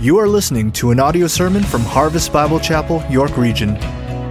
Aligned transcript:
You 0.00 0.16
are 0.18 0.28
listening 0.28 0.70
to 0.72 0.92
an 0.92 1.00
audio 1.00 1.26
sermon 1.26 1.64
from 1.64 1.80
Harvest 1.80 2.32
Bible 2.32 2.60
Chapel, 2.60 3.02
York 3.10 3.36
Region. 3.36 3.74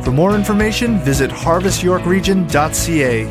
For 0.01 0.11
more 0.11 0.33
information, 0.33 0.97
visit 0.99 1.29
harvestyorkregion.ca. 1.29 3.25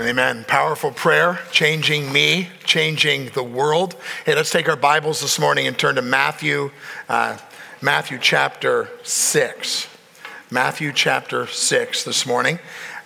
Amen. 0.00 0.44
Powerful 0.48 0.90
prayer, 0.90 1.38
changing 1.52 2.12
me, 2.12 2.48
changing 2.64 3.28
the 3.34 3.44
world. 3.44 3.94
Hey, 4.24 4.34
let's 4.34 4.50
take 4.50 4.68
our 4.68 4.74
Bibles 4.74 5.20
this 5.20 5.38
morning 5.38 5.68
and 5.68 5.78
turn 5.78 5.94
to 5.94 6.02
Matthew, 6.02 6.72
uh, 7.08 7.38
Matthew 7.80 8.18
chapter 8.20 8.88
6. 9.04 9.86
Matthew 10.50 10.92
chapter 10.92 11.46
6 11.46 12.02
this 12.02 12.26
morning, 12.26 12.58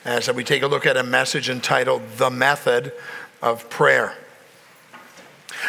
as 0.07 0.33
we 0.33 0.43
take 0.43 0.63
a 0.63 0.69
look 0.69 0.87
at 0.87 0.97
a 0.97 1.05
message 1.05 1.51
entitled 1.51 2.01
The 2.17 2.31
Method 2.31 2.95
of 3.43 3.69
Prayer. 3.69 4.17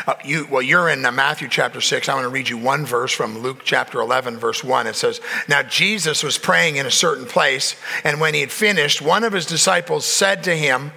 Uh, 0.08 0.16
you, 0.24 0.48
well, 0.50 0.62
you're 0.62 0.90
in 0.90 1.06
uh, 1.06 1.12
Matthew 1.12 1.48
chapter 1.48 1.82
6. 1.82 2.08
I 2.08 2.14
want 2.14 2.26
to 2.26 2.30
read 2.30 2.50
you 2.50 2.58
one 2.58 2.86
verse 2.86 3.12
from 3.12 3.40
Luke 3.40 3.62
chapter 3.64 4.00
11, 4.00 4.38
verse 4.38 4.64
1. 4.64 4.88
It 4.88 4.96
says, 4.96 5.22
Now 5.48 5.64
Jesus 5.64 6.24
was 6.24 6.38
praying 6.38 6.78
in 6.78 6.86
a 6.86 6.92
certain 6.92 7.26
place, 7.26 7.76
and 8.04 8.20
when 8.20 8.34
he 8.34 8.42
had 8.42 8.52
finished, 8.52 9.02
one 9.02 9.24
of 9.24 9.34
his 9.34 9.46
disciples 9.46 10.06
said 10.06 10.44
to 10.44 10.56
him, 10.56 10.92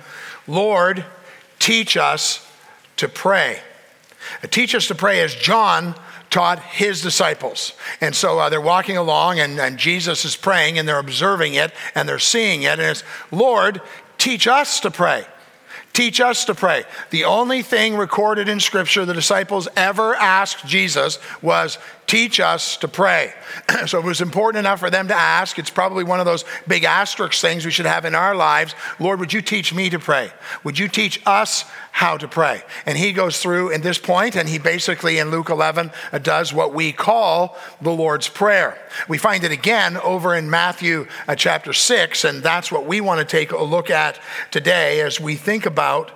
Lord, 0.46 1.04
teach 1.58 1.96
us 1.96 2.46
to 2.96 3.08
pray. 3.08 3.60
Uh, 4.42 4.46
teach 4.48 4.74
us 4.74 4.88
to 4.88 4.94
pray 4.94 5.20
as 5.20 5.34
John 5.34 5.94
taught 6.30 6.58
his 6.58 7.00
disciples. 7.00 7.74
And 8.00 8.14
so 8.14 8.38
uh, 8.38 8.48
they're 8.48 8.60
walking 8.60 8.96
along, 8.96 9.38
and, 9.38 9.60
and 9.60 9.78
Jesus 9.78 10.24
is 10.24 10.36
praying, 10.36 10.78
and 10.78 10.88
they're 10.88 10.98
observing 10.98 11.54
it, 11.54 11.72
and 11.94 12.08
they're 12.08 12.18
seeing 12.18 12.62
it, 12.62 12.80
and 12.80 12.82
it's, 12.82 13.04
Lord, 13.30 13.80
teach 14.18 14.46
us 14.46 14.80
to 14.80 14.90
pray. 14.90 15.26
Teach 15.94 16.20
us 16.20 16.44
to 16.46 16.54
pray. 16.56 16.84
The 17.10 17.24
only 17.24 17.62
thing 17.62 17.96
recorded 17.96 18.48
in 18.48 18.58
Scripture 18.58 19.04
the 19.04 19.14
disciples 19.14 19.68
ever 19.76 20.16
asked 20.16 20.66
Jesus 20.66 21.20
was, 21.40 21.78
Teach 22.06 22.38
us 22.38 22.76
to 22.78 22.88
pray. 22.88 23.32
so 23.86 23.98
it 23.98 24.04
was 24.04 24.20
important 24.20 24.60
enough 24.60 24.80
for 24.80 24.90
them 24.90 25.08
to 25.08 25.14
ask. 25.14 25.58
It's 25.58 25.70
probably 25.70 26.04
one 26.04 26.20
of 26.20 26.26
those 26.26 26.44
big 26.68 26.84
asterisk 26.84 27.40
things 27.40 27.64
we 27.64 27.70
should 27.70 27.86
have 27.86 28.04
in 28.04 28.14
our 28.14 28.34
lives. 28.34 28.74
Lord, 28.98 29.20
would 29.20 29.32
you 29.32 29.40
teach 29.40 29.72
me 29.72 29.88
to 29.90 29.98
pray? 29.98 30.30
Would 30.64 30.78
you 30.78 30.88
teach 30.88 31.20
us 31.24 31.64
how 31.92 32.18
to 32.18 32.28
pray? 32.28 32.62
And 32.84 32.98
he 32.98 33.12
goes 33.12 33.40
through 33.40 33.70
in 33.70 33.80
this 33.80 33.98
point, 33.98 34.36
and 34.36 34.48
he 34.48 34.58
basically 34.58 35.18
in 35.18 35.30
Luke 35.30 35.48
11 35.48 35.92
uh, 36.12 36.18
does 36.18 36.52
what 36.52 36.74
we 36.74 36.92
call 36.92 37.56
the 37.80 37.92
Lord's 37.92 38.28
Prayer. 38.28 38.78
We 39.08 39.16
find 39.16 39.42
it 39.42 39.52
again 39.52 39.96
over 39.96 40.34
in 40.34 40.50
Matthew 40.50 41.06
uh, 41.26 41.34
chapter 41.34 41.72
6, 41.72 42.24
and 42.24 42.42
that's 42.42 42.70
what 42.70 42.86
we 42.86 43.00
want 43.00 43.20
to 43.20 43.26
take 43.26 43.52
a 43.52 43.62
look 43.62 43.88
at 43.88 44.18
today 44.50 45.00
as 45.00 45.20
we 45.20 45.36
think 45.36 45.64
about 45.64 46.10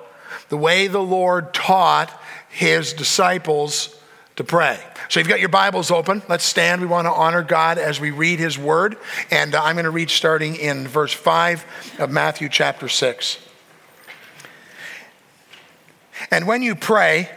the 0.51 0.57
way 0.57 0.87
the 0.87 1.03
Lord 1.03 1.55
taught 1.55 2.11
his 2.51 2.93
disciples 2.93 3.98
to 4.39 4.45
pray. 4.45 4.79
So 5.09 5.19
you've 5.19 5.29
got 5.29 5.41
your 5.41 5.49
Bibles 5.49 5.91
open. 5.91 6.23
Let's 6.29 6.45
stand. 6.45 6.81
We 6.81 6.87
want 6.87 7.07
to 7.07 7.13
honor 7.13 7.43
God 7.43 7.77
as 7.77 7.99
we 7.99 8.13
read 8.13 8.39
his 8.39 8.57
word. 8.57 8.97
And 9.33 9.53
uh, 9.53 9.61
I'm 9.61 9.75
going 9.75 9.85
to 9.85 9.91
read 9.91 10.11
starting 10.11 10.55
in 10.55 10.87
verse 10.87 11.13
5 11.13 11.97
of 11.99 12.09
Matthew 12.13 12.49
chapter 12.49 12.89
6. 12.89 13.39
And 16.31 16.47
when 16.47 16.63
you 16.63 16.77
pray, 16.77 17.31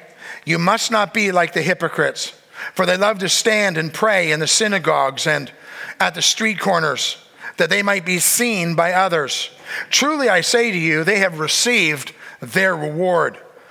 you 0.46 0.60
must 0.60 0.92
not 0.92 1.12
be 1.12 1.32
like 1.32 1.54
the 1.54 1.64
hypocrites, 1.64 2.40
for 2.76 2.86
they 2.86 2.98
love 2.98 3.18
to 3.20 3.30
stand 3.30 3.80
and 3.80 3.92
pray 3.92 4.32
in 4.32 4.40
the 4.40 4.46
synagogues 4.46 5.26
and 5.26 5.52
at 6.00 6.14
the 6.14 6.22
street 6.22 6.60
corners, 6.60 7.18
that 7.58 7.72
they 7.72 7.82
might 7.82 8.06
be 8.06 8.20
seen 8.20 8.76
by 8.76 8.94
others. 8.94 9.50
Truly 9.90 10.30
I 10.30 10.42
say 10.42 10.70
to 10.70 10.78
you, 10.78 11.04
they 11.04 11.18
have 11.18 11.40
received 11.40 12.14
their 12.42 12.76
reward. 12.76 13.40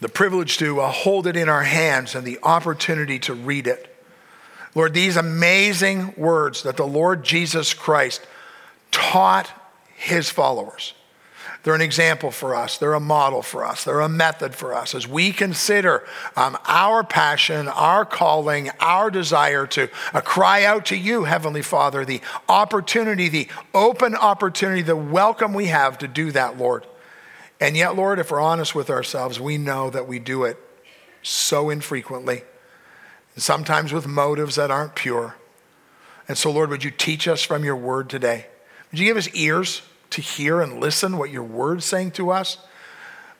the 0.00 0.08
privilege 0.08 0.58
to 0.58 0.80
uh, 0.80 0.90
hold 0.90 1.26
it 1.26 1.36
in 1.36 1.48
our 1.48 1.62
hands 1.62 2.14
and 2.14 2.26
the 2.26 2.38
opportunity 2.42 3.18
to 3.20 3.34
read 3.34 3.66
it. 3.66 3.86
Lord, 4.74 4.94
these 4.94 5.16
amazing 5.16 6.14
words 6.16 6.62
that 6.62 6.76
the 6.76 6.86
Lord 6.86 7.24
Jesus 7.24 7.74
Christ 7.74 8.26
taught 8.90 9.50
his 9.96 10.30
followers. 10.30 10.94
They're 11.62 11.74
an 11.74 11.82
example 11.82 12.30
for 12.30 12.54
us. 12.54 12.78
They're 12.78 12.94
a 12.94 13.00
model 13.00 13.42
for 13.42 13.64
us. 13.64 13.84
They're 13.84 14.00
a 14.00 14.08
method 14.08 14.54
for 14.54 14.72
us 14.72 14.94
as 14.94 15.06
we 15.06 15.30
consider 15.30 16.04
um, 16.34 16.56
our 16.66 17.04
passion, 17.04 17.68
our 17.68 18.06
calling, 18.06 18.70
our 18.80 19.10
desire 19.10 19.66
to 19.68 19.90
uh, 20.14 20.22
cry 20.22 20.64
out 20.64 20.86
to 20.86 20.96
you, 20.96 21.24
Heavenly 21.24 21.60
Father, 21.60 22.04
the 22.06 22.22
opportunity, 22.48 23.28
the 23.28 23.48
open 23.74 24.14
opportunity, 24.14 24.80
the 24.80 24.96
welcome 24.96 25.52
we 25.52 25.66
have 25.66 25.98
to 25.98 26.08
do 26.08 26.32
that, 26.32 26.56
Lord. 26.56 26.86
And 27.60 27.76
yet, 27.76 27.94
Lord, 27.94 28.18
if 28.18 28.30
we're 28.30 28.40
honest 28.40 28.74
with 28.74 28.88
ourselves, 28.88 29.38
we 29.38 29.58
know 29.58 29.90
that 29.90 30.08
we 30.08 30.18
do 30.18 30.44
it 30.44 30.56
so 31.22 31.68
infrequently, 31.68 32.42
sometimes 33.36 33.92
with 33.92 34.06
motives 34.06 34.56
that 34.56 34.70
aren't 34.70 34.94
pure. 34.94 35.36
And 36.26 36.38
so, 36.38 36.50
Lord, 36.50 36.70
would 36.70 36.84
you 36.84 36.90
teach 36.90 37.28
us 37.28 37.42
from 37.42 37.64
your 37.64 37.76
word 37.76 38.08
today? 38.08 38.46
Would 38.90 38.98
you 38.98 39.06
give 39.06 39.18
us 39.18 39.28
ears 39.34 39.82
to 40.10 40.22
hear 40.22 40.60
and 40.60 40.80
listen 40.80 41.18
what 41.18 41.30
your 41.30 41.42
word's 41.42 41.84
saying 41.84 42.12
to 42.12 42.30
us? 42.30 42.58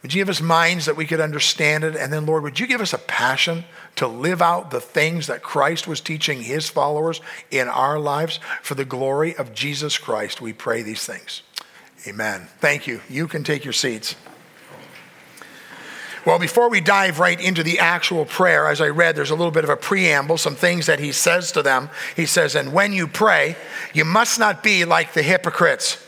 Would 0.03 0.15
you 0.15 0.21
give 0.21 0.31
us 0.31 0.41
minds 0.41 0.87
that 0.87 0.97
we 0.97 1.05
could 1.05 1.21
understand 1.21 1.85
it? 1.85 1.95
And 1.95 2.13
then, 2.13 2.25
Lord, 2.25 2.43
would 2.43 2.59
you 2.59 2.67
give 2.67 2.81
us 2.81 2.95
a 2.95 2.99
passion 2.99 3.65
to 3.97 4.07
live 4.07 4.41
out 4.41 4.71
the 4.71 4.81
things 4.81 5.27
that 5.27 5.43
Christ 5.43 5.87
was 5.87 6.01
teaching 6.01 6.43
his 6.43 6.71
followers 6.71 7.21
in 7.51 7.69
our 7.69 7.99
lives 7.99 8.41
for 8.63 8.75
the 8.75 8.85
glory 8.85 9.37
of 9.37 9.53
Jesus 9.53 9.99
Christ? 9.99 10.41
We 10.41 10.55
pray 10.55 10.83
these 10.83 11.05
things. 11.05 11.43
Amen. 12.07 12.49
Thank 12.61 12.87
you. 12.87 13.01
You 13.09 13.29
can 13.29 13.45
take 13.45 13.65
your 13.65 13.73
seats. 13.73 14.17
Well, 16.27 16.39
before 16.39 16.69
we 16.69 16.81
dive 16.81 17.19
right 17.19 17.41
into 17.41 17.63
the 17.63 17.79
actual 17.79 18.27
prayer, 18.27 18.69
as 18.69 18.81
I 18.81 18.89
read, 18.89 19.17
there's 19.17 19.31
a 19.31 19.35
little 19.35 19.51
bit 19.51 19.65
of 19.65 19.71
a 19.71 19.77
preamble, 19.77 20.37
some 20.37 20.55
things 20.55 20.87
that 20.87 21.01
he 21.01 21.13
says 21.13 21.51
to 21.53 21.63
them. 21.63 21.89
He 22.15 22.27
says, 22.27 22.55
And 22.55 22.73
when 22.73 22.93
you 22.93 23.07
pray, 23.07 23.57
you 23.95 24.05
must 24.05 24.39
not 24.39 24.63
be 24.63 24.85
like 24.85 25.15
the 25.15 25.23
hypocrites. 25.23 26.07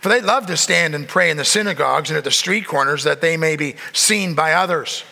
For 0.00 0.08
they 0.08 0.22
love 0.22 0.46
to 0.46 0.56
stand 0.56 0.94
and 0.94 1.06
pray 1.06 1.30
in 1.30 1.36
the 1.36 1.44
synagogues 1.44 2.08
and 2.08 2.16
at 2.16 2.24
the 2.24 2.30
street 2.30 2.66
corners 2.66 3.04
that 3.04 3.20
they 3.20 3.36
may 3.36 3.56
be 3.56 3.76
seen 3.92 4.34
by 4.34 4.54
others. 4.54 5.04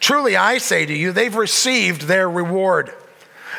Truly, 0.00 0.34
I 0.34 0.56
say 0.58 0.86
to 0.86 0.94
you, 0.94 1.12
they've 1.12 1.34
received 1.34 2.02
their 2.02 2.28
reward. 2.28 2.94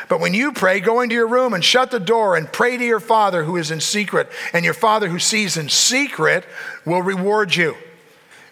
But 0.08 0.20
when 0.20 0.34
you 0.34 0.52
pray, 0.52 0.80
go 0.80 1.00
into 1.00 1.14
your 1.14 1.26
room 1.26 1.52
and 1.54 1.64
shut 1.64 1.90
the 1.90 2.00
door 2.00 2.36
and 2.36 2.52
pray 2.52 2.76
to 2.76 2.84
your 2.84 3.00
Father 3.00 3.44
who 3.44 3.56
is 3.56 3.70
in 3.70 3.80
secret, 3.80 4.28
and 4.52 4.64
your 4.64 4.74
Father 4.74 5.08
who 5.08 5.18
sees 5.18 5.56
in 5.56 5.68
secret 5.68 6.44
will 6.84 7.02
reward 7.02 7.54
you. 7.54 7.76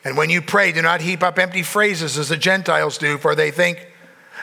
And 0.05 0.17
when 0.17 0.31
you 0.31 0.41
pray, 0.41 0.73
do 0.73 0.83
not 0.83 1.01
heap 1.01 1.23
up 1.23 1.39
empty 1.39 1.63
phrases 1.63 2.17
as 2.17 2.29
the 2.29 2.37
Gentiles 2.37 2.99
do, 2.99 3.19
for 3.19 3.35
they 3.35 3.51
think 3.51 3.87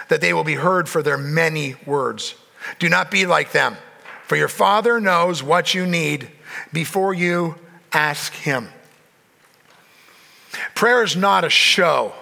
that 0.09 0.21
they 0.21 0.33
will 0.33 0.43
be 0.43 0.55
heard 0.55 0.87
for 0.87 1.01
their 1.01 1.17
many 1.17 1.75
words. 1.85 2.35
Do 2.79 2.89
not 2.89 3.09
be 3.09 3.25
like 3.25 3.51
them, 3.51 3.77
for 4.25 4.35
your 4.35 4.47
Father 4.47 4.99
knows 4.99 5.41
what 5.41 5.73
you 5.73 5.85
need 5.85 6.29
before 6.71 7.13
you 7.13 7.55
ask 7.91 8.33
Him. 8.33 8.69
Prayer 10.75 11.03
is 11.03 11.15
not 11.15 11.43
a 11.43 11.49
show. 11.49 12.13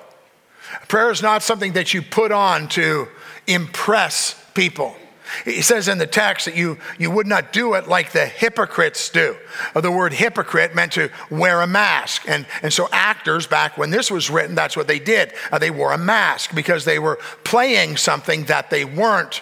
Prayer 0.87 1.11
is 1.11 1.21
not 1.21 1.43
something 1.43 1.73
that 1.73 1.93
you 1.93 2.01
put 2.01 2.31
on 2.31 2.67
to 2.69 3.07
impress 3.47 4.41
people. 4.55 4.95
He 5.43 5.61
says 5.61 5.87
in 5.87 5.97
the 5.97 6.07
text 6.07 6.45
that 6.45 6.55
you, 6.55 6.77
you 6.97 7.09
would 7.11 7.27
not 7.27 7.51
do 7.51 7.73
it 7.73 7.87
like 7.87 8.11
the 8.11 8.25
hypocrites 8.25 9.09
do. 9.09 9.35
Uh, 9.73 9.81
the 9.81 9.91
word 9.91 10.13
hypocrite 10.13 10.75
meant 10.75 10.93
to 10.93 11.09
wear 11.29 11.61
a 11.61 11.67
mask. 11.67 12.23
And, 12.27 12.45
and 12.61 12.71
so 12.71 12.87
actors, 12.91 13.47
back 13.47 13.77
when 13.77 13.89
this 13.89 14.11
was 14.11 14.29
written, 14.29 14.55
that's 14.55 14.77
what 14.77 14.87
they 14.87 14.99
did. 14.99 15.33
Uh, 15.51 15.57
they 15.57 15.71
wore 15.71 15.91
a 15.91 15.97
mask 15.97 16.53
because 16.53 16.85
they 16.85 16.99
were 16.99 17.17
playing 17.43 17.97
something 17.97 18.45
that 18.45 18.69
they 18.69 18.85
weren't. 18.85 19.41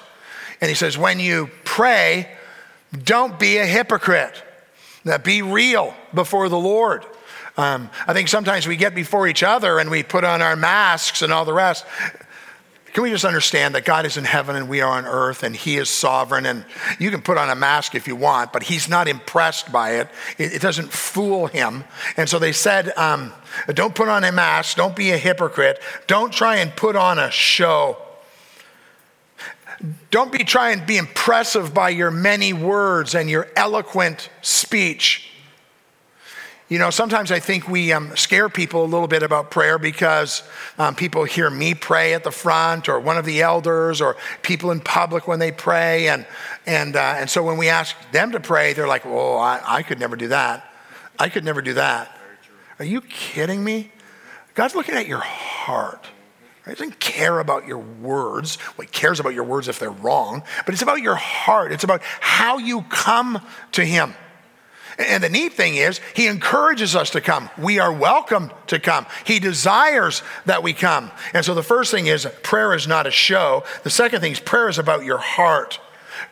And 0.61 0.69
he 0.69 0.75
says, 0.75 0.97
when 0.97 1.19
you 1.19 1.49
pray, 1.65 2.29
don't 3.03 3.37
be 3.37 3.57
a 3.57 3.65
hypocrite. 3.65 4.41
Now, 5.03 5.17
be 5.17 5.41
real 5.41 5.93
before 6.13 6.47
the 6.47 6.59
Lord. 6.59 7.05
Um, 7.57 7.89
I 8.07 8.13
think 8.13 8.29
sometimes 8.29 8.65
we 8.65 8.77
get 8.77 8.95
before 8.95 9.27
each 9.27 9.43
other 9.43 9.77
and 9.77 9.91
we 9.91 10.01
put 10.01 10.23
on 10.23 10.41
our 10.41 10.55
masks 10.55 11.21
and 11.21 11.31
all 11.31 11.45
the 11.45 11.53
rest. 11.53 11.85
Can 12.93 13.01
we 13.01 13.09
just 13.09 13.25
understand 13.25 13.73
that 13.73 13.85
God 13.85 14.05
is 14.05 14.17
in 14.17 14.23
heaven 14.23 14.55
and 14.55 14.69
we 14.69 14.81
are 14.81 14.91
on 14.91 15.05
earth 15.05 15.41
and 15.41 15.55
He 15.55 15.77
is 15.77 15.89
sovereign? 15.89 16.45
And 16.45 16.63
you 16.99 17.09
can 17.09 17.23
put 17.23 17.39
on 17.39 17.49
a 17.49 17.55
mask 17.55 17.95
if 17.95 18.07
you 18.07 18.15
want, 18.15 18.53
but 18.53 18.61
He's 18.61 18.87
not 18.87 19.07
impressed 19.07 19.71
by 19.71 19.95
it. 19.95 20.09
It, 20.37 20.53
it 20.53 20.61
doesn't 20.61 20.93
fool 20.93 21.47
Him. 21.47 21.85
And 22.17 22.29
so 22.29 22.37
they 22.37 22.51
said, 22.51 22.95
um, 22.95 23.33
don't 23.73 23.95
put 23.95 24.09
on 24.09 24.23
a 24.23 24.31
mask, 24.31 24.77
don't 24.77 24.95
be 24.95 25.09
a 25.09 25.17
hypocrite, 25.17 25.81
don't 26.05 26.31
try 26.31 26.57
and 26.57 26.75
put 26.75 26.95
on 26.95 27.17
a 27.17 27.31
show. 27.31 27.97
Don't 30.11 30.31
be 30.31 30.43
trying 30.43 30.79
to 30.79 30.85
be 30.85 30.97
impressive 30.97 31.73
by 31.73 31.89
your 31.89 32.11
many 32.11 32.53
words 32.53 33.15
and 33.15 33.27
your 33.27 33.49
eloquent 33.55 34.29
speech. 34.43 35.32
You 36.73 36.79
know, 36.79 36.89
sometimes 36.89 37.31
I 37.31 37.39
think 37.39 37.67
we 37.67 37.93
um, 37.93 38.17
scare 38.17 38.49
people 38.49 38.83
a 38.83 38.89
little 38.89 39.07
bit 39.07 39.21
about 39.21 39.51
prayer 39.51 39.77
because 39.77 40.41
um, 40.79 40.95
people 40.95 41.23
hear 41.23 41.47
me 41.47 41.75
pray 41.75 42.15
at 42.15 42.23
the 42.23 42.31
front, 42.31 42.89
or 42.89 42.99
one 42.99 43.15
of 43.15 43.25
the 43.25 43.43
elders, 43.43 44.01
or 44.01 44.17
people 44.41 44.71
in 44.71 44.79
public 44.79 45.27
when 45.27 45.37
they 45.37 45.51
pray, 45.51 46.07
and 46.07 46.25
and 46.65 46.95
uh, 46.95 47.13
and 47.19 47.29
so 47.29 47.43
when 47.43 47.57
we 47.57 47.69
ask 47.69 47.95
them 48.11 48.31
to 48.31 48.39
pray, 48.39 48.73
they're 48.73 48.87
like, 48.87 49.05
"Oh, 49.05 49.37
I, 49.37 49.61
I 49.63 49.83
could 49.83 49.99
never 49.99 50.15
do 50.15 50.29
that. 50.29 50.67
I 51.19 51.29
could 51.29 51.43
never 51.43 51.61
do 51.61 51.75
that." 51.75 52.09
Are 52.79 52.85
you 52.85 53.01
kidding 53.01 53.63
me? 53.63 53.91
God's 54.55 54.73
looking 54.73 54.95
at 54.95 55.05
your 55.05 55.19
heart. 55.19 56.07
He 56.65 56.71
doesn't 56.71 56.99
care 56.99 57.37
about 57.37 57.67
your 57.67 57.77
words. 57.77 58.57
Well, 58.75 58.87
he 58.87 58.91
cares 58.91 59.19
about 59.19 59.35
your 59.35 59.43
words 59.43 59.67
if 59.67 59.77
they're 59.77 59.91
wrong, 59.91 60.41
but 60.65 60.73
it's 60.73 60.81
about 60.81 61.03
your 61.03 61.17
heart. 61.17 61.71
It's 61.71 61.83
about 61.83 62.01
how 62.01 62.57
you 62.57 62.81
come 62.89 63.45
to 63.73 63.85
Him. 63.85 64.15
And 64.97 65.23
the 65.23 65.29
neat 65.29 65.53
thing 65.53 65.75
is, 65.75 65.99
he 66.15 66.27
encourages 66.27 66.95
us 66.95 67.09
to 67.11 67.21
come. 67.21 67.49
We 67.57 67.79
are 67.79 67.91
welcome 67.91 68.51
to 68.67 68.79
come. 68.79 69.05
He 69.25 69.39
desires 69.39 70.21
that 70.45 70.61
we 70.61 70.73
come. 70.73 71.11
And 71.33 71.43
so 71.43 71.53
the 71.53 71.63
first 71.63 71.91
thing 71.91 72.07
is, 72.07 72.27
prayer 72.43 72.73
is 72.73 72.87
not 72.87 73.07
a 73.07 73.11
show. 73.11 73.63
The 73.83 73.89
second 73.89 74.21
thing 74.21 74.31
is, 74.31 74.39
prayer 74.39 74.69
is 74.69 74.77
about 74.77 75.03
your 75.03 75.17
heart. 75.17 75.79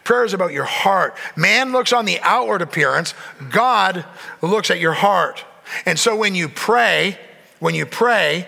Prayer 0.04 0.24
is 0.24 0.34
about 0.34 0.54
your 0.54 0.66
heart. 0.66 1.16
Man 1.36 1.72
looks 1.72 1.92
on 1.92 2.06
the 2.06 2.20
outward 2.22 2.62
appearance, 2.62 3.14
God 3.50 4.06
looks 4.42 4.70
at 4.70 4.80
your 4.80 4.94
heart. 4.94 5.44
And 5.86 5.98
so 5.98 6.16
when 6.16 6.36
you 6.36 6.50
pray, 6.50 7.18
when 7.60 7.76
you 7.76 7.86
pray, 7.86 8.48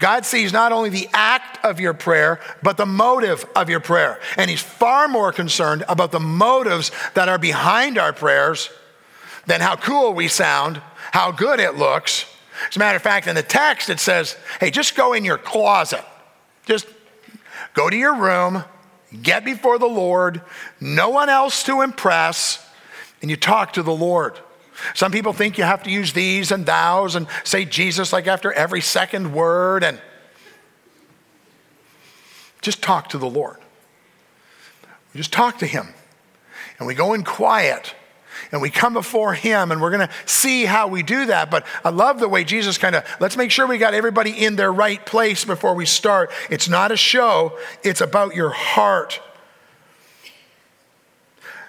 God 0.00 0.24
sees 0.26 0.52
not 0.52 0.72
only 0.72 0.90
the 0.90 1.08
act 1.12 1.64
of 1.64 1.78
your 1.78 1.94
prayer, 1.94 2.40
but 2.62 2.76
the 2.76 2.86
motive 2.86 3.44
of 3.54 3.70
your 3.70 3.80
prayer. 3.80 4.18
And 4.36 4.50
He's 4.50 4.62
far 4.62 5.06
more 5.06 5.32
concerned 5.32 5.84
about 5.88 6.10
the 6.10 6.20
motives 6.20 6.90
that 7.14 7.28
are 7.28 7.38
behind 7.38 7.98
our 7.98 8.12
prayers 8.12 8.70
than 9.48 9.62
how 9.62 9.76
cool 9.76 10.12
we 10.12 10.28
sound, 10.28 10.80
how 11.10 11.32
good 11.32 11.58
it 11.58 11.74
looks. 11.74 12.26
As 12.68 12.76
a 12.76 12.78
matter 12.78 12.96
of 12.96 13.02
fact, 13.02 13.26
in 13.26 13.34
the 13.34 13.42
text, 13.42 13.88
it 13.88 13.98
says, 13.98 14.36
hey, 14.60 14.70
just 14.70 14.94
go 14.94 15.14
in 15.14 15.24
your 15.24 15.38
closet. 15.38 16.04
Just 16.66 16.86
go 17.72 17.88
to 17.88 17.96
your 17.96 18.14
room, 18.14 18.62
get 19.22 19.46
before 19.46 19.78
the 19.78 19.86
Lord, 19.86 20.42
no 20.80 21.08
one 21.08 21.30
else 21.30 21.62
to 21.62 21.80
impress, 21.80 22.64
and 23.22 23.30
you 23.30 23.36
talk 23.36 23.72
to 23.72 23.82
the 23.82 23.94
Lord. 23.94 24.38
Some 24.94 25.12
people 25.12 25.32
think 25.32 25.56
you 25.56 25.64
have 25.64 25.82
to 25.84 25.90
use 25.90 26.12
these 26.12 26.52
and 26.52 26.66
thous 26.66 27.14
and 27.14 27.26
say 27.42 27.64
Jesus 27.64 28.12
like 28.12 28.26
after 28.26 28.52
every 28.52 28.82
second 28.82 29.32
word 29.32 29.82
and 29.82 29.98
just 32.60 32.82
talk 32.82 33.08
to 33.08 33.18
the 33.18 33.28
Lord. 33.28 33.56
We 35.14 35.18
just 35.18 35.32
talk 35.32 35.58
to 35.60 35.66
Him. 35.66 35.88
And 36.78 36.86
we 36.86 36.94
go 36.94 37.14
in 37.14 37.24
quiet 37.24 37.94
and 38.52 38.62
we 38.62 38.70
come 38.70 38.94
before 38.94 39.34
him 39.34 39.72
and 39.72 39.80
we're 39.80 39.90
going 39.90 40.06
to 40.06 40.14
see 40.26 40.64
how 40.64 40.88
we 40.88 41.02
do 41.02 41.26
that. 41.26 41.50
But 41.50 41.66
i 41.84 41.90
love 41.90 42.20
the 42.20 42.28
way 42.28 42.44
jesus 42.44 42.78
kind 42.78 42.94
of 42.94 43.04
let's 43.20 43.36
make 43.36 43.50
sure 43.50 43.66
we 43.66 43.78
got 43.78 43.94
everybody 43.94 44.30
in 44.30 44.56
their 44.56 44.72
right 44.72 45.04
place 45.04 45.44
before 45.44 45.74
we 45.74 45.86
start. 45.86 46.30
It's 46.50 46.68
not 46.68 46.92
a 46.92 46.96
show 46.96 47.58
it's 47.82 48.00
about 48.00 48.34
your 48.34 48.50
heart. 48.50 49.20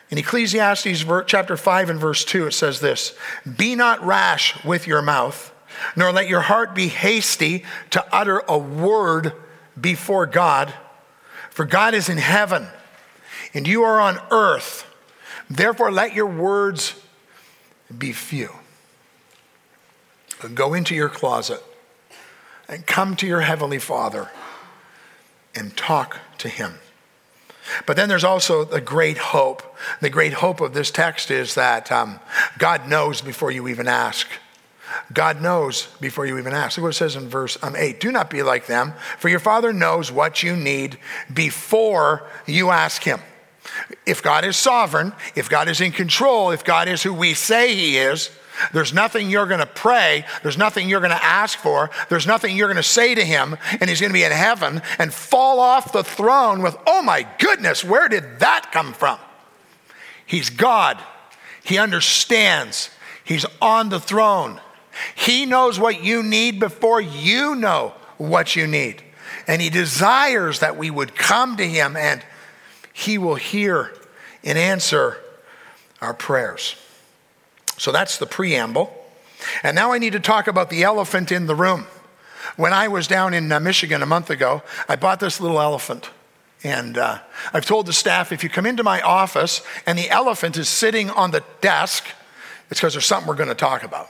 In 0.09 0.17
ecclesiastes 0.17 1.05
chapter 1.27 1.55
5 1.55 1.89
and 1.89 1.99
verse 1.99 2.25
2 2.25 2.47
it 2.47 2.53
says 2.53 2.79
this 2.79 3.15
be 3.57 3.75
not 3.75 4.03
rash 4.03 4.63
with 4.63 4.87
your 4.87 5.01
mouth 5.01 5.53
nor 5.95 6.11
let 6.11 6.27
your 6.27 6.41
heart 6.41 6.73
be 6.73 6.87
hasty 6.87 7.63
to 7.91 8.03
utter 8.13 8.41
a 8.47 8.57
word 8.57 9.33
before 9.79 10.25
god 10.25 10.73
for 11.51 11.65
god 11.65 11.93
is 11.93 12.09
in 12.09 12.17
heaven 12.17 12.67
and 13.53 13.67
you 13.67 13.83
are 13.83 13.99
on 13.99 14.19
earth 14.31 14.88
Therefore, 15.49 15.91
let 15.91 16.13
your 16.13 16.27
words 16.27 16.95
be 17.95 18.13
few. 18.13 18.51
Go 20.53 20.73
into 20.73 20.95
your 20.95 21.09
closet 21.09 21.63
and 22.67 22.85
come 22.85 23.15
to 23.17 23.27
your 23.27 23.41
Heavenly 23.41 23.79
Father 23.79 24.29
and 25.55 25.75
talk 25.75 26.19
to 26.37 26.49
Him. 26.49 26.75
But 27.85 27.97
then 27.97 28.09
there's 28.09 28.23
also 28.23 28.63
the 28.63 28.81
great 28.81 29.17
hope. 29.17 29.63
The 30.01 30.09
great 30.09 30.33
hope 30.33 30.61
of 30.61 30.73
this 30.73 30.91
text 30.91 31.29
is 31.29 31.55
that 31.55 31.91
um, 31.91 32.19
God 32.57 32.87
knows 32.87 33.21
before 33.21 33.51
you 33.51 33.67
even 33.67 33.87
ask. 33.87 34.27
God 35.13 35.41
knows 35.41 35.87
before 35.99 36.25
you 36.25 36.37
even 36.39 36.53
ask. 36.53 36.77
Look 36.77 36.83
what 36.83 36.89
it 36.89 36.97
says 36.97 37.15
in 37.15 37.27
verse 37.27 37.57
um, 37.61 37.75
8 37.75 37.99
Do 37.99 38.11
not 38.11 38.29
be 38.29 38.41
like 38.43 38.65
them, 38.65 38.93
for 39.17 39.29
your 39.29 39.39
Father 39.39 39.73
knows 39.73 40.11
what 40.11 40.41
you 40.41 40.55
need 40.55 40.97
before 41.31 42.27
you 42.47 42.69
ask 42.69 43.03
Him. 43.03 43.19
If 44.05 44.23
God 44.23 44.45
is 44.45 44.57
sovereign, 44.57 45.13
if 45.35 45.49
God 45.49 45.67
is 45.67 45.81
in 45.81 45.91
control, 45.91 46.51
if 46.51 46.63
God 46.63 46.87
is 46.87 47.03
who 47.03 47.13
we 47.13 47.33
say 47.33 47.75
He 47.75 47.97
is, 47.97 48.31
there's 48.73 48.93
nothing 48.93 49.29
you're 49.29 49.45
going 49.45 49.59
to 49.59 49.65
pray. 49.65 50.25
There's 50.43 50.57
nothing 50.57 50.89
you're 50.89 50.99
going 50.99 51.11
to 51.11 51.23
ask 51.23 51.57
for. 51.57 51.89
There's 52.09 52.27
nothing 52.27 52.55
you're 52.55 52.67
going 52.67 52.77
to 52.77 52.83
say 52.83 53.15
to 53.15 53.23
him, 53.23 53.57
and 53.79 53.89
he's 53.89 54.01
going 54.01 54.11
to 54.11 54.13
be 54.17 54.23
in 54.23 54.31
heaven 54.31 54.81
and 54.97 55.13
fall 55.13 55.59
off 55.59 55.91
the 55.91 56.03
throne 56.03 56.61
with, 56.61 56.75
oh 56.85 57.01
my 57.01 57.27
goodness, 57.39 57.83
where 57.83 58.09
did 58.09 58.39
that 58.39 58.71
come 58.71 58.93
from? 58.93 59.17
He's 60.25 60.49
God. 60.49 60.99
He 61.63 61.77
understands. 61.77 62.89
He's 63.23 63.45
on 63.61 63.89
the 63.89 63.99
throne. 63.99 64.59
He 65.15 65.45
knows 65.45 65.79
what 65.79 66.03
you 66.03 66.23
need 66.23 66.59
before 66.59 66.99
you 66.99 67.55
know 67.55 67.93
what 68.17 68.55
you 68.55 68.67
need. 68.67 69.03
And 69.47 69.61
he 69.61 69.69
desires 69.69 70.59
that 70.59 70.77
we 70.77 70.91
would 70.91 71.15
come 71.15 71.57
to 71.57 71.67
him 71.67 71.95
and 71.95 72.23
he 72.99 73.17
will 73.17 73.35
hear 73.35 73.93
and 74.43 74.57
answer 74.57 75.17
our 76.01 76.13
prayers. 76.13 76.75
So 77.77 77.93
that's 77.93 78.17
the 78.17 78.25
preamble. 78.25 78.93
And 79.63 79.73
now 79.73 79.93
I 79.93 79.99
need 79.99 80.13
to 80.13 80.19
talk 80.19 80.47
about 80.47 80.69
the 80.69 80.83
elephant 80.83 81.31
in 81.31 81.47
the 81.47 81.55
room. 81.55 81.87
When 82.57 82.73
I 82.73 82.89
was 82.89 83.07
down 83.07 83.33
in 83.33 83.49
uh, 83.51 83.59
Michigan 83.61 84.03
a 84.03 84.05
month 84.05 84.29
ago, 84.29 84.63
I 84.89 84.97
bought 84.97 85.21
this 85.21 85.39
little 85.39 85.61
elephant. 85.61 86.09
And 86.61 86.97
uh, 86.97 87.19
I've 87.53 87.65
told 87.65 87.85
the 87.85 87.93
staff 87.93 88.33
if 88.33 88.43
you 88.43 88.49
come 88.49 88.65
into 88.65 88.83
my 88.83 88.99
office 88.99 89.61
and 89.85 89.97
the 89.97 90.09
elephant 90.09 90.57
is 90.57 90.67
sitting 90.67 91.09
on 91.09 91.31
the 91.31 91.43
desk, 91.61 92.05
it's 92.69 92.81
because 92.81 92.93
there's 92.93 93.05
something 93.05 93.29
we're 93.29 93.35
going 93.35 93.47
to 93.47 93.55
talk 93.55 93.83
about. 93.83 94.09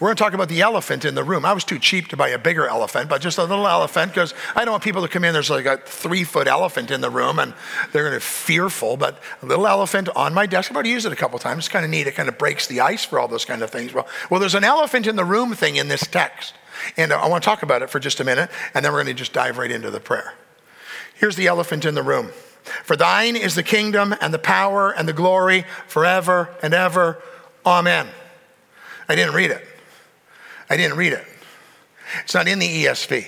We're 0.00 0.08
going 0.08 0.16
to 0.16 0.22
talk 0.22 0.32
about 0.32 0.48
the 0.48 0.62
elephant 0.62 1.04
in 1.04 1.14
the 1.14 1.22
room. 1.22 1.44
I 1.44 1.52
was 1.52 1.62
too 1.62 1.78
cheap 1.78 2.08
to 2.08 2.16
buy 2.16 2.30
a 2.30 2.38
bigger 2.38 2.66
elephant, 2.66 3.10
but 3.10 3.20
just 3.20 3.36
a 3.36 3.44
little 3.44 3.68
elephant 3.68 4.12
because 4.12 4.32
I 4.56 4.64
don't 4.64 4.72
want 4.72 4.82
people 4.82 5.02
to 5.02 5.08
come 5.08 5.24
in. 5.24 5.34
There's 5.34 5.50
like 5.50 5.66
a 5.66 5.76
three 5.76 6.24
foot 6.24 6.48
elephant 6.48 6.90
in 6.90 7.02
the 7.02 7.10
room 7.10 7.38
and 7.38 7.52
they're 7.92 8.04
going 8.04 8.14
to 8.14 8.18
be 8.18 8.22
fearful. 8.22 8.96
But 8.96 9.22
a 9.42 9.46
little 9.46 9.66
elephant 9.66 10.08
on 10.16 10.32
my 10.32 10.46
desk. 10.46 10.70
I've 10.70 10.76
already 10.76 10.88
used 10.88 11.04
it 11.04 11.12
a 11.12 11.16
couple 11.16 11.38
times. 11.38 11.58
It's 11.58 11.68
kind 11.68 11.84
of 11.84 11.90
neat. 11.90 12.06
It 12.06 12.14
kind 12.14 12.30
of 12.30 12.38
breaks 12.38 12.66
the 12.66 12.80
ice 12.80 13.04
for 13.04 13.20
all 13.20 13.28
those 13.28 13.44
kind 13.44 13.60
of 13.60 13.68
things. 13.68 13.92
Well, 13.92 14.08
well, 14.30 14.40
there's 14.40 14.54
an 14.54 14.64
elephant 14.64 15.06
in 15.06 15.16
the 15.16 15.24
room 15.24 15.52
thing 15.52 15.76
in 15.76 15.88
this 15.88 16.06
text. 16.06 16.54
And 16.96 17.12
I 17.12 17.28
want 17.28 17.42
to 17.42 17.46
talk 17.46 17.62
about 17.62 17.82
it 17.82 17.90
for 17.90 18.00
just 18.00 18.20
a 18.20 18.24
minute, 18.24 18.50
and 18.72 18.82
then 18.82 18.92
we're 18.92 19.02
going 19.02 19.14
to 19.14 19.18
just 19.18 19.34
dive 19.34 19.58
right 19.58 19.70
into 19.70 19.90
the 19.90 20.00
prayer. 20.00 20.32
Here's 21.14 21.36
the 21.36 21.46
elephant 21.46 21.84
in 21.84 21.94
the 21.94 22.02
room. 22.02 22.30
For 22.84 22.96
thine 22.96 23.36
is 23.36 23.54
the 23.54 23.62
kingdom 23.62 24.14
and 24.18 24.32
the 24.32 24.38
power 24.38 24.90
and 24.90 25.06
the 25.06 25.12
glory 25.12 25.66
forever 25.86 26.48
and 26.62 26.72
ever. 26.72 27.22
Amen. 27.66 28.06
I 29.10 29.14
didn't 29.14 29.34
read 29.34 29.50
it. 29.50 29.66
I 30.70 30.76
didn't 30.76 30.96
read 30.96 31.12
it. 31.12 31.24
It's 32.22 32.34
not 32.34 32.48
in 32.48 32.60
the 32.60 32.84
ESV. 32.84 33.26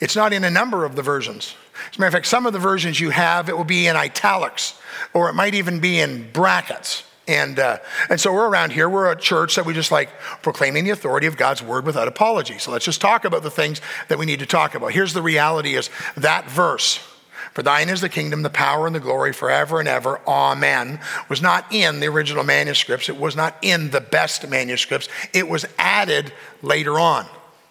It's 0.00 0.16
not 0.16 0.32
in 0.32 0.42
a 0.42 0.50
number 0.50 0.84
of 0.84 0.96
the 0.96 1.02
versions. 1.02 1.54
As 1.90 1.96
a 1.96 2.00
matter 2.00 2.08
of 2.08 2.12
fact, 2.14 2.26
some 2.26 2.46
of 2.46 2.52
the 2.52 2.58
versions 2.58 2.98
you 2.98 3.10
have, 3.10 3.48
it 3.48 3.56
will 3.56 3.64
be 3.64 3.86
in 3.86 3.96
italics, 3.96 4.78
or 5.14 5.28
it 5.28 5.34
might 5.34 5.54
even 5.54 5.80
be 5.80 6.00
in 6.00 6.30
brackets. 6.32 7.04
And, 7.28 7.58
uh, 7.58 7.78
and 8.08 8.20
so 8.20 8.32
we're 8.32 8.48
around 8.48 8.72
here, 8.72 8.88
we're 8.88 9.10
a 9.10 9.16
church 9.16 9.56
that 9.56 9.66
we 9.66 9.74
just 9.74 9.90
like 9.90 10.10
proclaiming 10.42 10.84
the 10.84 10.90
authority 10.90 11.26
of 11.26 11.36
God's 11.36 11.62
word 11.62 11.84
without 11.84 12.08
apology. 12.08 12.58
So 12.58 12.70
let's 12.70 12.84
just 12.84 13.00
talk 13.00 13.24
about 13.24 13.42
the 13.42 13.50
things 13.50 13.80
that 14.08 14.18
we 14.18 14.26
need 14.26 14.38
to 14.38 14.46
talk 14.46 14.74
about. 14.74 14.92
Here's 14.92 15.12
the 15.12 15.22
reality 15.22 15.74
is 15.74 15.90
that 16.16 16.48
verse, 16.48 17.00
For 17.52 17.62
thine 17.62 17.88
is 17.88 18.00
the 18.00 18.08
kingdom, 18.08 18.42
the 18.42 18.50
power, 18.50 18.86
and 18.86 18.94
the 18.94 19.00
glory 19.00 19.32
forever 19.32 19.80
and 19.80 19.88
ever. 19.88 20.20
Amen. 20.26 21.00
Was 21.28 21.42
not 21.42 21.66
in 21.70 22.00
the 22.00 22.06
original 22.06 22.44
manuscripts. 22.44 23.08
It 23.08 23.16
was 23.16 23.36
not 23.36 23.56
in 23.62 23.90
the 23.90 24.00
best 24.00 24.48
manuscripts. 24.48 25.08
It 25.32 25.48
was 25.48 25.66
added 25.78 26.32
later 26.62 26.98
on. 26.98 27.26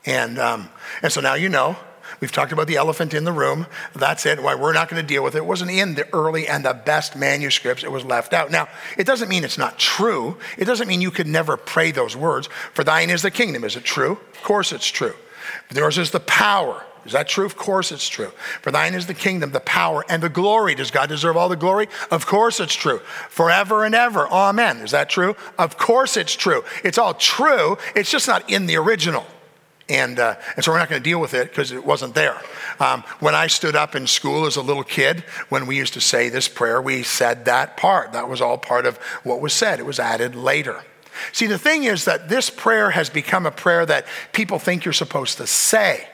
And, 0.05 0.39
um, 0.39 0.69
and 1.01 1.11
so 1.11 1.21
now 1.21 1.33
you 1.33 1.49
know. 1.49 1.75
We've 2.19 2.31
talked 2.31 2.51
about 2.51 2.67
the 2.67 2.77
elephant 2.77 3.13
in 3.13 3.23
the 3.23 3.31
room. 3.31 3.67
That's 3.93 4.25
it. 4.25 4.41
Why 4.41 4.55
we're 4.55 4.73
not 4.73 4.89
going 4.89 5.01
to 5.01 5.07
deal 5.07 5.23
with 5.23 5.35
it. 5.35 5.39
It 5.39 5.45
wasn't 5.45 5.71
in 5.71 5.95
the 5.95 6.07
early 6.13 6.47
and 6.47 6.63
the 6.63 6.73
best 6.73 7.15
manuscripts. 7.15 7.83
It 7.83 7.91
was 7.91 8.05
left 8.05 8.33
out. 8.33 8.51
Now, 8.51 8.69
it 8.97 9.05
doesn't 9.05 9.27
mean 9.27 9.43
it's 9.43 9.57
not 9.57 9.77
true. 9.77 10.37
It 10.57 10.65
doesn't 10.65 10.87
mean 10.87 11.01
you 11.01 11.11
could 11.11 11.27
never 11.27 11.57
pray 11.57 11.91
those 11.91 12.15
words. 12.15 12.47
For 12.73 12.83
thine 12.83 13.09
is 13.09 13.21
the 13.21 13.31
kingdom. 13.31 13.63
Is 13.63 13.75
it 13.75 13.83
true? 13.83 14.13
Of 14.33 14.43
course 14.43 14.71
it's 14.71 14.87
true. 14.87 15.15
But 15.67 15.77
Yours 15.77 15.97
is 15.97 16.11
the 16.11 16.19
power. 16.19 16.85
Is 17.05 17.11
that 17.11 17.27
true? 17.27 17.45
Of 17.45 17.55
course 17.55 17.91
it's 17.91 18.09
true. 18.09 18.31
For 18.61 18.71
thine 18.71 18.95
is 18.95 19.05
the 19.05 19.13
kingdom, 19.13 19.51
the 19.51 19.59
power, 19.59 20.03
and 20.09 20.23
the 20.23 20.29
glory. 20.29 20.73
Does 20.73 20.89
God 20.89 21.07
deserve 21.07 21.37
all 21.37 21.49
the 21.49 21.55
glory? 21.55 21.87
Of 22.09 22.25
course 22.25 22.59
it's 22.59 22.73
true. 22.73 22.99
Forever 23.29 23.85
and 23.85 23.93
ever. 23.93 24.27
Amen. 24.27 24.77
Is 24.77 24.91
that 24.91 25.09
true? 25.09 25.35
Of 25.59 25.77
course 25.77 26.17
it's 26.17 26.33
true. 26.33 26.63
It's 26.83 26.97
all 26.97 27.13
true. 27.13 27.77
It's 27.95 28.09
just 28.09 28.27
not 28.27 28.49
in 28.49 28.65
the 28.65 28.77
original. 28.77 29.25
And, 29.87 30.17
uh, 30.17 30.35
and 30.55 30.65
so 30.65 30.71
we're 30.71 30.79
not 30.79 30.89
going 30.89 31.01
to 31.01 31.07
deal 31.07 31.21
with 31.21 31.35
it 31.35 31.49
because 31.49 31.71
it 31.71 31.85
wasn't 31.85 32.15
there. 32.15 32.41
Um, 32.79 33.03
when 33.19 33.35
I 33.35 33.45
stood 33.45 33.75
up 33.75 33.95
in 33.95 34.07
school 34.07 34.47
as 34.47 34.55
a 34.55 34.61
little 34.61 34.83
kid, 34.83 35.19
when 35.49 35.67
we 35.67 35.77
used 35.77 35.93
to 35.93 36.01
say 36.01 36.29
this 36.29 36.47
prayer, 36.47 36.81
we 36.81 37.03
said 37.03 37.45
that 37.45 37.77
part. 37.77 38.13
That 38.13 38.27
was 38.27 38.41
all 38.41 38.57
part 38.57 38.87
of 38.87 38.97
what 39.23 39.41
was 39.41 39.53
said. 39.53 39.79
It 39.79 39.85
was 39.85 39.99
added 39.99 40.35
later. 40.35 40.83
See, 41.31 41.45
the 41.45 41.59
thing 41.59 41.83
is 41.83 42.05
that 42.05 42.29
this 42.29 42.49
prayer 42.49 42.89
has 42.89 43.11
become 43.11 43.45
a 43.45 43.51
prayer 43.51 43.85
that 43.85 44.07
people 44.33 44.57
think 44.57 44.85
you're 44.85 44.93
supposed 44.93 45.37
to 45.37 45.45
say. 45.45 46.07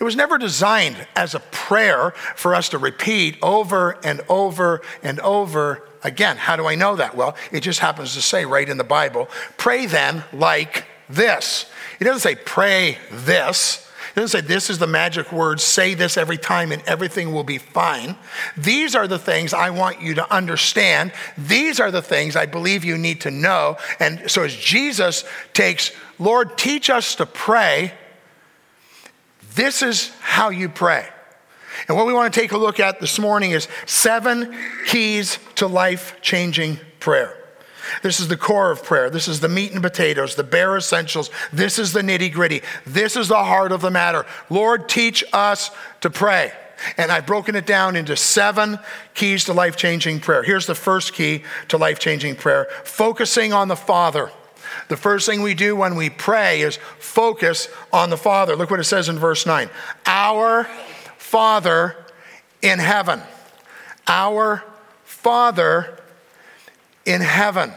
It 0.00 0.04
was 0.04 0.16
never 0.16 0.38
designed 0.38 0.96
as 1.14 1.34
a 1.34 1.40
prayer 1.40 2.12
for 2.34 2.54
us 2.54 2.70
to 2.70 2.78
repeat 2.78 3.36
over 3.42 3.98
and 4.02 4.22
over 4.30 4.80
and 5.02 5.20
over 5.20 5.86
again. 6.02 6.38
How 6.38 6.56
do 6.56 6.66
I 6.66 6.74
know 6.74 6.96
that? 6.96 7.14
Well, 7.14 7.36
it 7.52 7.60
just 7.60 7.80
happens 7.80 8.14
to 8.14 8.22
say 8.22 8.46
right 8.46 8.66
in 8.66 8.78
the 8.78 8.84
Bible 8.84 9.28
pray 9.58 9.84
then 9.84 10.24
like 10.32 10.86
this. 11.10 11.66
It 12.00 12.04
doesn't 12.04 12.20
say 12.20 12.34
pray 12.34 12.96
this. 13.12 13.86
It 14.12 14.20
doesn't 14.20 14.40
say 14.40 14.46
this 14.46 14.70
is 14.70 14.78
the 14.78 14.86
magic 14.86 15.30
word, 15.32 15.60
say 15.60 15.94
this 15.94 16.16
every 16.16 16.38
time 16.38 16.72
and 16.72 16.82
everything 16.86 17.32
will 17.32 17.44
be 17.44 17.58
fine. 17.58 18.16
These 18.56 18.96
are 18.96 19.06
the 19.06 19.18
things 19.18 19.52
I 19.52 19.70
want 19.70 20.00
you 20.00 20.14
to 20.14 20.32
understand. 20.32 21.12
These 21.36 21.78
are 21.78 21.90
the 21.90 22.02
things 22.02 22.36
I 22.36 22.46
believe 22.46 22.84
you 22.84 22.96
need 22.96 23.20
to 23.20 23.30
know. 23.30 23.76
And 24.00 24.28
so 24.30 24.42
as 24.42 24.56
Jesus 24.56 25.24
takes, 25.52 25.92
Lord, 26.18 26.56
teach 26.56 26.90
us 26.90 27.14
to 27.16 27.26
pray, 27.26 27.92
this 29.54 29.82
is 29.82 30.10
how 30.20 30.50
you 30.50 30.68
pray. 30.68 31.08
And 31.88 31.96
what 31.96 32.06
we 32.06 32.12
want 32.12 32.32
to 32.32 32.40
take 32.40 32.52
a 32.52 32.58
look 32.58 32.80
at 32.80 33.00
this 33.00 33.18
morning 33.18 33.52
is 33.52 33.68
seven 33.86 34.54
keys 34.86 35.38
to 35.56 35.66
life 35.66 36.16
changing 36.20 36.78
prayer. 36.98 37.36
This 38.02 38.20
is 38.20 38.28
the 38.28 38.36
core 38.36 38.70
of 38.70 38.84
prayer. 38.84 39.10
This 39.10 39.26
is 39.26 39.40
the 39.40 39.48
meat 39.48 39.72
and 39.72 39.82
potatoes, 39.82 40.34
the 40.34 40.44
bare 40.44 40.76
essentials. 40.76 41.30
This 41.52 41.78
is 41.78 41.92
the 41.92 42.02
nitty 42.02 42.32
gritty. 42.32 42.62
This 42.86 43.16
is 43.16 43.28
the 43.28 43.42
heart 43.42 43.72
of 43.72 43.80
the 43.80 43.90
matter. 43.90 44.26
Lord, 44.48 44.88
teach 44.88 45.24
us 45.32 45.70
to 46.02 46.10
pray. 46.10 46.52
And 46.96 47.12
I've 47.12 47.26
broken 47.26 47.56
it 47.56 47.66
down 47.66 47.96
into 47.96 48.16
seven 48.16 48.78
keys 49.14 49.44
to 49.44 49.52
life 49.52 49.76
changing 49.76 50.20
prayer. 50.20 50.42
Here's 50.42 50.66
the 50.66 50.74
first 50.74 51.12
key 51.12 51.42
to 51.68 51.76
life 51.76 51.98
changing 51.98 52.36
prayer 52.36 52.68
focusing 52.84 53.52
on 53.52 53.68
the 53.68 53.76
Father. 53.76 54.30
The 54.88 54.96
first 54.96 55.26
thing 55.26 55.42
we 55.42 55.54
do 55.54 55.76
when 55.76 55.96
we 55.96 56.10
pray 56.10 56.62
is 56.62 56.78
focus 56.98 57.68
on 57.92 58.10
the 58.10 58.16
Father. 58.16 58.56
Look 58.56 58.70
what 58.70 58.80
it 58.80 58.84
says 58.84 59.08
in 59.08 59.18
verse 59.18 59.46
9 59.46 59.70
Our 60.06 60.64
Father 61.18 61.96
in 62.62 62.78
heaven. 62.78 63.22
Our 64.06 64.64
Father 65.04 65.98
in 67.04 67.20
heaven. 67.20 67.72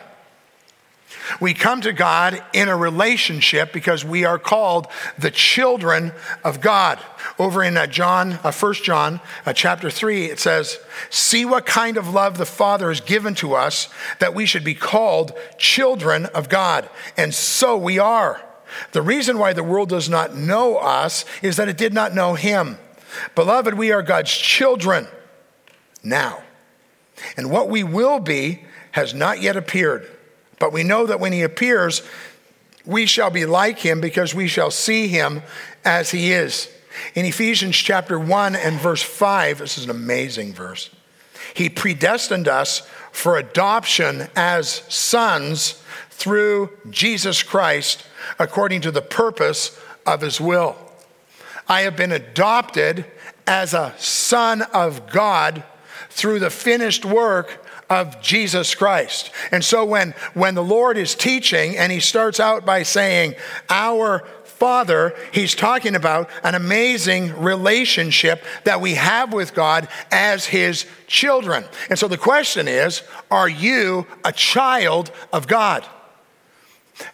We 1.40 1.54
come 1.54 1.82
to 1.82 1.94
God 1.94 2.42
in 2.54 2.68
a 2.68 2.76
relationship 2.76 3.72
because 3.72 4.04
we 4.04 4.26
are 4.26 4.40
called 4.40 4.88
the 5.18 5.32
children 5.32 6.12
of 6.44 6.62
God. 6.62 7.00
Over 7.40 7.64
in 7.64 7.78
uh, 7.78 7.88
John, 7.88 8.34
uh, 8.44 8.52
1 8.52 8.74
John 8.76 9.22
uh, 9.46 9.54
chapter 9.54 9.90
3, 9.90 10.26
it 10.26 10.40
says, 10.40 10.80
See 11.10 11.46
what 11.46 11.66
kind 11.66 11.98
of 11.98 12.14
love 12.14 12.38
the 12.38 12.46
Father 12.46 12.90
has 12.90 13.02
given 13.02 13.36
to 13.36 13.54
us 13.54 13.90
that 14.20 14.34
we 14.34 14.46
should 14.46 14.64
be 14.64 14.76
called 14.76 15.34
children 15.58 16.26
of 16.28 16.50
God. 16.50 16.90
And 17.18 17.34
so 17.34 17.78
we 17.78 18.00
are. 18.00 18.44
The 18.92 19.02
reason 19.02 19.38
why 19.38 19.54
the 19.54 19.64
world 19.64 19.90
does 19.90 20.10
not 20.10 20.36
know 20.36 20.78
us 20.78 21.26
is 21.42 21.58
that 21.58 21.70
it 21.70 21.78
did 21.78 21.94
not 21.94 22.14
know 22.14 22.34
Him. 22.34 22.78
Beloved, 23.36 23.76
we 23.76 23.92
are 23.92 24.02
God's 24.02 24.32
children 24.32 25.08
now. 26.04 26.44
And 27.38 27.52
what 27.52 27.70
we 27.70 27.84
will 27.84 28.20
be 28.20 28.64
has 28.92 29.14
not 29.14 29.42
yet 29.42 29.56
appeared. 29.56 30.10
But 30.64 30.72
we 30.72 30.84
know 30.84 31.06
that 31.06 31.20
when 31.20 31.34
he 31.34 31.42
appears, 31.42 32.04
we 32.86 33.06
shall 33.06 33.30
be 33.30 33.46
like 33.46 33.80
him 33.80 34.00
because 34.00 34.34
we 34.34 34.48
shall 34.48 34.72
see 34.72 35.10
him 35.10 35.42
as 35.84 36.12
he 36.12 36.32
is. 36.32 36.70
In 37.16 37.26
Ephesians 37.26 37.76
chapter 37.76 38.18
1 38.18 38.56
and 38.56 38.80
verse 38.80 39.02
5, 39.02 39.58
this 39.58 39.78
is 39.78 39.84
an 39.84 39.90
amazing 39.90 40.54
verse. 40.54 40.90
He 41.54 41.68
predestined 41.68 42.48
us 42.48 42.88
for 43.12 43.38
adoption 43.38 44.30
as 44.38 44.84
sons 44.88 45.84
through 46.12 46.70
Jesus 46.90 47.44
Christ 47.44 48.06
according 48.40 48.80
to 48.84 48.92
the 48.92 49.02
purpose 49.02 49.78
of 50.06 50.22
his 50.22 50.40
will. 50.40 50.78
I 51.68 51.82
have 51.82 51.98
been 51.98 52.14
adopted 52.14 53.04
as 53.46 53.74
a 53.74 53.94
son 53.98 54.62
of 54.62 55.12
God 55.12 55.66
through 56.10 56.40
the 56.40 56.50
finished 56.50 57.04
work 57.04 57.63
of 57.94 58.20
Jesus 58.22 58.74
Christ. 58.74 59.32
And 59.52 59.64
so 59.64 59.86
when, 59.86 60.16
when 60.34 60.56
the 60.56 60.64
Lord 60.64 60.98
is 60.98 61.14
teaching 61.14 61.78
and 61.78 61.92
he 61.92 62.00
starts 62.00 62.40
out 62.40 62.66
by 62.66 62.82
saying, 62.82 63.36
Our 63.70 64.26
Father, 64.44 65.16
he's 65.32 65.54
talking 65.54 65.96
about 65.96 66.30
an 66.44 66.56
amazing 66.56 67.40
relationship 67.40 68.44
that 68.64 68.82
we 68.82 68.96
have 68.96 69.32
with 69.32 69.54
God 69.54 69.88
as 70.12 70.46
his 70.46 70.88
children. 71.06 71.66
And 71.90 72.00
so 72.00 72.08
the 72.08 72.18
question 72.18 72.68
is 72.68 73.04
Are 73.30 73.50
you 73.50 74.08
a 74.24 74.32
child 74.32 75.12
of 75.32 75.48
God? 75.48 75.86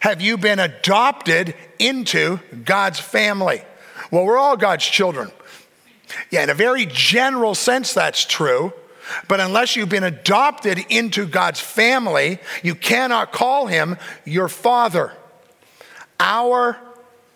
Have 0.00 0.22
you 0.22 0.38
been 0.38 0.58
adopted 0.58 1.54
into 1.78 2.38
God's 2.64 3.00
family? 3.00 3.62
Well, 4.10 4.24
we're 4.24 4.38
all 4.38 4.56
God's 4.56 4.86
children. 4.86 5.30
Yeah, 6.30 6.42
in 6.42 6.50
a 6.50 6.54
very 6.54 6.86
general 6.86 7.54
sense, 7.54 7.92
that's 7.92 8.24
true. 8.24 8.72
But 9.28 9.40
unless 9.40 9.76
you've 9.76 9.88
been 9.88 10.04
adopted 10.04 10.78
into 10.88 11.26
God's 11.26 11.60
family, 11.60 12.38
you 12.62 12.74
cannot 12.74 13.32
call 13.32 13.66
him 13.66 13.96
your 14.24 14.48
father. 14.48 15.12
Our 16.18 16.76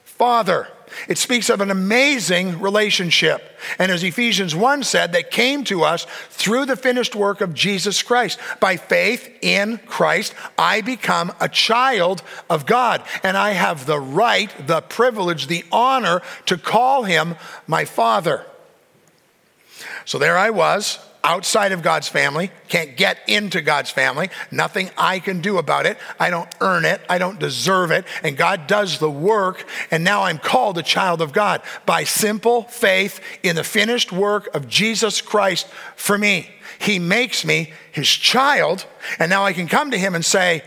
father. 0.05 0.69
It 1.09 1.19
speaks 1.19 1.51
of 1.51 1.61
an 1.61 1.71
amazing 1.71 2.61
relationship. 2.61 3.59
And 3.79 3.91
as 3.91 4.03
Ephesians 4.03 4.55
1 4.55 4.83
said, 4.85 5.13
that 5.13 5.31
came 5.31 5.65
to 5.65 5.83
us 5.83 6.07
through 6.31 6.67
the 6.67 6.77
finished 6.77 7.15
work 7.15 7.41
of 7.41 7.55
Jesus 7.55 8.03
Christ. 8.03 8.39
By 8.61 8.77
faith 8.77 9.29
in 9.43 9.79
Christ, 9.87 10.35
I 10.57 10.81
become 10.81 11.33
a 11.41 11.49
child 11.49 12.23
of 12.49 12.67
God. 12.67 13.03
And 13.23 13.37
I 13.37 13.51
have 13.51 13.87
the 13.87 13.99
right, 13.99 14.53
the 14.67 14.83
privilege, 14.83 15.47
the 15.47 15.65
honor 15.73 16.23
to 16.47 16.57
call 16.57 17.05
him 17.05 17.37
my 17.67 17.85
father. 17.85 18.47
So 20.05 20.19
there 20.19 20.37
I 20.37 20.51
was, 20.51 20.99
outside 21.25 21.73
of 21.73 21.83
God's 21.83 22.07
family, 22.07 22.51
can't 22.69 22.97
get 22.97 23.19
into 23.27 23.63
God's 23.63 23.91
family. 23.91 24.29
Nothing 24.51 24.91
I 24.97 25.19
can 25.19 25.41
do 25.41 25.57
about 25.57 25.87
it. 25.87 25.97
I 26.21 26.31
don't 26.31 26.49
earn 26.61 26.85
it. 26.85 27.01
I 27.09 27.19
don't 27.19 27.41
deserve 27.41 27.91
it. 27.91 28.05
And 28.23 28.37
God 28.37 28.67
does 28.67 28.99
the 28.99 29.11
work. 29.11 29.67
And 29.91 30.05
now 30.05 30.23
I'm 30.23 30.39
called 30.39 30.77
a 30.77 30.83
child 30.83 31.23
of 31.23 31.33
God 31.33 31.63
by 31.87 32.05
simple 32.05 32.65
faith 32.65 33.21
in 33.43 33.57
the 33.57 33.65
finished 33.65 34.13
work 34.13 34.55
of 34.55 34.69
Jesus 34.69 35.23
Christ 35.23 35.67
for 35.97 36.19
me. 36.19 36.51
He 36.79 36.99
makes 36.99 37.45
me 37.45 37.73
his 37.91 38.09
child. 38.09 38.85
And 39.19 39.31
now 39.31 39.45
I 39.45 39.55
can 39.55 39.67
come 39.67 39.91
to 39.91 39.99
him 39.99 40.15
and 40.15 40.25
say, 40.25 40.63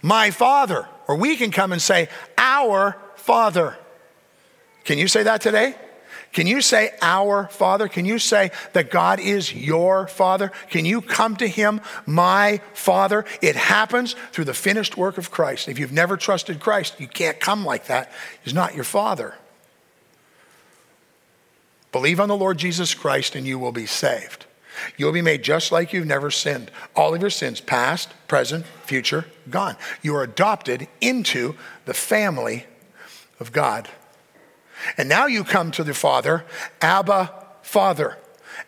My 0.00 0.30
father. 0.30 0.88
Or 1.06 1.16
we 1.16 1.36
can 1.36 1.50
come 1.50 1.72
and 1.72 1.82
say, 1.82 2.08
Our 2.38 2.96
father. 3.16 3.76
Can 4.84 4.98
you 4.98 5.06
say 5.06 5.24
that 5.24 5.42
today? 5.42 5.76
Can 6.32 6.46
you 6.46 6.62
say, 6.62 6.92
Our 7.02 7.46
Father? 7.48 7.88
Can 7.88 8.06
you 8.06 8.18
say 8.18 8.50
that 8.72 8.90
God 8.90 9.20
is 9.20 9.54
your 9.54 10.08
Father? 10.08 10.50
Can 10.70 10.86
you 10.86 11.02
come 11.02 11.36
to 11.36 11.46
Him, 11.46 11.80
my 12.06 12.60
Father? 12.72 13.26
It 13.42 13.54
happens 13.54 14.16
through 14.32 14.46
the 14.46 14.54
finished 14.54 14.96
work 14.96 15.18
of 15.18 15.30
Christ. 15.30 15.68
If 15.68 15.78
you've 15.78 15.92
never 15.92 16.16
trusted 16.16 16.58
Christ, 16.58 16.98
you 16.98 17.06
can't 17.06 17.38
come 17.38 17.64
like 17.66 17.86
that. 17.86 18.10
He's 18.42 18.54
not 18.54 18.74
your 18.74 18.84
Father. 18.84 19.34
Believe 21.92 22.18
on 22.18 22.28
the 22.28 22.36
Lord 22.36 22.56
Jesus 22.56 22.94
Christ 22.94 23.36
and 23.36 23.46
you 23.46 23.58
will 23.58 23.72
be 23.72 23.86
saved. 23.86 24.46
You'll 24.96 25.12
be 25.12 25.20
made 25.20 25.42
just 25.42 25.70
like 25.70 25.92
you've 25.92 26.06
never 26.06 26.30
sinned. 26.30 26.70
All 26.96 27.14
of 27.14 27.20
your 27.20 27.28
sins, 27.28 27.60
past, 27.60 28.14
present, 28.26 28.64
future, 28.84 29.26
gone. 29.50 29.76
You 30.00 30.16
are 30.16 30.22
adopted 30.22 30.88
into 31.02 31.56
the 31.84 31.92
family 31.92 32.64
of 33.38 33.52
God. 33.52 33.90
And 34.96 35.08
now 35.08 35.26
you 35.26 35.44
come 35.44 35.70
to 35.72 35.84
the 35.84 35.94
Father, 35.94 36.44
Abba, 36.80 37.32
Father. 37.62 38.18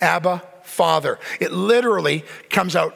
Abba, 0.00 0.42
Father. 0.62 1.18
It 1.40 1.52
literally 1.52 2.24
comes 2.50 2.76
out 2.76 2.94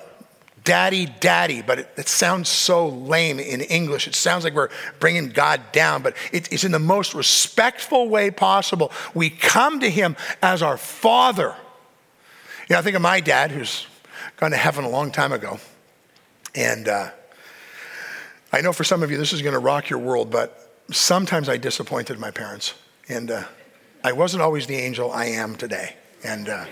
daddy, 0.65 1.07
daddy, 1.21 1.63
but 1.63 1.79
it, 1.79 1.89
it, 1.97 2.09
sounds 2.09 2.49
so 2.49 2.89
lame 2.89 3.41
in 3.41 3.63
English. 3.63 4.07
It 4.07 4.15
sounds 4.15 4.45
like 4.45 4.55
we're 4.55 4.69
bringing 5.01 5.31
God 5.31 5.73
down, 5.73 6.03
but 6.03 6.15
it, 6.31 6.53
it's 6.53 6.63
in 6.63 6.73
the 6.73 6.79
most 6.79 7.15
respectful 7.15 8.09
way 8.09 8.31
possible. 8.31 8.93
We 9.15 9.31
come 9.31 9.81
to 9.81 9.89
Him 9.89 10.15
as 10.43 10.61
our 10.61 10.77
Father. 10.77 11.57
You 12.69 12.75
know, 12.75 12.81
I 12.81 12.83
think 12.83 12.97
of 12.97 13.03
my 13.03 13.21
dad, 13.21 13.51
who's 13.51 13.87
gone 14.37 14.51
to 14.51 14.59
heaven 14.59 14.85
a 14.85 14.91
long 14.91 15.11
time 15.11 15.33
ago. 15.33 15.59
And 16.55 16.87
uh, 16.87 17.11
I 18.53 18.61
know 18.61 18.75
for 18.75 18.85
some 18.85 19.03
of 19.03 19.11
you 19.11 19.17
this 19.17 19.33
is 19.33 19.41
going 19.41 19.55
to 19.55 19.59
rock 19.59 19.89
your 19.89 20.01
world, 20.01 20.31
but 20.31 20.71
sometimes 20.91 21.49
I 21.49 21.57
disappointed 21.57 22.19
my 22.19 22.31
parents. 22.31 22.75
And 23.09 23.31
uh, 23.31 23.45
I 24.05 24.13
wasn't 24.13 24.43
always 24.43 24.67
the 24.67 24.77
angel 24.77 25.11
I 25.11 25.27
am 25.27 25.57
today. 25.57 25.97
And 26.23 26.49
uh, 26.49 26.67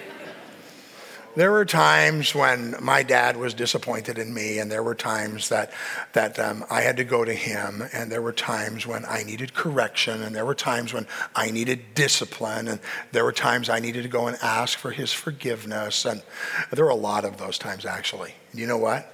there 1.35 1.50
were 1.50 1.64
times 1.64 2.35
when 2.35 2.75
my 2.81 3.02
dad 3.02 3.37
was 3.37 3.55
disappointed 3.55 4.19
in 4.19 4.33
me, 4.33 4.59
and 4.59 4.71
there 4.71 4.83
were 4.83 4.95
times 4.95 5.49
that, 5.50 5.71
that 6.14 6.38
um, 6.38 6.64
I 6.71 6.81
had 6.81 6.97
to 6.97 7.05
go 7.05 7.25
to 7.25 7.35
him, 7.35 7.85
and 7.93 8.11
there 8.11 8.23
were 8.23 8.33
times 8.33 8.87
when 8.87 9.05
I 9.05 9.23
needed 9.23 9.55
correction, 9.55 10.23
and 10.23 10.35
there 10.35 10.47
were 10.47 10.55
times 10.55 10.93
when 10.93 11.07
I 11.35 11.50
needed 11.50 11.95
discipline, 11.95 12.69
and 12.69 12.81
there 13.12 13.25
were 13.25 13.33
times 13.33 13.69
I 13.69 13.81
needed 13.81 14.02
to 14.02 14.09
go 14.09 14.26
and 14.26 14.37
ask 14.43 14.78
for 14.78 14.90
his 14.90 15.12
forgiveness. 15.12 16.05
And 16.05 16.23
there 16.71 16.85
were 16.85 16.90
a 16.90 16.95
lot 16.95 17.25
of 17.25 17.38
those 17.38 17.59
times, 17.59 17.85
actually. 17.87 18.35
And 18.52 18.61
you 18.61 18.66
know 18.66 18.78
what? 18.78 19.12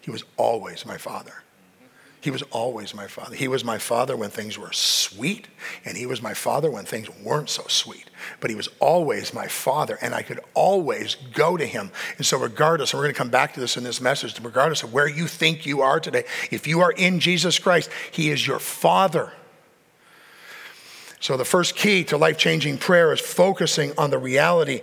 He 0.00 0.10
was 0.10 0.24
always 0.36 0.84
my 0.84 0.98
father. 0.98 1.43
He 2.24 2.30
was 2.30 2.42
always 2.52 2.94
my 2.94 3.06
father. 3.06 3.36
He 3.36 3.48
was 3.48 3.66
my 3.66 3.76
father 3.76 4.16
when 4.16 4.30
things 4.30 4.56
were 4.56 4.72
sweet, 4.72 5.46
and 5.84 5.94
he 5.94 6.06
was 6.06 6.22
my 6.22 6.32
father 6.32 6.70
when 6.70 6.86
things 6.86 7.10
weren't 7.22 7.50
so 7.50 7.64
sweet. 7.68 8.08
But 8.40 8.48
he 8.48 8.56
was 8.56 8.70
always 8.80 9.34
my 9.34 9.46
father, 9.46 9.98
and 10.00 10.14
I 10.14 10.22
could 10.22 10.40
always 10.54 11.16
go 11.34 11.58
to 11.58 11.66
him. 11.66 11.92
And 12.16 12.24
so, 12.24 12.38
regardless, 12.38 12.94
and 12.94 12.98
we're 12.98 13.04
going 13.04 13.14
to 13.14 13.18
come 13.18 13.28
back 13.28 13.52
to 13.52 13.60
this 13.60 13.76
in 13.76 13.84
this 13.84 14.00
message, 14.00 14.40
regardless 14.40 14.82
of 14.82 14.94
where 14.94 15.06
you 15.06 15.26
think 15.26 15.66
you 15.66 15.82
are 15.82 16.00
today, 16.00 16.24
if 16.50 16.66
you 16.66 16.80
are 16.80 16.92
in 16.92 17.20
Jesus 17.20 17.58
Christ, 17.58 17.90
he 18.10 18.30
is 18.30 18.46
your 18.46 18.58
father. 18.58 19.30
So, 21.20 21.36
the 21.36 21.44
first 21.44 21.76
key 21.76 22.04
to 22.04 22.16
life 22.16 22.38
changing 22.38 22.78
prayer 22.78 23.12
is 23.12 23.20
focusing 23.20 23.92
on 23.98 24.08
the 24.08 24.18
reality 24.18 24.80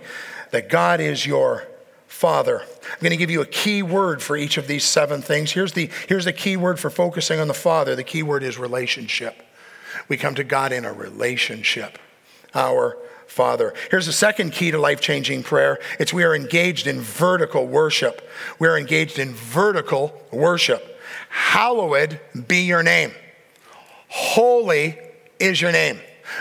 that 0.52 0.68
God 0.68 1.00
is 1.00 1.26
your 1.26 1.66
Father. 2.12 2.60
I'm 2.60 3.00
going 3.00 3.10
to 3.10 3.16
give 3.16 3.30
you 3.30 3.40
a 3.40 3.46
key 3.46 3.82
word 3.82 4.22
for 4.22 4.36
each 4.36 4.58
of 4.58 4.68
these 4.68 4.84
seven 4.84 5.22
things. 5.22 5.50
Here's 5.50 5.72
the, 5.72 5.90
here's 6.08 6.26
the 6.26 6.32
key 6.32 6.56
word 6.56 6.78
for 6.78 6.90
focusing 6.90 7.40
on 7.40 7.48
the 7.48 7.54
Father. 7.54 7.96
The 7.96 8.04
key 8.04 8.22
word 8.22 8.42
is 8.42 8.58
relationship. 8.58 9.42
We 10.08 10.18
come 10.18 10.34
to 10.36 10.44
God 10.44 10.72
in 10.72 10.84
a 10.84 10.92
relationship. 10.92 11.98
Our 12.54 12.98
Father. 13.26 13.72
Here's 13.90 14.04
the 14.04 14.12
second 14.12 14.52
key 14.52 14.70
to 14.72 14.78
life 14.78 15.00
changing 15.00 15.42
prayer 15.42 15.80
it's 15.98 16.12
we 16.12 16.22
are 16.22 16.34
engaged 16.34 16.86
in 16.86 17.00
vertical 17.00 17.66
worship. 17.66 18.28
We're 18.58 18.76
engaged 18.76 19.18
in 19.18 19.32
vertical 19.32 20.12
worship. 20.30 21.00
Hallowed 21.30 22.20
be 22.46 22.64
your 22.64 22.82
name. 22.82 23.12
Holy 24.08 24.98
is 25.40 25.62
your 25.62 25.72
name. 25.72 25.98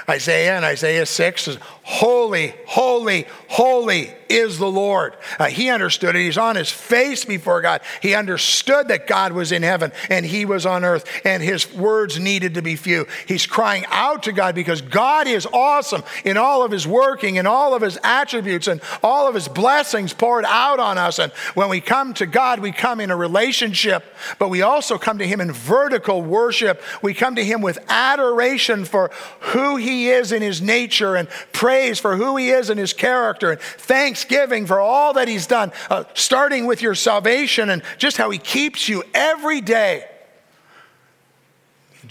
Isaiah 0.10 0.56
and 0.56 0.66
Isaiah 0.66 1.06
6 1.06 1.42
says, 1.42 1.58
Holy, 1.84 2.54
holy, 2.68 3.28
holy 3.52 4.14
is 4.30 4.58
the 4.58 4.72
Lord. 4.72 5.14
Uh, 5.38 5.48
he 5.48 5.70
understood 5.70 6.16
it. 6.16 6.22
He's 6.22 6.38
on 6.38 6.56
his 6.56 6.72
face 6.72 7.26
before 7.26 7.60
God. 7.60 7.82
He 8.02 8.16
understood 8.16 8.88
that 8.88 9.06
God 9.06 9.34
was 9.34 9.52
in 9.52 9.62
heaven 9.62 9.92
and 10.10 10.26
he 10.26 10.46
was 10.46 10.66
on 10.66 10.86
earth, 10.86 11.04
and 11.26 11.44
his 11.44 11.72
words 11.74 12.18
needed 12.18 12.54
to 12.54 12.62
be 12.62 12.78
few. 12.78 13.08
He's 13.28 13.46
crying 13.46 13.84
out 13.90 14.24
to 14.24 14.32
God 14.32 14.56
because 14.56 14.82
God 14.82 15.28
is 15.28 15.46
awesome 15.52 16.04
in 16.24 16.38
all 16.38 16.64
of 16.64 16.72
his 16.72 16.88
working 16.88 17.38
and 17.38 17.46
all 17.46 17.74
of 17.74 17.82
his 17.82 18.00
attributes 18.06 18.68
and 18.68 18.82
all 19.04 19.28
of 19.28 19.36
his 19.36 19.50
blessings 19.50 20.14
poured 20.14 20.46
out 20.46 20.80
on 20.80 20.98
us. 20.98 21.20
And 21.20 21.34
when 21.54 21.68
we 21.68 21.82
come 21.82 22.14
to 22.16 22.26
God, 22.26 22.60
we 22.60 22.72
come 22.72 23.02
in 23.02 23.12
a 23.12 23.18
relationship, 23.18 24.06
but 24.40 24.48
we 24.48 24.62
also 24.62 24.98
come 24.98 25.18
to 25.18 25.28
him 25.28 25.42
in 25.42 25.52
vertical 25.52 26.22
worship. 26.22 26.82
We 27.02 27.14
come 27.14 27.36
to 27.36 27.44
him 27.44 27.62
with 27.62 27.80
adoration 27.90 28.86
for 28.86 29.12
who 29.42 29.76
he 29.76 30.08
is 30.08 30.32
in 30.32 30.42
his 30.42 30.62
nature 30.62 31.18
and 31.18 31.28
praise 31.52 32.00
for 32.00 32.16
who 32.16 32.38
he 32.38 32.52
is 32.52 32.70
in 32.70 32.78
his 32.78 32.94
character 32.94 33.41
and 33.50 33.60
thanksgiving 33.60 34.68
for 34.68 34.80
all 34.80 35.14
that 35.14 35.28
He's 35.28 35.48
done, 35.48 35.72
uh, 35.90 36.04
starting 36.14 36.68
with 36.68 36.84
your 36.84 36.94
salvation 36.94 37.72
and 37.72 37.82
just 37.98 38.18
how 38.18 38.30
He 38.30 38.38
keeps 38.38 38.88
you 38.88 39.04
every 39.16 39.62
day. 39.62 40.06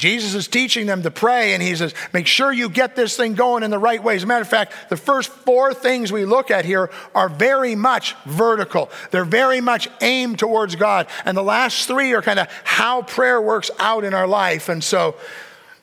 Jesus 0.00 0.35
is 0.35 0.48
teaching 0.48 0.87
them 0.87 1.02
to 1.02 1.11
pray, 1.11 1.52
and 1.52 1.62
he 1.62 1.76
says, 1.76 1.94
Make 2.14 2.26
sure 2.26 2.50
you 2.50 2.70
get 2.70 2.96
this 2.96 3.18
thing 3.18 3.35
going 3.35 3.62
in 3.62 3.70
the 3.70 3.78
right 3.78 4.02
way. 4.02 4.16
As 4.16 4.22
a 4.22 4.26
matter 4.26 4.40
of 4.40 4.48
fact, 4.48 4.72
the 4.88 4.96
first 4.96 5.31
four 5.31 5.74
things 5.74 6.11
we 6.11 6.24
look 6.24 6.50
at 6.50 6.64
here 6.64 6.90
are 7.14 7.28
very 7.28 7.74
much 7.74 8.14
vertical, 8.24 8.90
they're 9.11 9.26
very 9.26 9.61
much 9.61 9.88
aimed 10.00 10.38
towards 10.38 10.76
God. 10.76 11.07
And 11.24 11.37
the 11.37 11.42
last 11.42 11.87
three 11.87 12.14
are 12.14 12.22
kind 12.22 12.38
of 12.38 12.48
how 12.64 13.02
prayer 13.02 13.42
works 13.42 13.70
out 13.78 14.05
in 14.05 14.14
our 14.14 14.26
life. 14.26 14.68
And 14.68 14.83
so 14.83 15.16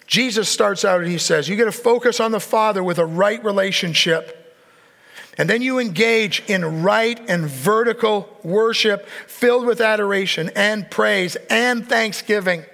Jesus 0.08 0.48
starts 0.48 0.86
out 0.86 1.02
and 1.02 1.12
he 1.12 1.18
says, 1.18 1.50
You 1.50 1.58
got 1.58 1.66
to 1.66 1.72
focus 1.72 2.20
on 2.20 2.32
the 2.32 2.40
Father 2.40 2.84
with 2.84 3.00
a 3.00 3.06
right 3.06 3.44
relationship. 3.44 4.47
And 5.38 5.50
then 5.50 5.62
you 5.62 5.78
engage 5.80 6.42
in 6.48 6.82
right 6.82 7.20
and 7.30 7.46
vertical 7.46 8.28
worship 8.44 9.08
filled 9.28 9.66
with 9.66 9.82
adoration 9.82 10.50
and 10.56 10.90
praise 10.90 11.36
and 11.50 11.88
thanksgiving. 11.88 12.66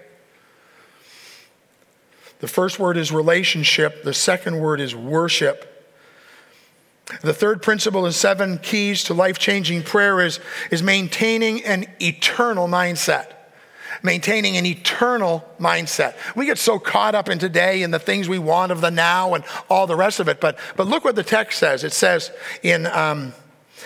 The 2.40 2.48
first 2.48 2.80
word 2.80 2.98
is 2.98 3.12
relationship, 3.12 4.04
the 4.04 4.14
second 4.14 4.60
word 4.60 4.80
is 4.80 4.96
worship. 4.96 5.70
The 7.22 7.34
third 7.34 7.62
principle 7.62 8.06
in 8.06 8.14
seven 8.14 8.58
keys 8.58 9.04
to 9.06 9.14
life 9.14 9.38
changing 9.38 9.84
prayer 9.84 10.22
is, 10.22 10.40
is 10.72 10.82
maintaining 10.82 11.64
an 11.66 11.86
eternal 12.02 12.68
mindset 12.68 13.34
maintaining 14.02 14.58
an 14.58 14.66
eternal 14.66 15.46
mindset. 15.60 16.16
We 16.36 16.46
get 16.46 16.58
so 16.58 16.80
caught 16.80 17.16
up 17.16 17.30
in 17.30 17.40
today 17.40 17.84
and 17.84 17.94
the 17.94 18.00
things 18.00 18.28
we 18.28 18.40
want 18.40 18.72
of 18.72 18.82
the 18.82 18.92
now 18.92 19.34
and 19.34 19.44
all 19.70 19.88
the 19.88 19.96
rest 19.96 20.20
of 20.20 20.28
it. 20.28 20.40
But, 20.40 20.58
but 20.76 20.88
look 20.88 21.04
what 21.04 21.16
the 21.16 21.24
text 21.24 21.60
says. 21.60 21.84
It 21.84 21.94
says 21.94 22.32
in, 22.64 22.88
um, 22.88 23.34